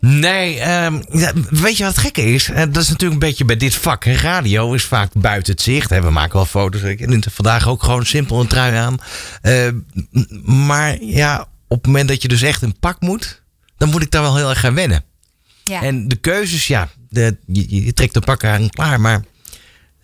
nee, 0.00 0.60
ehm, 0.60 1.02
weet 1.50 1.76
je 1.76 1.84
wat 1.84 1.92
het 1.92 2.02
gekke 2.04 2.32
is? 2.32 2.48
Eh, 2.48 2.56
dat 2.56 2.76
is 2.82 2.88
natuurlijk 2.88 3.12
een 3.22 3.28
beetje 3.28 3.44
bij 3.44 3.56
dit 3.56 3.74
vak. 3.74 4.04
hè. 4.04 4.12
Radio 4.14 4.72
is 4.72 4.84
vaak 4.84 5.10
buiten 5.14 5.52
het 5.52 5.62
zicht. 5.62 5.90
Hè. 5.90 6.02
We 6.02 6.10
maken 6.10 6.34
wel 6.34 6.46
foto's. 6.46 6.82
Ik 6.82 6.98
heb 6.98 7.24
vandaag 7.32 7.68
ook 7.68 7.82
gewoon 7.82 8.06
simpel 8.06 8.40
een 8.40 8.46
trui 8.46 8.74
aan. 8.76 8.96
Eh, 9.42 9.68
maar 10.44 11.02
ja, 11.02 11.40
op 11.68 11.76
het 11.76 11.86
moment 11.86 12.08
dat 12.08 12.22
je 12.22 12.28
dus 12.28 12.42
echt 12.42 12.62
een 12.62 12.78
pak 12.80 13.00
moet... 13.00 13.42
dan 13.76 13.88
moet 13.90 14.02
ik 14.02 14.10
daar 14.10 14.22
wel 14.22 14.36
heel 14.36 14.48
erg 14.48 14.60
gaan 14.60 14.74
wennen. 14.74 15.04
Ja. 15.64 15.82
En 15.82 16.08
de 16.08 16.16
keuzes, 16.16 16.66
ja, 16.66 16.88
de, 17.08 17.36
je, 17.46 17.84
je 17.84 17.92
trekt 17.92 18.16
een 18.16 18.22
pak 18.22 18.44
aan 18.44 18.70
klaar. 18.70 19.00
Maar 19.00 19.24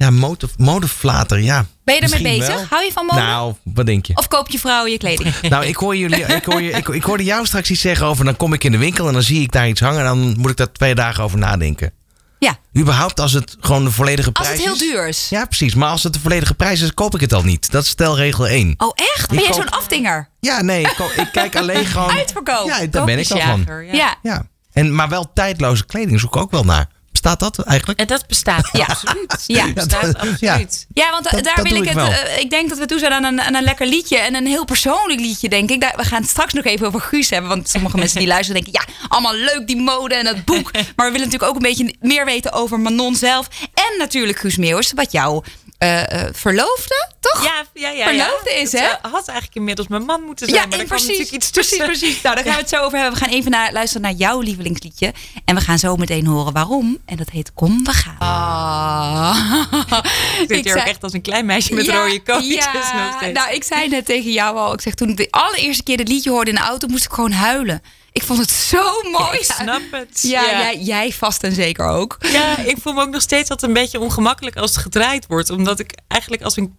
ja, 0.01 0.11
mode, 0.11 0.49
modeflater, 0.57 1.39
ja. 1.41 1.67
ben 1.85 1.95
je 1.95 2.01
ermee 2.01 2.23
bezig? 2.39 2.55
wel. 2.55 2.65
Hou 2.71 2.85
je 2.85 2.93
van 2.93 3.07
mode? 3.07 3.21
Nou, 3.21 3.55
wat 3.65 3.87
denk 3.87 4.07
je? 4.07 4.17
Of 4.17 4.29
koop 4.29 4.49
je 4.51 4.59
vrouwen 4.59 4.91
je 4.93 4.99
kleding? 4.99 5.35
Nou, 5.49 5.65
ik, 5.65 5.77
hoor 5.77 5.97
jullie, 5.97 6.25
ik, 6.25 6.45
hoor 6.45 6.63
je, 6.63 6.71
ik, 6.71 6.89
ik 6.89 7.03
hoorde 7.03 7.25
jou 7.25 7.47
straks 7.47 7.71
iets 7.71 7.81
zeggen 7.81 8.07
over... 8.07 8.25
dan 8.25 8.37
kom 8.37 8.53
ik 8.53 8.65
in 8.65 8.73
de 8.73 8.79
winkel 8.79 9.07
en 9.07 9.13
dan 9.13 9.23
zie 9.23 9.41
ik 9.43 9.53
daar 9.53 9.69
iets 9.69 9.81
hangen... 9.81 9.99
en 10.01 10.05
dan 10.07 10.35
moet 10.39 10.51
ik 10.51 10.57
daar 10.57 10.73
twee 10.73 10.95
dagen 10.95 11.25
over 11.25 11.39
nadenken. 11.39 11.93
Ja, 12.39 12.59
Überhaupt 12.79 13.21
als 13.21 13.33
het 13.33 13.57
gewoon 13.61 13.85
de 13.85 13.91
volledige 13.91 14.31
als 14.33 14.47
prijs 14.47 14.59
het 14.59 14.67
heel 14.67 14.75
is. 14.75 14.91
duur 14.93 15.09
is. 15.09 15.27
Ja, 15.31 15.45
precies. 15.45 15.75
Maar 15.75 15.89
als 15.91 16.03
het 16.03 16.13
de 16.13 16.21
volledige 16.21 16.55
prijs 16.55 16.81
is, 16.81 16.95
koop 16.95 17.15
ik 17.15 17.21
het 17.21 17.33
al 17.33 17.43
niet. 17.43 17.71
Dat 17.71 17.83
is 17.83 17.89
stelregel 17.89 18.47
1. 18.47 18.75
Oh, 18.77 18.93
echt? 18.95 19.29
Ben 19.29 19.39
Ik 19.39 19.45
jij 19.45 19.53
koop- 19.53 19.61
zo'n 19.63 19.71
afdinger? 19.71 20.29
Ja, 20.41 20.63
nee, 20.63 20.81
ik, 20.81 20.99
ik 21.17 21.29
kijk 21.33 21.57
alleen 21.57 21.87
gewoon... 21.93 22.11
Uitverkoop. 22.11 22.67
Ja, 22.67 22.87
daar 22.87 23.05
ben 23.05 23.19
ik 23.19 23.31
al 23.31 23.41
van. 23.41 23.67
Ja. 23.93 24.15
Ja. 24.23 24.47
En, 24.73 24.95
maar 24.95 25.09
wel 25.09 25.31
tijdloze 25.35 25.87
kleding 25.87 26.21
zoek 26.21 26.35
ik 26.35 26.41
ook 26.43 26.51
wel 26.51 26.65
naar. 26.65 26.89
Bestaat 27.21 27.41
dat 27.57 27.59
eigenlijk? 27.67 27.99
En 28.01 28.07
dat 28.07 28.27
bestaat 28.27 28.69
Ja. 28.73 28.85
absoluut. 28.89 29.45
Ja. 29.47 29.65
Dat 29.65 29.75
bestaat 29.75 30.03
Ja. 30.03 30.19
absoluut. 30.31 30.87
Ja, 30.95 31.11
want 31.11 31.25
Dat- 31.31 31.45
daar 31.45 31.55
dat 31.57 31.69
wil 31.69 31.77
ik 31.83 31.89
ik 31.91 31.99
het. 31.99 32.09
eh, 32.27 32.39
ik 32.39 32.51
denk 32.51 32.69
dat 32.69 32.79
we 32.79 32.87
toe 32.87 32.99
zijn 32.99 33.13
aan 33.13 33.25
een, 33.25 33.41
aan 33.41 33.55
een 33.55 33.63
lekker 33.63 33.87
liedje. 33.87 34.19
En 34.19 34.35
een 34.35 34.47
heel 34.47 34.65
persoonlijk 34.65 35.21
liedje, 35.21 35.49
denk 35.49 35.71
ik. 35.71 35.81
Daar, 35.81 35.93
we 35.97 36.05
gaan 36.05 36.21
het 36.21 36.31
straks 36.31 36.53
nog 36.53 36.65
even 36.65 36.87
over 36.87 37.01
Guus 37.01 37.31
hebben. 37.31 37.49
Want 37.51 37.69
sommige 37.69 37.97
mensen 37.97 38.19
die 38.19 38.29
luisteren 38.37 38.63
denken... 38.65 38.83
ja, 38.87 39.09
allemaal 39.09 39.35
leuk 39.35 39.67
die 39.67 39.77
mode 39.77 40.15
en 40.15 40.25
dat 40.25 40.45
boek. 40.45 40.73
Maar 40.73 40.83
we 41.07 41.13
willen 41.13 41.19
natuurlijk 41.27 41.43
ook 41.43 41.55
een 41.55 41.63
beetje 41.63 41.95
meer 42.01 42.25
weten 42.25 42.53
over 42.53 42.81
Manon 42.81 43.15
zelf. 43.15 43.49
En 43.75 43.99
natuurlijk 43.99 44.39
Guus 44.39 44.57
Meeuwis, 44.57 44.93
wat 44.95 45.13
jouw 45.13 45.43
eh, 45.81 46.23
eh, 46.23 46.29
verloofde, 46.33 47.09
toch? 47.21 47.45
Ja, 47.45 47.65
ja, 47.75 47.89
ja. 47.89 48.05
Verloofde 48.05 48.51
ja. 48.51 48.57
is, 48.57 48.73
Het, 48.73 48.81
hè? 48.81 48.87
eh, 48.87 49.13
had 49.13 49.29
eigenlijk 49.29 49.55
inmiddels 49.55 49.89
mijn 49.89 50.03
man 50.03 50.23
moeten 50.23 50.49
zijn. 50.49 50.69
maar 50.69 50.79
er 50.79 50.85
kwam 50.85 50.99
precies, 50.99 51.07
natuurlijk 51.07 51.35
iets 51.35 51.51
precies, 51.51 51.71
tussen. 51.79 51.87
precies. 51.87 52.21
Nou, 52.23 52.35
daar 52.35 52.45
gaan 52.45 52.55
we 52.55 52.61
het 52.61 52.69
zo 52.69 52.77
over 52.77 52.99
hebben. 52.99 53.19
We 53.19 53.25
gaan 53.25 53.35
even 53.35 53.51
naar, 53.51 53.73
luisteren 53.73 54.03
naar 54.03 54.13
jouw 54.13 54.41
lievelingsliedje. 54.41 55.13
En 55.45 55.55
we 55.55 55.61
gaan 55.61 55.79
zo 55.79 55.97
meteen 55.97 56.27
horen 56.27 56.53
waarom. 56.53 56.99
En 57.07 57.17
dat 57.17 57.31
heet 57.31 57.53
Kom, 57.55 57.85
we 57.85 57.93
gaan. 57.93 58.17
Ah. 58.19 59.73
Ik 60.43 60.45
zit 60.49 60.65
hier 60.65 60.79
ook 60.79 60.87
echt 60.87 61.03
als 61.03 61.13
een 61.13 61.23
klein 61.23 61.47
meisje 61.47 61.75
met 61.75 61.89
rode 61.89 62.23
kootjes 62.23 62.69
nog 62.73 63.15
steeds. 63.17 63.39
Nou, 63.39 63.55
ik 63.55 63.65
zei 63.65 63.89
net 63.89 64.05
tegen 64.07 64.33
jou 64.33 64.57
al. 64.57 64.73
Ik 64.73 64.81
zeg 64.81 64.95
toen 64.95 65.09
ik 65.09 65.17
de 65.17 65.31
allereerste 65.31 65.83
keer 65.83 65.97
dit 65.97 66.09
liedje 66.09 66.31
hoorde 66.31 66.51
in 66.51 66.57
de 66.57 66.63
auto, 66.63 66.89
moest 66.89 67.05
ik 67.05 67.13
gewoon 67.13 67.33
huilen. 67.33 67.83
Ik 68.13 68.23
vond 68.23 68.39
het 68.39 68.51
zo 68.51 69.03
mooi. 69.11 69.39
ik 69.39 69.45
snap 69.45 69.83
het. 69.91 70.23
Ja, 70.23 70.43
ja. 70.43 70.51
Jij, 70.51 70.79
jij 70.79 71.13
vast 71.13 71.43
en 71.43 71.53
zeker 71.53 71.87
ook. 71.87 72.17
Ja, 72.21 72.59
ik 72.59 72.77
voel 72.81 72.93
me 72.93 73.01
ook 73.03 73.11
nog 73.11 73.23
steeds 73.23 73.51
altijd 73.51 73.71
een 73.71 73.83
beetje 73.83 74.01
ongemakkelijk 74.01 74.57
als 74.57 74.71
het 74.71 74.81
gedraaid 74.81 75.27
wordt. 75.27 75.51
Omdat 75.51 75.79
ik 75.79 75.93
eigenlijk 76.09 76.43
als 76.43 76.57
een 76.57 76.79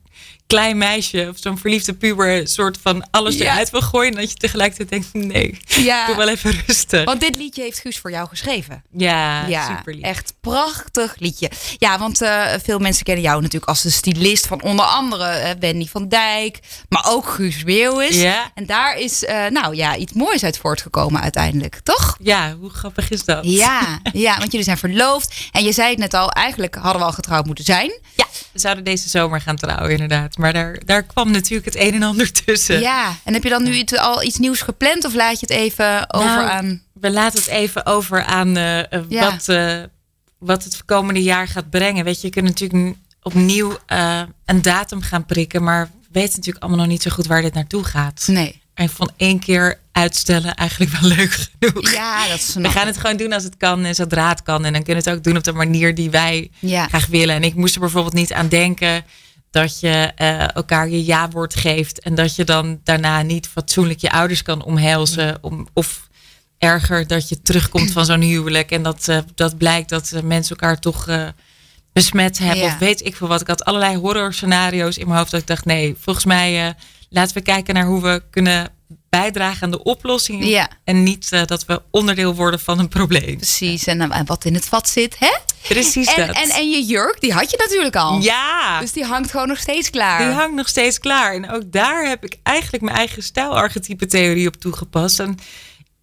klein 0.52 0.78
meisje 0.78 1.28
of 1.30 1.38
zo'n 1.40 1.58
verliefde 1.58 1.94
puber 1.94 2.48
soort 2.48 2.78
van 2.82 3.08
alles 3.12 3.36
Ja. 3.38 3.44
eruit 3.52 3.70
wil 3.70 3.82
gooien. 3.82 4.12
En 4.14 4.20
dat 4.20 4.30
je 4.32 4.36
tegelijkertijd 4.38 4.90
denkt, 4.90 5.14
nee, 5.34 5.58
Ja. 5.90 6.06
doe 6.06 6.16
wel 6.16 6.28
even 6.30 6.56
rustig. 6.68 7.04
Want 7.04 7.20
dit 7.22 7.36
liedje 7.36 7.62
heeft 7.62 7.80
Guus 7.80 7.98
voor 8.00 8.12
jou 8.12 8.28
geschreven. 8.28 8.84
ja, 8.92 9.48
Ja, 9.48 9.78
super 9.78 9.94
lief. 9.94 10.04
echt 10.04 10.34
prachtig 10.42 11.16
liedje. 11.18 11.52
Ja, 11.78 12.00
want 12.00 12.22
eh, 12.22 12.46
veel 12.64 12.80
mensen 12.80 13.04
kennen 13.04 13.24
jou 13.24 13.38
natuurlijk 13.42 13.70
als 13.70 13.82
de 13.82 13.90
stylist 13.90 14.48
van 14.48 14.62
onder 14.62 14.86
andere 14.86 15.24
eh, 15.26 15.52
Wendy 15.60 15.88
van 15.88 16.08
Dijk, 16.08 16.60
maar 16.90 17.06
ook 17.08 17.28
Guus 17.30 17.64
Meeuwis. 17.64 18.16
Ja. 18.22 18.52
En 18.54 18.66
daar 18.66 18.98
is 18.98 19.26
eh, 19.26 19.46
nou 19.48 19.76
ja, 19.76 19.96
iets 19.96 20.14
moois 20.14 20.44
uit 20.44 20.58
voortgekomen 20.58 21.22
uiteindelijk, 21.22 21.80
toch? 21.84 22.18
Ja, 22.22 22.56
hoe 22.60 22.70
grappig 22.70 23.10
is 23.10 23.26
dat? 23.26 23.40
Ja, 23.46 24.00
ja, 24.14 24.38
want 24.38 24.52
jullie 24.52 24.66
zijn 24.66 24.78
verloofd. 24.78 25.34
En 25.52 25.64
je 25.64 25.72
zei 25.72 25.90
het 25.90 25.98
net 26.00 26.14
al, 26.14 26.32
eigenlijk 26.32 26.76
hadden 26.76 27.02
we 27.02 27.08
al 27.08 27.14
getrouwd 27.14 27.46
moeten 27.46 27.66
zijn. 27.66 28.00
Ja, 28.16 28.26
we 28.52 28.60
zouden 28.60 28.84
deze 28.84 29.10
zomer 29.10 29.42
gaan 29.42 29.56
trouwen 29.56 29.92
inderdaad. 29.92 30.38
Maar 30.42 30.54
daar, 30.54 30.80
daar 30.86 31.04
kwam 31.04 31.32
natuurlijk 31.32 31.66
het 31.66 31.84
een 31.84 31.94
en 31.94 32.04
ander 32.04 32.32
tussen. 32.46 32.80
Ja, 32.80 33.16
en 33.24 33.34
heb 33.34 33.44
je 33.44 33.50
dan 33.50 33.64
nu 33.64 33.74
iets- 33.74 33.98
al 33.98 34.24
iets 34.24 34.38
nieuws 34.38 34.62
gepland 34.62 35.06
of 35.06 35.14
laat 35.14 35.40
je 35.40 35.46
het 35.50 35.56
even 35.56 36.14
over 36.14 36.28
Nou, 36.30 36.50
aan... 36.50 36.82
We 36.94 37.12
laten 37.12 37.40
het 37.40 37.48
even 37.50 37.86
over 37.86 38.24
aan 38.24 38.58
eh, 38.58 38.80
eh, 38.94 39.02
Ja. 39.10 39.32
wat, 39.32 39.50
eh, 39.50 39.78
wat 40.40 40.64
het 40.64 40.86
komende 40.86 41.22
jaar 41.24 41.48
gaat 41.48 41.70
brengen. 41.70 42.04
Weet 42.04 42.22
je, 42.22 42.28
je 42.28 42.34
kunt 42.34 42.46
natuurlijk 42.46 42.96
opnieuw 43.22 43.78
een 44.46 44.62
datum 44.62 45.02
gaan 45.02 45.26
prikken. 45.26 45.64
Maar 45.64 45.86
we 45.86 46.08
weten 46.12 46.36
natuurlijk 46.36 46.64
allemaal 46.64 46.80
nog 46.82 46.92
niet 46.94 47.02
zo 47.02 47.10
goed 47.12 47.28
waar 47.28 47.42
dit 47.42 47.54
naartoe 47.54 47.84
gaat. 47.84 48.24
Nee. 48.28 48.62
En 48.74 48.90
van 48.90 49.12
één 49.18 49.40
keer 49.40 49.80
uitstellen 49.92 50.56
eigenlijk 50.56 50.92
wel 50.92 51.10
leuk 51.18 51.48
genoeg. 51.60 51.92
Ja, 51.92 52.28
dat 52.28 52.38
is 52.40 52.54
We 52.54 52.70
gaan 52.70 52.88
het 52.88 52.98
gewoon 52.98 53.18
doen 53.18 53.34
als 53.34 53.44
het 53.44 53.58
kan 53.58 53.86
en 53.86 53.96
zodra 53.96 54.30
het 54.30 54.44
kan. 54.44 54.66
En 54.66 54.74
dan 54.74 54.84
kunnen 54.84 55.04
we 55.04 55.10
het 55.10 55.18
ook 55.20 55.24
doen 55.24 55.38
op 55.38 55.44
de 55.44 55.52
manier 55.54 55.96
die 55.96 56.10
wij 56.10 56.52
Ja. 56.60 56.88
graag 56.88 57.06
willen. 57.08 57.36
En 57.36 57.44
ik 57.44 57.56
moest 57.56 57.74
er 57.74 57.80
bijvoorbeeld 57.80 58.14
niet 58.14 58.34
aan 58.34 58.48
denken 58.48 59.04
dat 59.52 59.80
je 59.80 60.12
eh, 60.16 60.56
elkaar 60.56 60.90
je 60.90 61.06
ja-woord 61.06 61.56
geeft. 61.56 62.00
En 62.00 62.16
dat 62.16 62.36
je 62.36 62.44
dan 62.44 62.80
daarna 62.84 63.22
niet 63.22 63.48
fatsoenlijk 63.48 64.00
je 64.00 64.12
ouders 64.12 64.42
kan 64.42 64.64
omhelzen. 64.64 65.38
Om, 65.42 65.68
of 65.74 66.10
erger, 66.58 67.08
dat 67.08 67.30
je 67.30 67.42
terugkomt 67.42 67.92
van 67.92 68.06
zo'n 68.06 68.22
huwelijk. 68.22 68.72
En 68.72 68.84
dat, 68.84 69.08
eh, 69.08 69.18
dat 69.36 69.58
blijkt 69.58 69.90
dat 69.90 70.12
eh, 70.12 70.22
mensen 70.22 70.56
elkaar 70.56 70.80
toch 70.80 71.08
besmet 71.94 72.38
hebben. 72.38 72.66
Ja. 72.66 72.74
Of 72.74 72.78
weet 72.78 73.06
ik 73.06 73.16
veel 73.16 73.28
wat. 73.28 73.42
Ik 73.42 73.48
had 73.48 73.66
allerlei 73.66 73.98
horror 73.98 74.34
scenario's 74.34 74.98
in 74.98 75.06
mijn 75.08 75.18
hoofd. 75.18 75.32
Dat 75.32 75.42
ik 75.42 75.48
dacht, 75.48 75.66
nee, 75.66 75.96
volgens 76.00 76.26
mij 76.26 76.76
laten 77.12 77.36
we 77.36 77.42
kijken 77.42 77.74
naar 77.74 77.86
hoe 77.86 78.02
we 78.02 78.24
kunnen 78.30 78.70
bijdragen 79.10 79.64
aan 79.64 79.72
de 79.72 79.84
oplossing. 79.84 80.46
Ja. 80.46 80.70
En 80.84 81.04
niet 81.04 81.32
eh, 81.32 81.46
dat 81.46 81.66
we 81.66 81.82
onderdeel 81.92 82.36
worden 82.36 82.60
van 82.60 82.80
een 82.80 82.88
probleem. 82.88 83.36
Precies, 83.38 83.86
en, 83.86 84.02
eh, 84.02 84.18
en 84.18 84.26
wat 84.26 84.46
in 84.46 84.54
het 84.54 84.66
vat 84.66 84.90
zit, 84.90 85.16
hè? 85.20 85.38
Precies 85.68 86.14
En, 86.14 86.28
dat. 86.28 86.36
en, 86.36 86.50
en 86.50 86.70
je 86.70 86.84
jurk, 86.84 87.22
die 87.22 87.34
had 87.34 87.52
je 87.52 87.58
natuurlijk 87.58 87.96
al. 87.96 88.20
ja, 88.22 88.80
Dus 88.80 88.92
die 88.92 89.04
hangt 89.06 89.32
gewoon 89.32 89.48
nog 89.48 89.58
steeds 89.60 89.90
klaar. 89.90 90.18
die 90.26 90.34
hangt 90.34 90.56
nog 90.56 90.68
steeds 90.68 91.00
klaar. 91.00 91.34
En 91.34 91.52
ook 91.52 91.72
daar 91.72 92.08
heb 92.08 92.26
ik 92.26 92.38
eigenlijk 92.44 92.84
mijn 92.84 92.98
eigen 92.98 93.24
stijlarchetype 93.24 94.06
theorie 94.06 94.48
op 94.48 94.56
toegepast. 94.56 95.20
En 95.20 95.38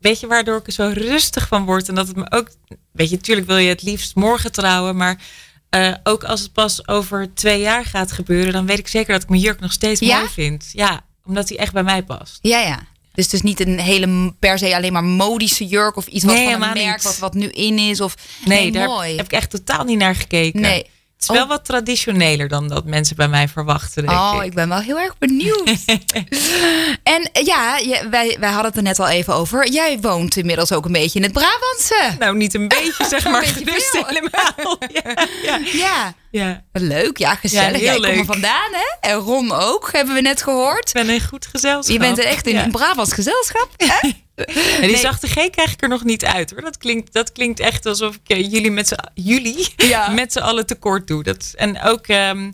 weet 0.00 0.20
je 0.20 0.26
waardoor 0.26 0.56
ik 0.56 0.66
er 0.66 0.72
zo 0.72 0.90
rustig 0.94 1.48
van 1.48 1.64
word? 1.64 1.88
En 1.88 1.94
dat 1.94 2.06
het 2.06 2.16
me 2.16 2.30
ook, 2.30 2.48
weet 2.92 3.10
je, 3.10 3.16
natuurlijk 3.16 3.46
wil 3.46 3.56
je 3.56 3.68
het 3.68 3.82
liefst 3.82 4.14
morgen 4.14 4.52
trouwen, 4.52 4.96
maar 4.96 5.20
eh, 5.70 5.94
ook 6.02 6.24
als 6.24 6.40
het 6.40 6.52
pas 6.52 6.88
over 6.88 7.34
twee 7.34 7.60
jaar 7.60 7.84
gaat 7.84 8.12
gebeuren, 8.12 8.52
dan 8.52 8.66
weet 8.66 8.78
ik 8.78 8.88
zeker 8.88 9.12
dat 9.12 9.22
ik 9.22 9.28
mijn 9.28 9.40
jurk 9.40 9.60
nog 9.60 9.72
steeds 9.72 10.00
Ja? 10.00 10.16
mooi 10.18 10.28
vind. 10.30 10.68
Ja, 10.72 11.00
omdat 11.26 11.48
die 11.48 11.58
echt 11.58 11.72
bij 11.72 11.82
mij 11.82 12.02
past. 12.02 12.38
Ja, 12.42 12.60
ja. 12.60 12.78
Dus 13.12 13.24
het 13.24 13.34
is 13.34 13.42
niet 13.42 13.60
een 13.60 13.78
hele 13.78 14.34
per 14.38 14.58
se 14.58 14.74
alleen 14.76 14.92
maar 14.92 15.04
modische 15.04 15.66
jurk 15.66 15.96
of 15.96 16.06
iets 16.06 16.24
wat 16.24 16.34
van 16.38 16.62
een 16.62 16.72
merk 16.74 17.02
wat, 17.02 17.18
wat 17.18 17.34
nu 17.34 17.46
in 17.48 17.78
is. 17.78 18.00
Of, 18.00 18.14
Nee, 18.44 18.72
daar 18.72 18.88
mooi. 18.88 19.16
heb 19.16 19.24
ik 19.24 19.32
echt 19.32 19.50
totaal 19.50 19.84
niet 19.84 19.98
naar 19.98 20.14
gekeken. 20.14 20.60
Nee. 20.60 20.86
Het 21.18 21.28
is 21.28 21.34
wel 21.34 21.42
Oh. 21.42 21.48
wat 21.48 21.64
traditioneler 21.64 22.48
dan 22.48 22.68
dat 22.68 22.84
mensen 22.84 23.16
bij 23.16 23.28
mij 23.28 23.48
verwachten, 23.48 24.06
denk 24.06 24.18
Oh, 24.18 24.34
ik. 24.38 24.44
ik 24.46 24.54
ben 24.54 24.68
wel 24.68 24.78
heel 24.78 24.98
erg 24.98 25.18
benieuwd. 25.18 25.70
en 27.02 27.30
eh, 27.32 27.44
ja, 27.44 27.78
wij, 28.10 28.36
wij 28.40 28.48
hadden 28.50 28.66
het 28.66 28.76
er 28.76 28.82
net 28.82 28.98
al 28.98 29.08
even 29.08 29.34
over. 29.34 29.68
Jij 29.68 29.98
woont 30.00 30.36
inmiddels 30.36 30.72
ook 30.72 30.84
een 30.84 30.92
beetje 30.92 31.18
in 31.18 31.24
het 31.24 31.32
Brabantse. 31.32 32.16
Nou, 32.18 32.36
niet 32.36 32.54
een 32.54 32.68
beetje, 32.68 33.04
zeg 33.14 33.24
maar. 33.24 33.40
beetje 33.40 33.64
gerust 33.64 33.86
veel. 33.90 34.04
helemaal. 34.06 34.78
Ja, 34.92 35.26
ja, 35.42 35.60
Ja, 35.72 36.14
ja. 36.30 36.64
leuk. 36.72 37.16
Ja, 37.18 37.34
gezellig. 37.34 37.80
Ja, 37.80 37.92
Jij 37.92 37.94
komt 37.94 38.18
er 38.18 38.24
vandaan, 38.24 38.70
hè? 38.72 39.08
En 39.10 39.16
Ron 39.16 39.52
ook, 39.52 39.92
hebben 39.92 40.14
we 40.14 40.20
net 40.20 40.42
gehoord. 40.42 40.88
Ik 40.88 40.94
ben 40.94 41.08
een 41.08 41.20
goed 41.28 41.46
gezelschap. 41.46 41.92
Je 41.92 41.98
bent 41.98 42.18
echt 42.18 42.46
in 42.46 42.54
Ja. 42.54 42.64
een 42.64 42.70
Brabants 42.70 43.12
gezelschap. 43.12 43.68
Hè? 43.76 44.08
En 44.38 44.80
die 44.80 44.90
Nee. 44.90 44.96
zachte 44.96 45.26
G 45.26 45.50
krijg 45.50 45.72
ik 45.72 45.82
er 45.82 45.88
nog 45.88 46.04
niet 46.04 46.24
uit 46.24 46.50
hoor. 46.50 46.60
Dat 46.60 46.76
klinkt, 46.78 47.12
dat 47.12 47.32
klinkt 47.32 47.60
echt 47.60 47.86
alsof 47.86 48.14
ik 48.14 48.36
eh, 48.36 48.50
jullie 48.52 48.70
met 48.70 48.88
z'n 48.88 48.96
jullie 49.14 49.68
Ja. 49.88 50.08
met 50.08 50.32
z'n 50.32 50.38
allen 50.38 50.66
tekort 50.66 51.06
doe. 51.06 51.22
Dat, 51.22 51.52
en 51.56 51.82
ook, 51.82 52.06
ehm, 52.06 52.50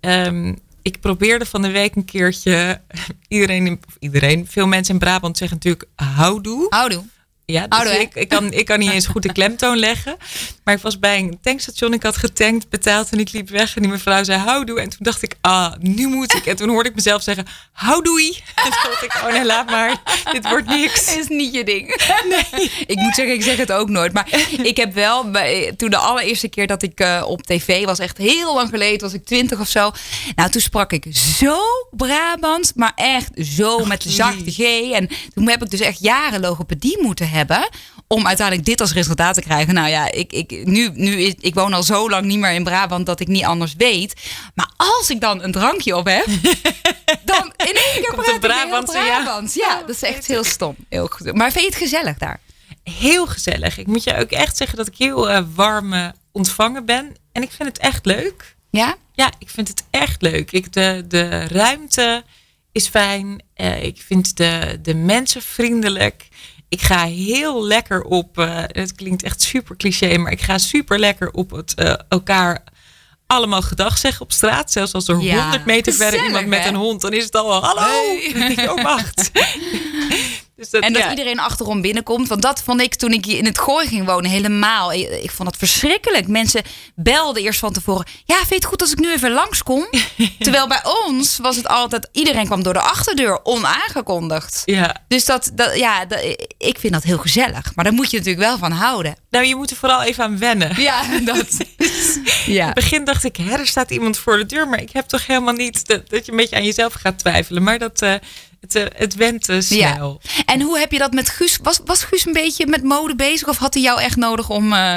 ehm, 0.00 0.54
ik 0.82 1.00
probeerde 1.00 1.46
van 1.46 1.62
de 1.62 1.70
week 1.70 1.94
een 1.94 2.04
keertje 2.04 2.80
iedereen, 3.28 3.80
iedereen, 3.98 4.46
veel 4.50 4.66
mensen 4.66 4.92
in 4.94 5.00
Brabant 5.00 5.38
zeggen 5.38 5.56
natuurlijk 5.56 5.88
houdoe. 5.96 6.66
Houdoe. 6.68 7.04
Ja, 7.46 7.66
dus 7.66 7.96
ik, 7.96 8.14
ik, 8.14 8.28
kan, 8.28 8.52
ik 8.52 8.64
kan 8.64 8.78
niet 8.78 8.90
eens 8.90 9.06
goed 9.06 9.22
de 9.22 9.32
klemtoon 9.32 9.78
leggen. 9.78 10.16
Maar 10.64 10.74
ik 10.74 10.80
was 10.80 10.98
bij 10.98 11.18
een 11.18 11.38
tankstation, 11.42 11.92
ik 11.92 12.02
had 12.02 12.16
getankt, 12.16 12.68
betaald 12.68 13.10
en 13.10 13.18
ik 13.18 13.32
liep 13.32 13.48
weg. 13.48 13.76
En 13.76 13.82
die 13.82 13.90
mevrouw 13.90 14.24
zei 14.24 14.38
houdoe. 14.38 14.80
En 14.80 14.88
toen 14.88 14.98
dacht 15.00 15.22
ik, 15.22 15.34
ah, 15.40 15.72
nu 15.80 16.06
moet 16.06 16.34
ik. 16.34 16.46
En 16.46 16.56
toen 16.56 16.68
hoorde 16.68 16.88
ik 16.88 16.94
mezelf 16.94 17.22
zeggen, 17.22 17.46
houdoei. 17.72 18.28
En 18.54 18.70
toen 18.70 18.90
dacht 18.90 19.02
ik, 19.02 19.14
oh 19.14 19.32
nee, 19.32 19.44
laat 19.44 19.70
maar. 19.70 20.02
Dit 20.32 20.48
wordt 20.48 20.66
niks. 20.66 21.14
is 21.16 21.28
niet 21.28 21.54
je 21.54 21.64
ding. 21.64 21.88
Nee. 22.28 22.70
Ik 22.86 22.96
moet 22.96 23.14
zeggen, 23.14 23.34
ik 23.34 23.42
zeg 23.42 23.56
het 23.56 23.72
ook 23.72 23.88
nooit. 23.88 24.12
Maar 24.12 24.28
ik 24.62 24.76
heb 24.76 24.94
wel, 24.94 25.30
toen 25.76 25.90
de 25.90 25.96
allereerste 25.96 26.48
keer 26.48 26.66
dat 26.66 26.82
ik 26.82 27.00
eh, 27.00 27.24
op 27.26 27.42
tv 27.42 27.84
was, 27.84 27.98
echt 27.98 28.18
heel 28.18 28.54
lang 28.54 28.68
geleden, 28.68 29.00
was 29.00 29.12
ik 29.12 29.24
twintig 29.24 29.60
of 29.60 29.68
zo. 29.68 29.92
Nou, 30.34 30.50
toen 30.50 30.60
sprak 30.60 30.92
ik 30.92 31.06
zo 31.16 31.58
Brabants, 31.90 32.72
maar 32.74 32.92
echt 32.94 33.30
zo 33.34 33.84
met 33.84 34.02
de 34.02 34.10
zachte 34.10 34.50
G. 34.50 34.58
En 34.92 35.08
toen 35.34 35.48
heb 35.48 35.62
ik 35.62 35.70
dus 35.70 35.80
echt 35.80 36.00
jaren 36.00 36.40
logopedie 36.40 37.02
moeten 37.02 37.24
hebben. 37.24 37.33
Om 38.06 38.26
uiteindelijk 38.26 38.66
dit 38.66 38.80
als 38.80 38.92
resultaat 38.92 39.34
te 39.34 39.40
krijgen. 39.40 39.74
Nou 39.74 39.88
ja, 39.88 40.10
ik, 40.10 40.32
ik, 40.32 40.66
nu, 40.66 40.90
nu 40.94 41.20
is, 41.20 41.34
ik 41.40 41.54
woon 41.54 41.72
al 41.72 41.82
zo 41.82 42.10
lang 42.10 42.24
niet 42.24 42.38
meer 42.38 42.52
in 42.52 42.64
Brabant 42.64 43.06
dat 43.06 43.20
ik 43.20 43.28
niet 43.28 43.44
anders 43.44 43.74
weet. 43.78 44.14
Maar 44.54 44.70
als 44.76 45.10
ik 45.10 45.20
dan 45.20 45.42
een 45.42 45.52
drankje 45.52 45.96
op 45.96 46.06
heb, 46.06 46.26
dan 47.32 47.52
in 47.56 47.74
één 47.74 48.02
keer 48.02 48.12
Komt 48.14 48.22
praat 48.22 48.26
ik 48.26 48.30
heel 48.30 48.38
Brabantse, 48.38 48.98
ja. 48.98 49.42
Ja, 49.52 49.80
dat 49.80 49.88
is 49.88 50.02
echt 50.02 50.26
heel 50.26 50.44
stom. 50.44 50.76
Heel 50.88 51.06
goed. 51.06 51.34
Maar 51.34 51.52
vind 51.52 51.64
je 51.64 51.70
het 51.70 51.80
gezellig 51.80 52.18
daar? 52.18 52.40
Heel 52.82 53.26
gezellig. 53.26 53.78
Ik 53.78 53.86
moet 53.86 54.04
je 54.04 54.16
ook 54.16 54.30
echt 54.30 54.56
zeggen 54.56 54.76
dat 54.76 54.86
ik 54.86 54.96
heel 54.96 55.30
eh, 55.30 55.44
warm 55.54 55.92
eh, 55.92 56.08
ontvangen 56.32 56.84
ben. 56.84 57.16
En 57.32 57.42
ik 57.42 57.50
vind 57.50 57.68
het 57.68 57.78
echt 57.78 58.06
leuk. 58.06 58.56
Ja? 58.70 58.96
Ja, 59.12 59.32
ik 59.38 59.50
vind 59.50 59.68
het 59.68 59.84
echt 59.90 60.22
leuk. 60.22 60.52
Ik, 60.52 60.72
de, 60.72 61.04
de 61.08 61.46
ruimte 61.46 62.24
is 62.72 62.88
fijn. 62.88 63.42
Eh, 63.54 63.82
ik 63.82 64.02
vind 64.06 64.36
de, 64.36 64.78
de 64.82 64.94
mensen 64.94 65.42
vriendelijk. 65.42 66.28
Ik 66.74 66.82
ga 66.82 67.04
heel 67.04 67.66
lekker 67.66 68.02
op. 68.02 68.38
eh, 68.38 68.58
het 68.66 68.94
klinkt 68.94 69.22
echt 69.22 69.42
super 69.42 69.76
cliché, 69.76 70.16
maar 70.16 70.32
ik 70.32 70.40
ga 70.40 70.58
super 70.58 70.98
lekker 70.98 71.30
op 71.30 71.50
het 71.50 71.74
eh, 71.74 71.94
elkaar 72.08 72.64
allemaal 73.26 73.62
gedag 73.62 73.98
zeggen 73.98 74.22
op 74.22 74.32
straat. 74.32 74.72
Zelfs 74.72 74.92
als 74.92 75.08
er 75.08 75.20
Ja, 75.20 75.40
100 75.42 75.64
meter 75.66 75.92
verder 75.92 76.24
iemand 76.24 76.46
met 76.46 76.62
hè? 76.62 76.68
een 76.68 76.74
hond, 76.74 77.00
dan 77.00 77.12
is 77.12 77.24
het 77.24 77.36
al 77.36 77.52
hallo. 77.64 77.80
Hey. 77.80 78.16
Ik, 78.56 78.82
wacht. 78.82 79.30
dus 80.56 80.70
dat, 80.70 80.82
En 80.82 80.92
dat 80.92 81.02
ja. 81.02 81.10
iedereen 81.10 81.38
achterom 81.40 81.80
binnenkomt. 81.80 82.28
Want 82.28 82.42
dat 82.42 82.62
vond 82.62 82.80
ik 82.80 82.94
toen 82.94 83.12
ik 83.12 83.26
in 83.26 83.44
het 83.44 83.58
gooi 83.58 83.86
ging 83.88 84.06
wonen 84.06 84.30
helemaal. 84.30 84.92
Ik, 84.92 85.08
ik 85.22 85.30
vond 85.30 85.48
het 85.48 85.58
verschrikkelijk. 85.58 86.28
Mensen 86.28 86.62
belden 86.94 87.42
eerst 87.42 87.58
van 87.58 87.72
tevoren. 87.72 88.06
Ja, 88.24 88.34
vind 88.36 88.48
je 88.48 88.54
het 88.54 88.64
goed 88.64 88.80
als 88.80 88.92
ik 88.92 88.98
nu 88.98 89.12
even 89.12 89.30
langskom? 89.32 89.86
Terwijl 90.38 90.66
bij 90.68 90.80
ons 91.06 91.38
was 91.38 91.56
het 91.56 91.68
altijd... 91.68 92.08
Iedereen 92.12 92.46
kwam 92.46 92.62
door 92.62 92.72
de 92.72 92.80
achterdeur 92.80 93.44
onaangekondigd. 93.44 94.62
Ja. 94.64 94.96
Dus 95.08 95.24
dat, 95.24 95.50
dat, 95.54 95.76
ja, 95.78 96.04
dat, 96.04 96.20
ik 96.58 96.78
vind 96.78 96.92
dat 96.92 97.02
heel 97.02 97.18
gezellig. 97.18 97.72
Maar 97.74 97.84
daar 97.84 97.94
moet 97.94 98.10
je 98.10 98.16
natuurlijk 98.16 98.44
wel 98.46 98.58
van 98.58 98.72
houden. 98.72 99.16
Nou, 99.30 99.44
je 99.46 99.56
moet 99.56 99.70
er 99.70 99.76
vooral 99.76 100.02
even 100.02 100.24
aan 100.24 100.38
wennen. 100.38 100.80
Ja, 100.80 101.02
dat. 101.24 101.46
In 102.46 102.52
Ja. 102.52 102.64
het 102.64 102.74
begin 102.74 103.04
dacht 103.04 103.24
ik, 103.24 103.36
hè, 103.36 103.56
er 103.56 103.66
staat 103.66 103.90
iemand 103.90 104.18
voor 104.18 104.36
de 104.36 104.46
deur, 104.46 104.68
maar 104.68 104.80
ik 104.80 104.90
heb 104.92 105.06
toch 105.06 105.26
helemaal 105.26 105.54
niet 105.54 105.86
dat, 105.86 106.10
dat 106.10 106.24
je 106.26 106.30
een 106.30 106.36
beetje 106.38 106.56
aan 106.56 106.64
jezelf 106.64 106.92
gaat 106.92 107.18
twijfelen. 107.18 107.62
Maar 107.62 107.78
dat, 107.78 108.02
eh, 108.02 108.14
het, 108.64 108.74
eh, 108.74 108.98
het 109.00 109.14
went 109.14 109.48
snel. 109.58 110.20
En 110.46 110.60
hoe 110.60 110.78
heb 110.78 110.92
je 110.92 110.98
dat 110.98 111.12
met 111.12 111.28
Guus? 111.28 111.58
Was, 111.62 111.80
was 111.84 112.04
Guus 112.04 112.26
een 112.26 112.32
beetje 112.32 112.66
met 112.66 112.82
mode 112.82 113.16
bezig? 113.16 113.48
Of 113.48 113.56
had 113.56 113.74
hij 113.74 113.82
jou 113.82 114.00
echt 114.00 114.16
nodig 114.16 114.50
om, 114.50 114.72
eh, 114.72 114.96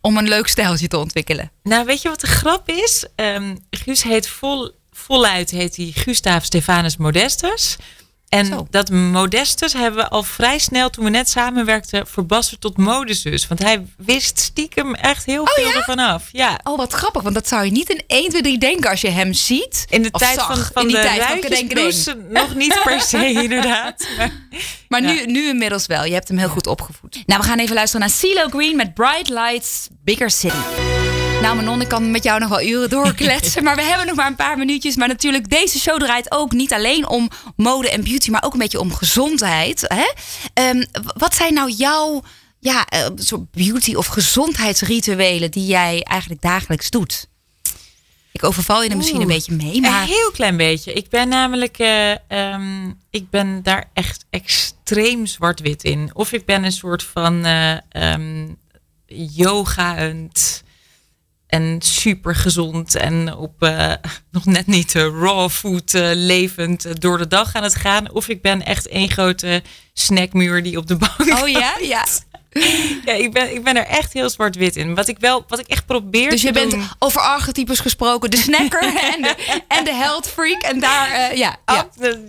om 0.00 0.16
een 0.16 0.28
leuk 0.28 0.46
stijltje 0.46 0.88
te 0.88 0.98
ontwikkelen? 0.98 1.50
Nou, 1.62 1.84
weet 1.84 2.02
je 2.02 2.08
wat 2.08 2.20
de 2.20 2.26
grap 2.26 2.68
is? 2.68 3.06
Ehm 3.16 3.56
Guus 3.70 4.02
heet 4.02 4.28
vol, 4.28 4.70
voluit 4.92 5.50
heet 5.50 5.76
hij 5.76 5.90
Gustav 5.94 6.44
Stefanus 6.44 6.96
Modestus. 6.96 7.76
En 8.32 8.46
Zo. 8.46 8.66
dat 8.70 8.90
Modestus 8.90 9.72
hebben 9.72 10.00
we 10.04 10.08
al 10.08 10.22
vrij 10.22 10.58
snel, 10.58 10.90
toen 10.90 11.04
we 11.04 11.10
net 11.10 11.28
samenwerkten, 11.28 12.06
verbasterd 12.06 12.60
tot 12.60 12.76
modezus. 12.76 13.46
Want 13.48 13.62
hij 13.62 13.86
wist 13.96 14.38
stiekem 14.38 14.94
echt 14.94 15.24
heel 15.24 15.46
veel 15.46 15.66
ja? 15.68 15.74
ervan 15.74 15.98
af. 15.98 16.28
Ja. 16.30 16.60
Oh, 16.62 16.76
wat 16.76 16.92
grappig. 16.92 17.22
Want 17.22 17.34
dat 17.34 17.48
zou 17.48 17.64
je 17.64 17.70
niet 17.70 17.88
in 17.90 18.02
1, 18.06 18.28
2, 18.28 18.42
3 18.42 18.58
denken 18.58 18.90
als 18.90 19.00
je 19.00 19.10
hem 19.10 19.32
ziet. 19.32 19.84
In 19.88 20.02
de 20.02 20.08
Of 20.12 20.20
tijd 20.20 20.34
zag. 20.34 20.46
van, 20.46 20.56
van 20.72 20.82
in 20.82 20.88
die 20.88 20.96
de 20.96 21.02
tijd 21.02 22.02
van 22.04 22.32
nog 22.32 22.54
niet 22.54 22.80
per 22.84 23.00
se, 23.00 23.32
inderdaad. 23.42 24.06
Maar, 24.16 24.30
Maar 24.88 25.02
Ja. 25.02 25.12
nu, 25.12 25.26
nu 25.26 25.48
inmiddels 25.48 25.86
wel. 25.86 26.04
Je 26.04 26.12
hebt 26.12 26.28
hem 26.28 26.38
heel 26.38 26.48
goed 26.48 26.66
opgevoed. 26.66 27.22
Nou, 27.26 27.40
we 27.40 27.46
gaan 27.46 27.58
even 27.58 27.74
luisteren 27.74 28.06
naar 28.06 28.16
CeeLo 28.16 28.48
Green 28.48 28.76
met 28.76 28.94
Bright 28.94 29.28
Lights, 29.28 29.88
Bigger 30.04 30.30
City. 30.30 31.21
Nou 31.42 31.56
Manon, 31.56 31.80
ik 31.80 31.88
kan 31.88 32.10
met 32.10 32.22
jou 32.22 32.40
nog 32.40 32.48
wel 32.48 32.62
uren 32.62 32.90
doorkletsen. 32.90 33.64
maar 33.64 33.76
we 33.76 33.82
hebben 33.82 34.06
nog 34.06 34.16
maar 34.16 34.26
een 34.26 34.36
paar 34.36 34.58
minuutjes. 34.58 34.96
Maar 34.96 35.08
natuurlijk, 35.08 35.50
deze 35.50 35.78
show 35.78 35.98
draait 35.98 36.32
ook 36.32 36.52
niet 36.52 36.72
alleen 36.72 37.08
om 37.08 37.28
mode 37.56 37.90
en 37.90 38.04
beauty... 38.04 38.30
maar 38.30 38.42
ook 38.44 38.52
een 38.52 38.58
beetje 38.58 38.80
om 38.80 38.94
gezondheid. 38.94 39.84
Hè? 39.86 40.12
Ehm, 40.54 40.84
wat 41.16 41.34
zijn 41.34 41.54
nou 41.54 41.70
jouw 41.70 42.22
ja, 42.58 42.86
eh, 42.86 43.06
soort 43.14 43.50
beauty- 43.50 43.94
of 43.94 44.06
gezondheidsrituelen... 44.06 45.50
die 45.50 45.66
jij 45.66 46.02
eigenlijk 46.02 46.42
dagelijks 46.42 46.90
doet? 46.90 47.28
Ik 48.32 48.44
overval 48.44 48.82
je 48.82 48.90
er 48.90 48.96
misschien 48.96 49.20
een 49.20 49.26
beetje 49.26 49.54
mee, 49.54 49.80
maar... 49.80 50.02
Een 50.02 50.08
heel 50.08 50.30
klein 50.30 50.56
beetje. 50.56 50.92
Ik 50.92 51.08
ben 51.08 51.28
namelijk, 51.28 51.78
eh, 51.78 52.10
ehm, 52.28 52.90
ik 53.10 53.30
ben 53.30 53.62
daar 53.62 53.90
echt 53.92 54.24
extreem 54.30 55.26
zwart-wit 55.26 55.84
in. 55.84 56.10
Of 56.12 56.32
ik 56.32 56.44
ben 56.44 56.64
een 56.64 56.72
soort 56.72 57.02
van 57.02 57.44
ehm, 57.44 58.48
yogaend 59.34 60.62
en 61.52 61.76
super 61.78 62.34
gezond 62.34 62.94
en 62.94 63.36
op 63.36 63.62
eh, 63.62 63.92
nog 64.30 64.44
net 64.44 64.66
niet 64.66 64.94
eh, 64.94 65.02
raw 65.02 65.50
food 65.50 65.94
eh, 65.94 66.10
levend 66.14 67.00
door 67.00 67.18
de 67.18 67.26
dag 67.26 67.54
aan 67.54 67.62
het 67.62 67.74
gaan. 67.74 68.10
Of 68.10 68.28
ik 68.28 68.42
ben 68.42 68.64
echt 68.64 68.88
één 68.88 69.10
grote 69.10 69.62
snackmuur 69.92 70.62
die 70.62 70.76
op 70.76 70.86
de 70.86 70.96
bank. 70.96 71.40
Oh 71.40 71.48
ja? 71.48 71.74
Ja. 71.80 72.04
Ja, 73.04 73.12
ik 73.12 73.32
ben, 73.32 73.54
ik 73.54 73.64
ben 73.64 73.76
er 73.76 73.86
echt 73.86 74.12
heel 74.12 74.30
zwart-wit 74.30 74.76
in. 74.76 74.94
Wat 74.94 75.08
ik 75.08 75.18
wel, 75.18 75.44
wat 75.48 75.58
ik 75.58 75.66
echt 75.66 75.86
probeer 75.86 76.30
Dus 76.30 76.42
je 76.42 76.52
bent 76.52 76.76
over 76.98 77.20
archetypes 77.20 77.80
gesproken. 77.80 78.30
De 78.30 78.36
snacker 78.36 78.82
en 79.14 79.22
de, 79.22 79.62
en 79.68 79.84
de 79.84 79.94
health 79.94 80.28
freak. 80.28 80.62
En 80.62 80.80
daar, 80.80 81.36
ja. 81.36 81.56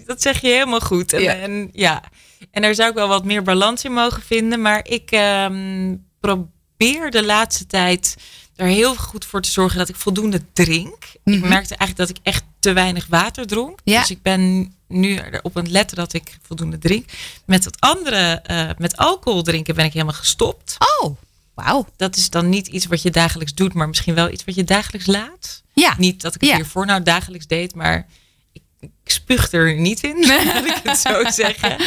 dat, 0.06 0.22
zeg 0.22 0.42
je 0.42 0.48
helemaal 0.48 0.80
goed. 0.80 1.14
En 1.14 1.22
Ja. 1.22 1.32
ja. 1.32 1.42
En, 1.42 1.70
ja. 1.74 2.04
en 2.52 2.62
daar 2.62 2.76
zou 2.76 2.90
ik 2.90 2.96
wel 2.96 3.08
wat 3.08 3.26
meer 3.26 3.44
balans 3.44 3.84
in 3.84 3.94
mogen 3.94 4.22
vinden. 4.22 4.62
Maar 4.62 4.88
ik 4.88 5.12
ehm, 5.12 5.96
probeer 6.20 7.12
de 7.12 7.24
laatste 7.24 7.66
tijd 7.66 8.16
er 8.56 8.68
heel 8.68 8.96
goed 8.96 9.26
voor 9.26 9.42
te 9.42 9.52
zorgen 9.52 9.78
dat 9.78 9.90
ik 9.90 9.96
voldoende 9.96 10.42
drink. 10.54 10.96
Ik 11.14 11.20
Mhm. 11.24 11.48
merkte 11.48 11.76
eigenlijk 11.76 11.98
dat 11.98 12.10
ik 12.10 12.18
echt 12.24 12.44
te 12.60 12.74
weinig 12.74 13.08
water 13.10 13.48
dronk. 13.48 13.80
Ja. 13.84 14.00
Dus 14.00 14.10
ik 14.12 14.22
ben 14.22 14.74
nu 14.88 15.18
erop 15.18 15.58
aan 15.58 15.64
het 15.64 15.72
letten 15.72 15.98
dat 15.98 16.14
ik 16.14 16.38
voldoende 16.48 16.78
drink. 16.78 17.10
Met 17.46 17.66
het 17.66 17.80
andere, 17.80 18.18
eh, 18.44 18.70
met 18.78 18.98
alcohol 18.98 19.42
drinken 19.42 19.76
ben 19.76 19.86
ik 19.86 19.94
helemaal 19.94 20.14
gestopt. 20.14 20.78
Oh, 21.02 21.18
wauw. 21.54 21.88
Dat 21.96 22.16
is 22.16 22.30
dan 22.30 22.50
niet 22.50 22.68
iets 22.68 22.86
wat 22.86 23.02
je 23.02 23.12
dagelijks 23.12 23.54
doet, 23.54 23.74
maar 23.74 23.88
misschien 23.88 24.14
wel 24.16 24.30
iets 24.30 24.44
wat 24.46 24.56
je 24.56 24.64
dagelijks 24.64 25.08
laat. 25.08 25.62
Ja. 25.74 25.96
Niet 25.98 26.22
dat 26.22 26.36
ik 26.36 26.42
het 26.42 26.50
Ja. 26.50 26.56
hiervoor 26.56 26.86
nou 26.86 27.04
dagelijks 27.04 27.48
deed, 27.48 27.76
maar 27.76 28.08
ik, 28.54 28.62
ik 28.80 28.90
spuug 29.04 29.52
er 29.52 29.76
niet 29.76 30.04
in, 30.04 30.26
laat 30.28 30.66
ik 30.66 30.80
het 30.84 30.98
zo 30.98 31.24
zeggen. 31.30 31.78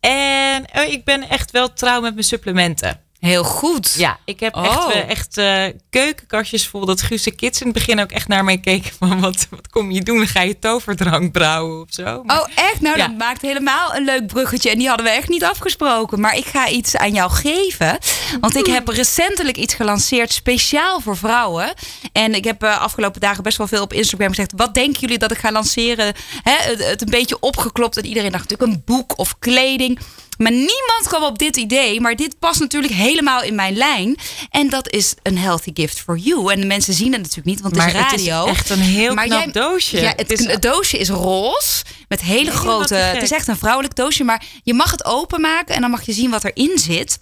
En 0.00 0.64
oh, 0.74 0.84
ik 0.92 1.04
ben 1.04 1.28
echt 1.28 1.50
wel 1.50 1.72
trouw 1.72 2.00
met 2.00 2.12
mijn 2.14 2.26
supplementen. 2.26 3.00
Heel 3.20 3.44
goed. 3.44 3.94
Ja, 3.96 4.18
ik 4.24 4.40
heb 4.40 4.56
Oh. 4.56 4.64
echt, 4.64 4.94
eh, 4.94 5.08
echt 5.10 5.38
eh, 5.38 5.64
keukenkastjes 5.90 6.66
vol 6.68 6.86
dat 6.86 7.02
Guus 7.02 7.22
de 7.22 7.30
Kids 7.30 7.60
in 7.60 7.66
het 7.66 7.74
begin 7.76 8.00
ook 8.00 8.10
echt 8.10 8.28
naar 8.28 8.44
mij 8.44 8.58
keken 8.58 8.92
van 8.98 9.20
wat, 9.20 9.46
wat 9.50 9.68
kom 9.68 9.90
je 9.90 10.00
doen? 10.02 10.26
Ga 10.26 10.40
je 10.42 10.58
toverdrank 10.58 11.32
brouwen 11.32 11.80
of 11.80 11.86
zo? 11.88 12.22
Maar- 12.24 12.40
Oh, 12.40 12.48
echt? 12.54 12.80
Nou, 12.80 12.96
Ja. 12.98 13.06
dat 13.06 13.16
maakt 13.16 13.42
helemaal 13.42 13.94
een 13.94 14.04
leuk 14.04 14.26
bruggetje. 14.26 14.70
En 14.70 14.78
die 14.78 14.88
hadden 14.88 15.06
we 15.06 15.12
echt 15.12 15.28
niet 15.28 15.44
afgesproken. 15.44 16.20
Maar 16.20 16.36
ik 16.36 16.44
ga 16.46 16.68
iets 16.68 16.96
aan 16.96 17.12
jou 17.12 17.30
geven. 17.30 17.98
Want 18.40 18.56
ik 18.56 18.66
heb 18.66 18.88
recentelijk 18.88 19.56
iets 19.56 19.74
gelanceerd 19.74 20.32
speciaal 20.32 21.00
voor 21.00 21.16
vrouwen. 21.16 21.74
En 22.12 22.34
ik 22.34 22.44
heb 22.44 22.62
uh, 22.64 22.80
afgelopen 22.80 23.20
dagen 23.20 23.42
best 23.42 23.56
wel 23.58 23.66
veel 23.66 23.82
op 23.82 23.92
Instagram 23.92 24.28
gezegd. 24.28 24.52
Wat 24.56 24.74
denken 24.74 25.00
jullie 25.00 25.18
dat 25.18 25.30
ik 25.30 25.38
ga 25.38 25.52
lanceren? 25.52 26.14
Hè, 26.42 26.52
het, 26.70 26.84
het 26.84 27.02
een 27.02 27.10
beetje 27.10 27.40
opgeklopt. 27.40 27.96
En 27.96 28.06
iedereen 28.06 28.30
dacht 28.32 28.48
natuurlijk 28.48 28.72
een 28.78 28.82
boek 28.84 29.18
of 29.18 29.38
kleding. 29.38 29.98
Maar 30.38 30.52
niemand 30.52 31.02
kwam 31.06 31.22
op 31.22 31.38
dit 31.38 31.56
idee. 31.56 32.00
Maar 32.00 32.16
dit 32.16 32.38
past 32.38 32.60
natuurlijk 32.60 32.92
helemaal 32.92 33.42
in 33.42 33.54
mijn 33.54 33.76
lijn. 33.76 34.16
En 34.50 34.68
dat 34.70 34.90
is 34.92 35.14
een 35.22 35.38
healthy 35.38 35.70
gift 35.74 36.00
for 36.00 36.16
you. 36.16 36.52
En 36.52 36.60
de 36.60 36.66
mensen 36.66 36.94
zien 36.94 37.12
het 37.12 37.20
natuurlijk 37.20 37.46
niet, 37.46 37.60
want 37.60 37.74
het 37.76 37.84
maar 37.84 37.94
is 37.94 38.00
radio. 38.10 38.40
het 38.46 38.52
is 38.52 38.58
echt 38.58 38.70
een 38.70 38.78
heel 38.80 39.14
Maar 39.14 39.24
knap 39.26 39.38
jij- 39.42 39.52
doosje. 39.52 40.00
Ja, 40.00 40.08
het, 40.08 40.18
Het 40.28 40.32
is- 40.40 40.46
het 40.46 40.62
doosje 40.62 40.98
is 40.98 41.08
roze. 41.08 41.84
Met 42.08 42.20
hele 42.22 42.50
grote. 42.50 42.94
Het 42.94 43.22
is 43.22 43.30
echt 43.30 43.48
een 43.48 43.56
vrouwelijk 43.56 43.94
doosje. 43.96 44.24
Maar 44.24 44.42
je 44.62 44.74
mag 44.74 44.90
het 44.90 45.04
openmaken 45.04 45.74
en 45.74 45.80
dan 45.80 45.90
mag 45.90 46.06
je 46.06 46.12
zien 46.12 46.30
wat 46.30 46.44
erin 46.44 46.78
zit. 46.78 47.18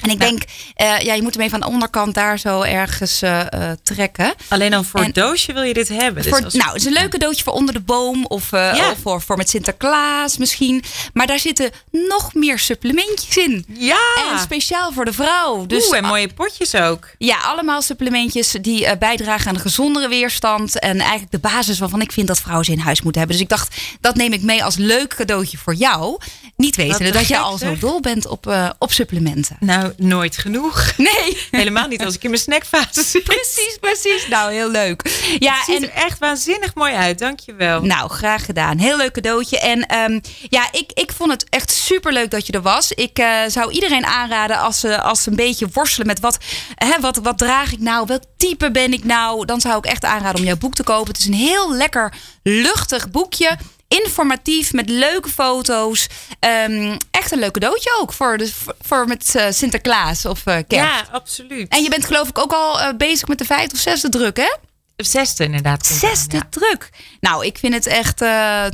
En 0.00 0.10
ik 0.10 0.20
denk, 0.20 0.42
eh, 0.74 0.98
ja, 0.98 1.14
je 1.14 1.22
moet 1.22 1.34
hem 1.34 1.42
even 1.42 1.54
aan 1.54 1.60
de 1.68 1.74
onderkant 1.74 2.14
daar 2.14 2.38
zo 2.38 2.60
ergens 2.62 3.22
eh, 3.22 3.40
eh, 3.52 3.76
trekken. 3.82 4.34
Alleen 4.48 4.74
al 4.74 4.82
voor 4.82 5.00
En- 5.00 5.06
het 5.06 5.14
doosje 5.14 5.52
wil 5.52 5.62
je 5.62 5.74
dit 5.74 5.88
hebben. 5.88 6.22
Dus 6.22 6.32
Voor, 6.32 6.40
nou, 6.40 6.66
het 6.72 6.76
is 6.76 6.84
een 6.84 6.92
leuk 6.92 7.10
cadeautje 7.10 7.42
voor 7.44 7.52
onder 7.52 7.74
de 7.74 7.80
boom 7.80 8.24
of, 8.26 8.50
Ja. 8.50 8.90
of 8.90 8.98
voor, 9.02 9.22
voor 9.22 9.36
met 9.36 9.50
Sinterklaas 9.50 10.36
misschien. 10.38 10.82
Maar 11.12 11.26
daar 11.26 11.38
zitten 11.38 11.70
nog 11.90 12.34
meer 12.34 12.58
supplementjes 12.58 13.36
in. 13.36 13.64
ja! 13.68 13.98
En 14.32 14.38
speciaal 14.38 14.92
voor 14.92 15.04
de 15.04 15.12
vrouw. 15.12 15.66
Dus 15.66 15.86
Oeh, 15.86 15.96
en 15.96 16.04
mooie 16.04 16.28
potjes 16.34 16.74
ook. 16.74 17.08
ja, 17.18 17.36
allemaal 17.38 17.82
supplementjes 17.82 18.54
die 18.60 18.96
bijdragen 18.98 19.48
aan 19.48 19.54
een 19.54 19.60
gezondere 19.60 20.08
weerstand. 20.08 20.78
En 20.78 20.98
eigenlijk 21.00 21.30
de 21.30 21.38
basis 21.38 21.78
waarvan 21.78 22.00
ik 22.00 22.12
vind 22.12 22.26
dat 22.26 22.40
vrouwen 22.40 22.64
ze 22.64 22.72
in 22.72 22.78
huis 22.78 23.02
moeten 23.02 23.20
hebben. 23.20 23.38
Dus 23.38 23.46
ik 23.46 23.52
dacht, 23.56 23.76
dat 24.00 24.14
neem 24.16 24.32
ik 24.32 24.42
mee 24.42 24.64
als 24.64 24.76
leuk 24.76 25.14
cadeautje 25.14 25.58
voor 25.58 25.74
jou. 25.74 26.18
Niet 26.56 26.76
wetende 26.76 27.04
te 27.04 27.12
dat 27.12 27.24
gek, 27.26 27.36
al 27.36 27.58
zo 27.58 27.78
dol 27.78 28.00
bent 28.00 28.26
op, 28.26 28.46
eh, 28.46 28.70
op 28.78 28.92
supplementen. 28.92 29.56
Nou, 29.60 29.92
nooit 29.96 30.36
genoeg. 30.36 30.92
Nee, 30.96 31.38
Helemaal 31.50 31.88
niet 31.88 32.04
als 32.04 32.14
ik 32.14 32.22
in 32.22 32.30
mijn 32.30 32.42
snackfase 32.42 33.02
zit. 33.02 33.24
precies, 33.24 33.76
precies. 33.80 34.28
Nou, 34.28 34.52
heel 34.52 34.70
leuk. 34.70 35.10
Ja, 35.38 35.54
Het 35.54 35.64
ziet 35.64 35.76
en 35.76 35.82
er 35.82 35.90
echt 36.04 36.18
waanzinnig 36.18 36.74
mooi 36.74 36.94
uit. 36.94 37.18
Dankjewel. 37.18 37.82
Nou, 37.82 38.10
graag 38.10 38.44
gedaan. 38.44 38.78
Heel 38.78 38.96
leuk 38.96 39.12
cadeautje. 39.12 39.58
En 39.60 39.86
ehm, 39.86 40.20
ja, 40.48 40.68
ik, 40.72 40.90
ik 40.94 41.12
vond 41.12 41.30
het 41.30 41.46
echt 41.48 41.70
super 41.70 42.12
leuk 42.12 42.30
dat 42.30 42.46
je 42.46 42.52
er 42.52 42.62
was. 42.62 42.92
Ik 42.92 43.18
eh, 43.18 43.40
zou 43.48 43.70
iedereen 43.72 44.06
aanraden 44.06 44.58
als 44.58 44.80
ze, 44.80 45.00
als 45.00 45.22
ze 45.22 45.30
een 45.30 45.36
beetje 45.36 45.68
worstelen 45.72 46.06
met 46.06 46.20
wat, 46.20 46.38
hè, 46.74 47.00
wat, 47.00 47.16
wat 47.16 47.38
draag 47.38 47.72
ik 47.72 47.80
nou? 47.80 48.06
Welk 48.06 48.22
type 48.36 48.70
ben 48.70 48.92
ik 48.92 49.04
nou? 49.04 49.44
Dan 49.44 49.60
zou 49.60 49.78
ik 49.78 49.84
echt 49.84 50.04
aanraden 50.04 50.40
om 50.40 50.46
jouw 50.46 50.56
boek 50.56 50.74
te 50.74 50.82
kopen. 50.82 51.12
Het 51.12 51.18
is 51.18 51.26
een 51.26 51.34
heel 51.34 51.74
lekker 51.74 52.12
luchtig 52.42 53.10
boekje. 53.10 53.56
Informatief, 53.92 54.72
met 54.72 54.88
leuke 54.88 55.28
foto's. 55.28 56.06
Ehm, 56.40 56.96
echt 57.10 57.32
een 57.32 57.38
leuk 57.38 57.52
cadeautje 57.52 57.96
ook 58.00 58.12
voor, 58.12 58.38
de, 58.38 58.52
voor, 58.80 59.06
met 59.06 59.34
eh, 59.34 59.46
Sinterklaas 59.50 60.26
of 60.26 60.46
eh 60.46 60.54
kerst. 60.68 60.84
Ja, 60.94 61.04
absoluut. 61.12 61.68
En 61.68 61.82
je 61.82 61.88
bent 61.88 62.04
geloof 62.04 62.28
ik 62.28 62.38
ook 62.38 62.52
al 62.52 62.80
eh, 62.80 62.96
bezig 62.96 63.28
met 63.28 63.38
de 63.38 63.44
vijfde 63.44 63.74
of 63.74 63.80
zesde 63.80 64.08
druk, 64.08 64.36
hè? 64.36 64.54
Zesde 64.96 65.44
inderdaad. 65.44 65.88
aan, 65.90 65.98
Zesde 65.98 66.36
ja. 66.36 66.42
druk. 66.50 66.88
Nou, 67.20 67.46
ik 67.46 67.58
vind 67.58 67.74
het 67.74 67.86
echt 67.86 68.24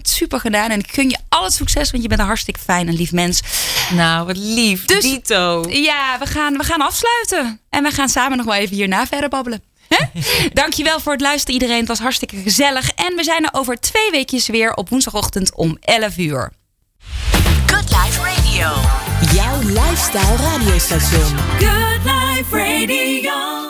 super 0.02 0.40
gedaan. 0.40 0.70
En 0.70 0.78
ik 0.78 0.92
gun 0.92 1.08
je 1.08 1.16
al 1.28 1.44
het 1.44 1.52
succes, 1.52 1.90
want 1.90 2.02
je 2.02 2.08
bent 2.08 2.20
een 2.20 2.26
hartstikke 2.26 2.60
fijn 2.60 2.88
en 2.88 2.94
lief 2.94 3.12
mens. 3.12 3.40
Nou, 3.92 4.26
wat 4.26 4.36
lief. 4.36 4.84
Dus- 4.84 5.02
Dito. 5.04 5.64
Ja, 5.68 6.18
we 6.18 6.26
gaan, 6.26 6.56
we 6.56 6.64
gaan 6.64 6.80
afsluiten. 6.80 7.60
En 7.70 7.82
we 7.82 7.90
gaan 7.90 8.08
samen 8.08 8.36
nog 8.36 8.46
wel 8.46 8.54
even 8.54 8.76
hierna 8.76 9.06
verder 9.06 9.28
babbelen. 9.28 9.62
Dankjewel 10.52 11.00
voor 11.00 11.12
het 11.12 11.20
luisteren 11.20 11.54
iedereen. 11.54 11.78
Het 11.78 11.88
was 11.88 11.98
hartstikke 11.98 12.36
gezellig. 12.36 12.90
En 12.90 13.16
we 13.16 13.24
zijn 13.24 13.44
er 13.44 13.50
over 13.52 13.80
twee 13.80 14.10
weekjes 14.10 14.46
weer 14.46 14.74
op 14.74 14.88
woensdagochtend 14.88 15.54
om 15.54 15.76
11 15.80 16.16
uur. 16.16 16.52
Good 17.66 17.90
Life 17.90 18.20
Radio. 18.20 18.70
Jouw 19.34 19.58
lifestyle 19.62 20.36
radiostation. 20.36 21.38
Good 21.58 22.04
Life 22.04 22.56
Radio. 22.56 23.68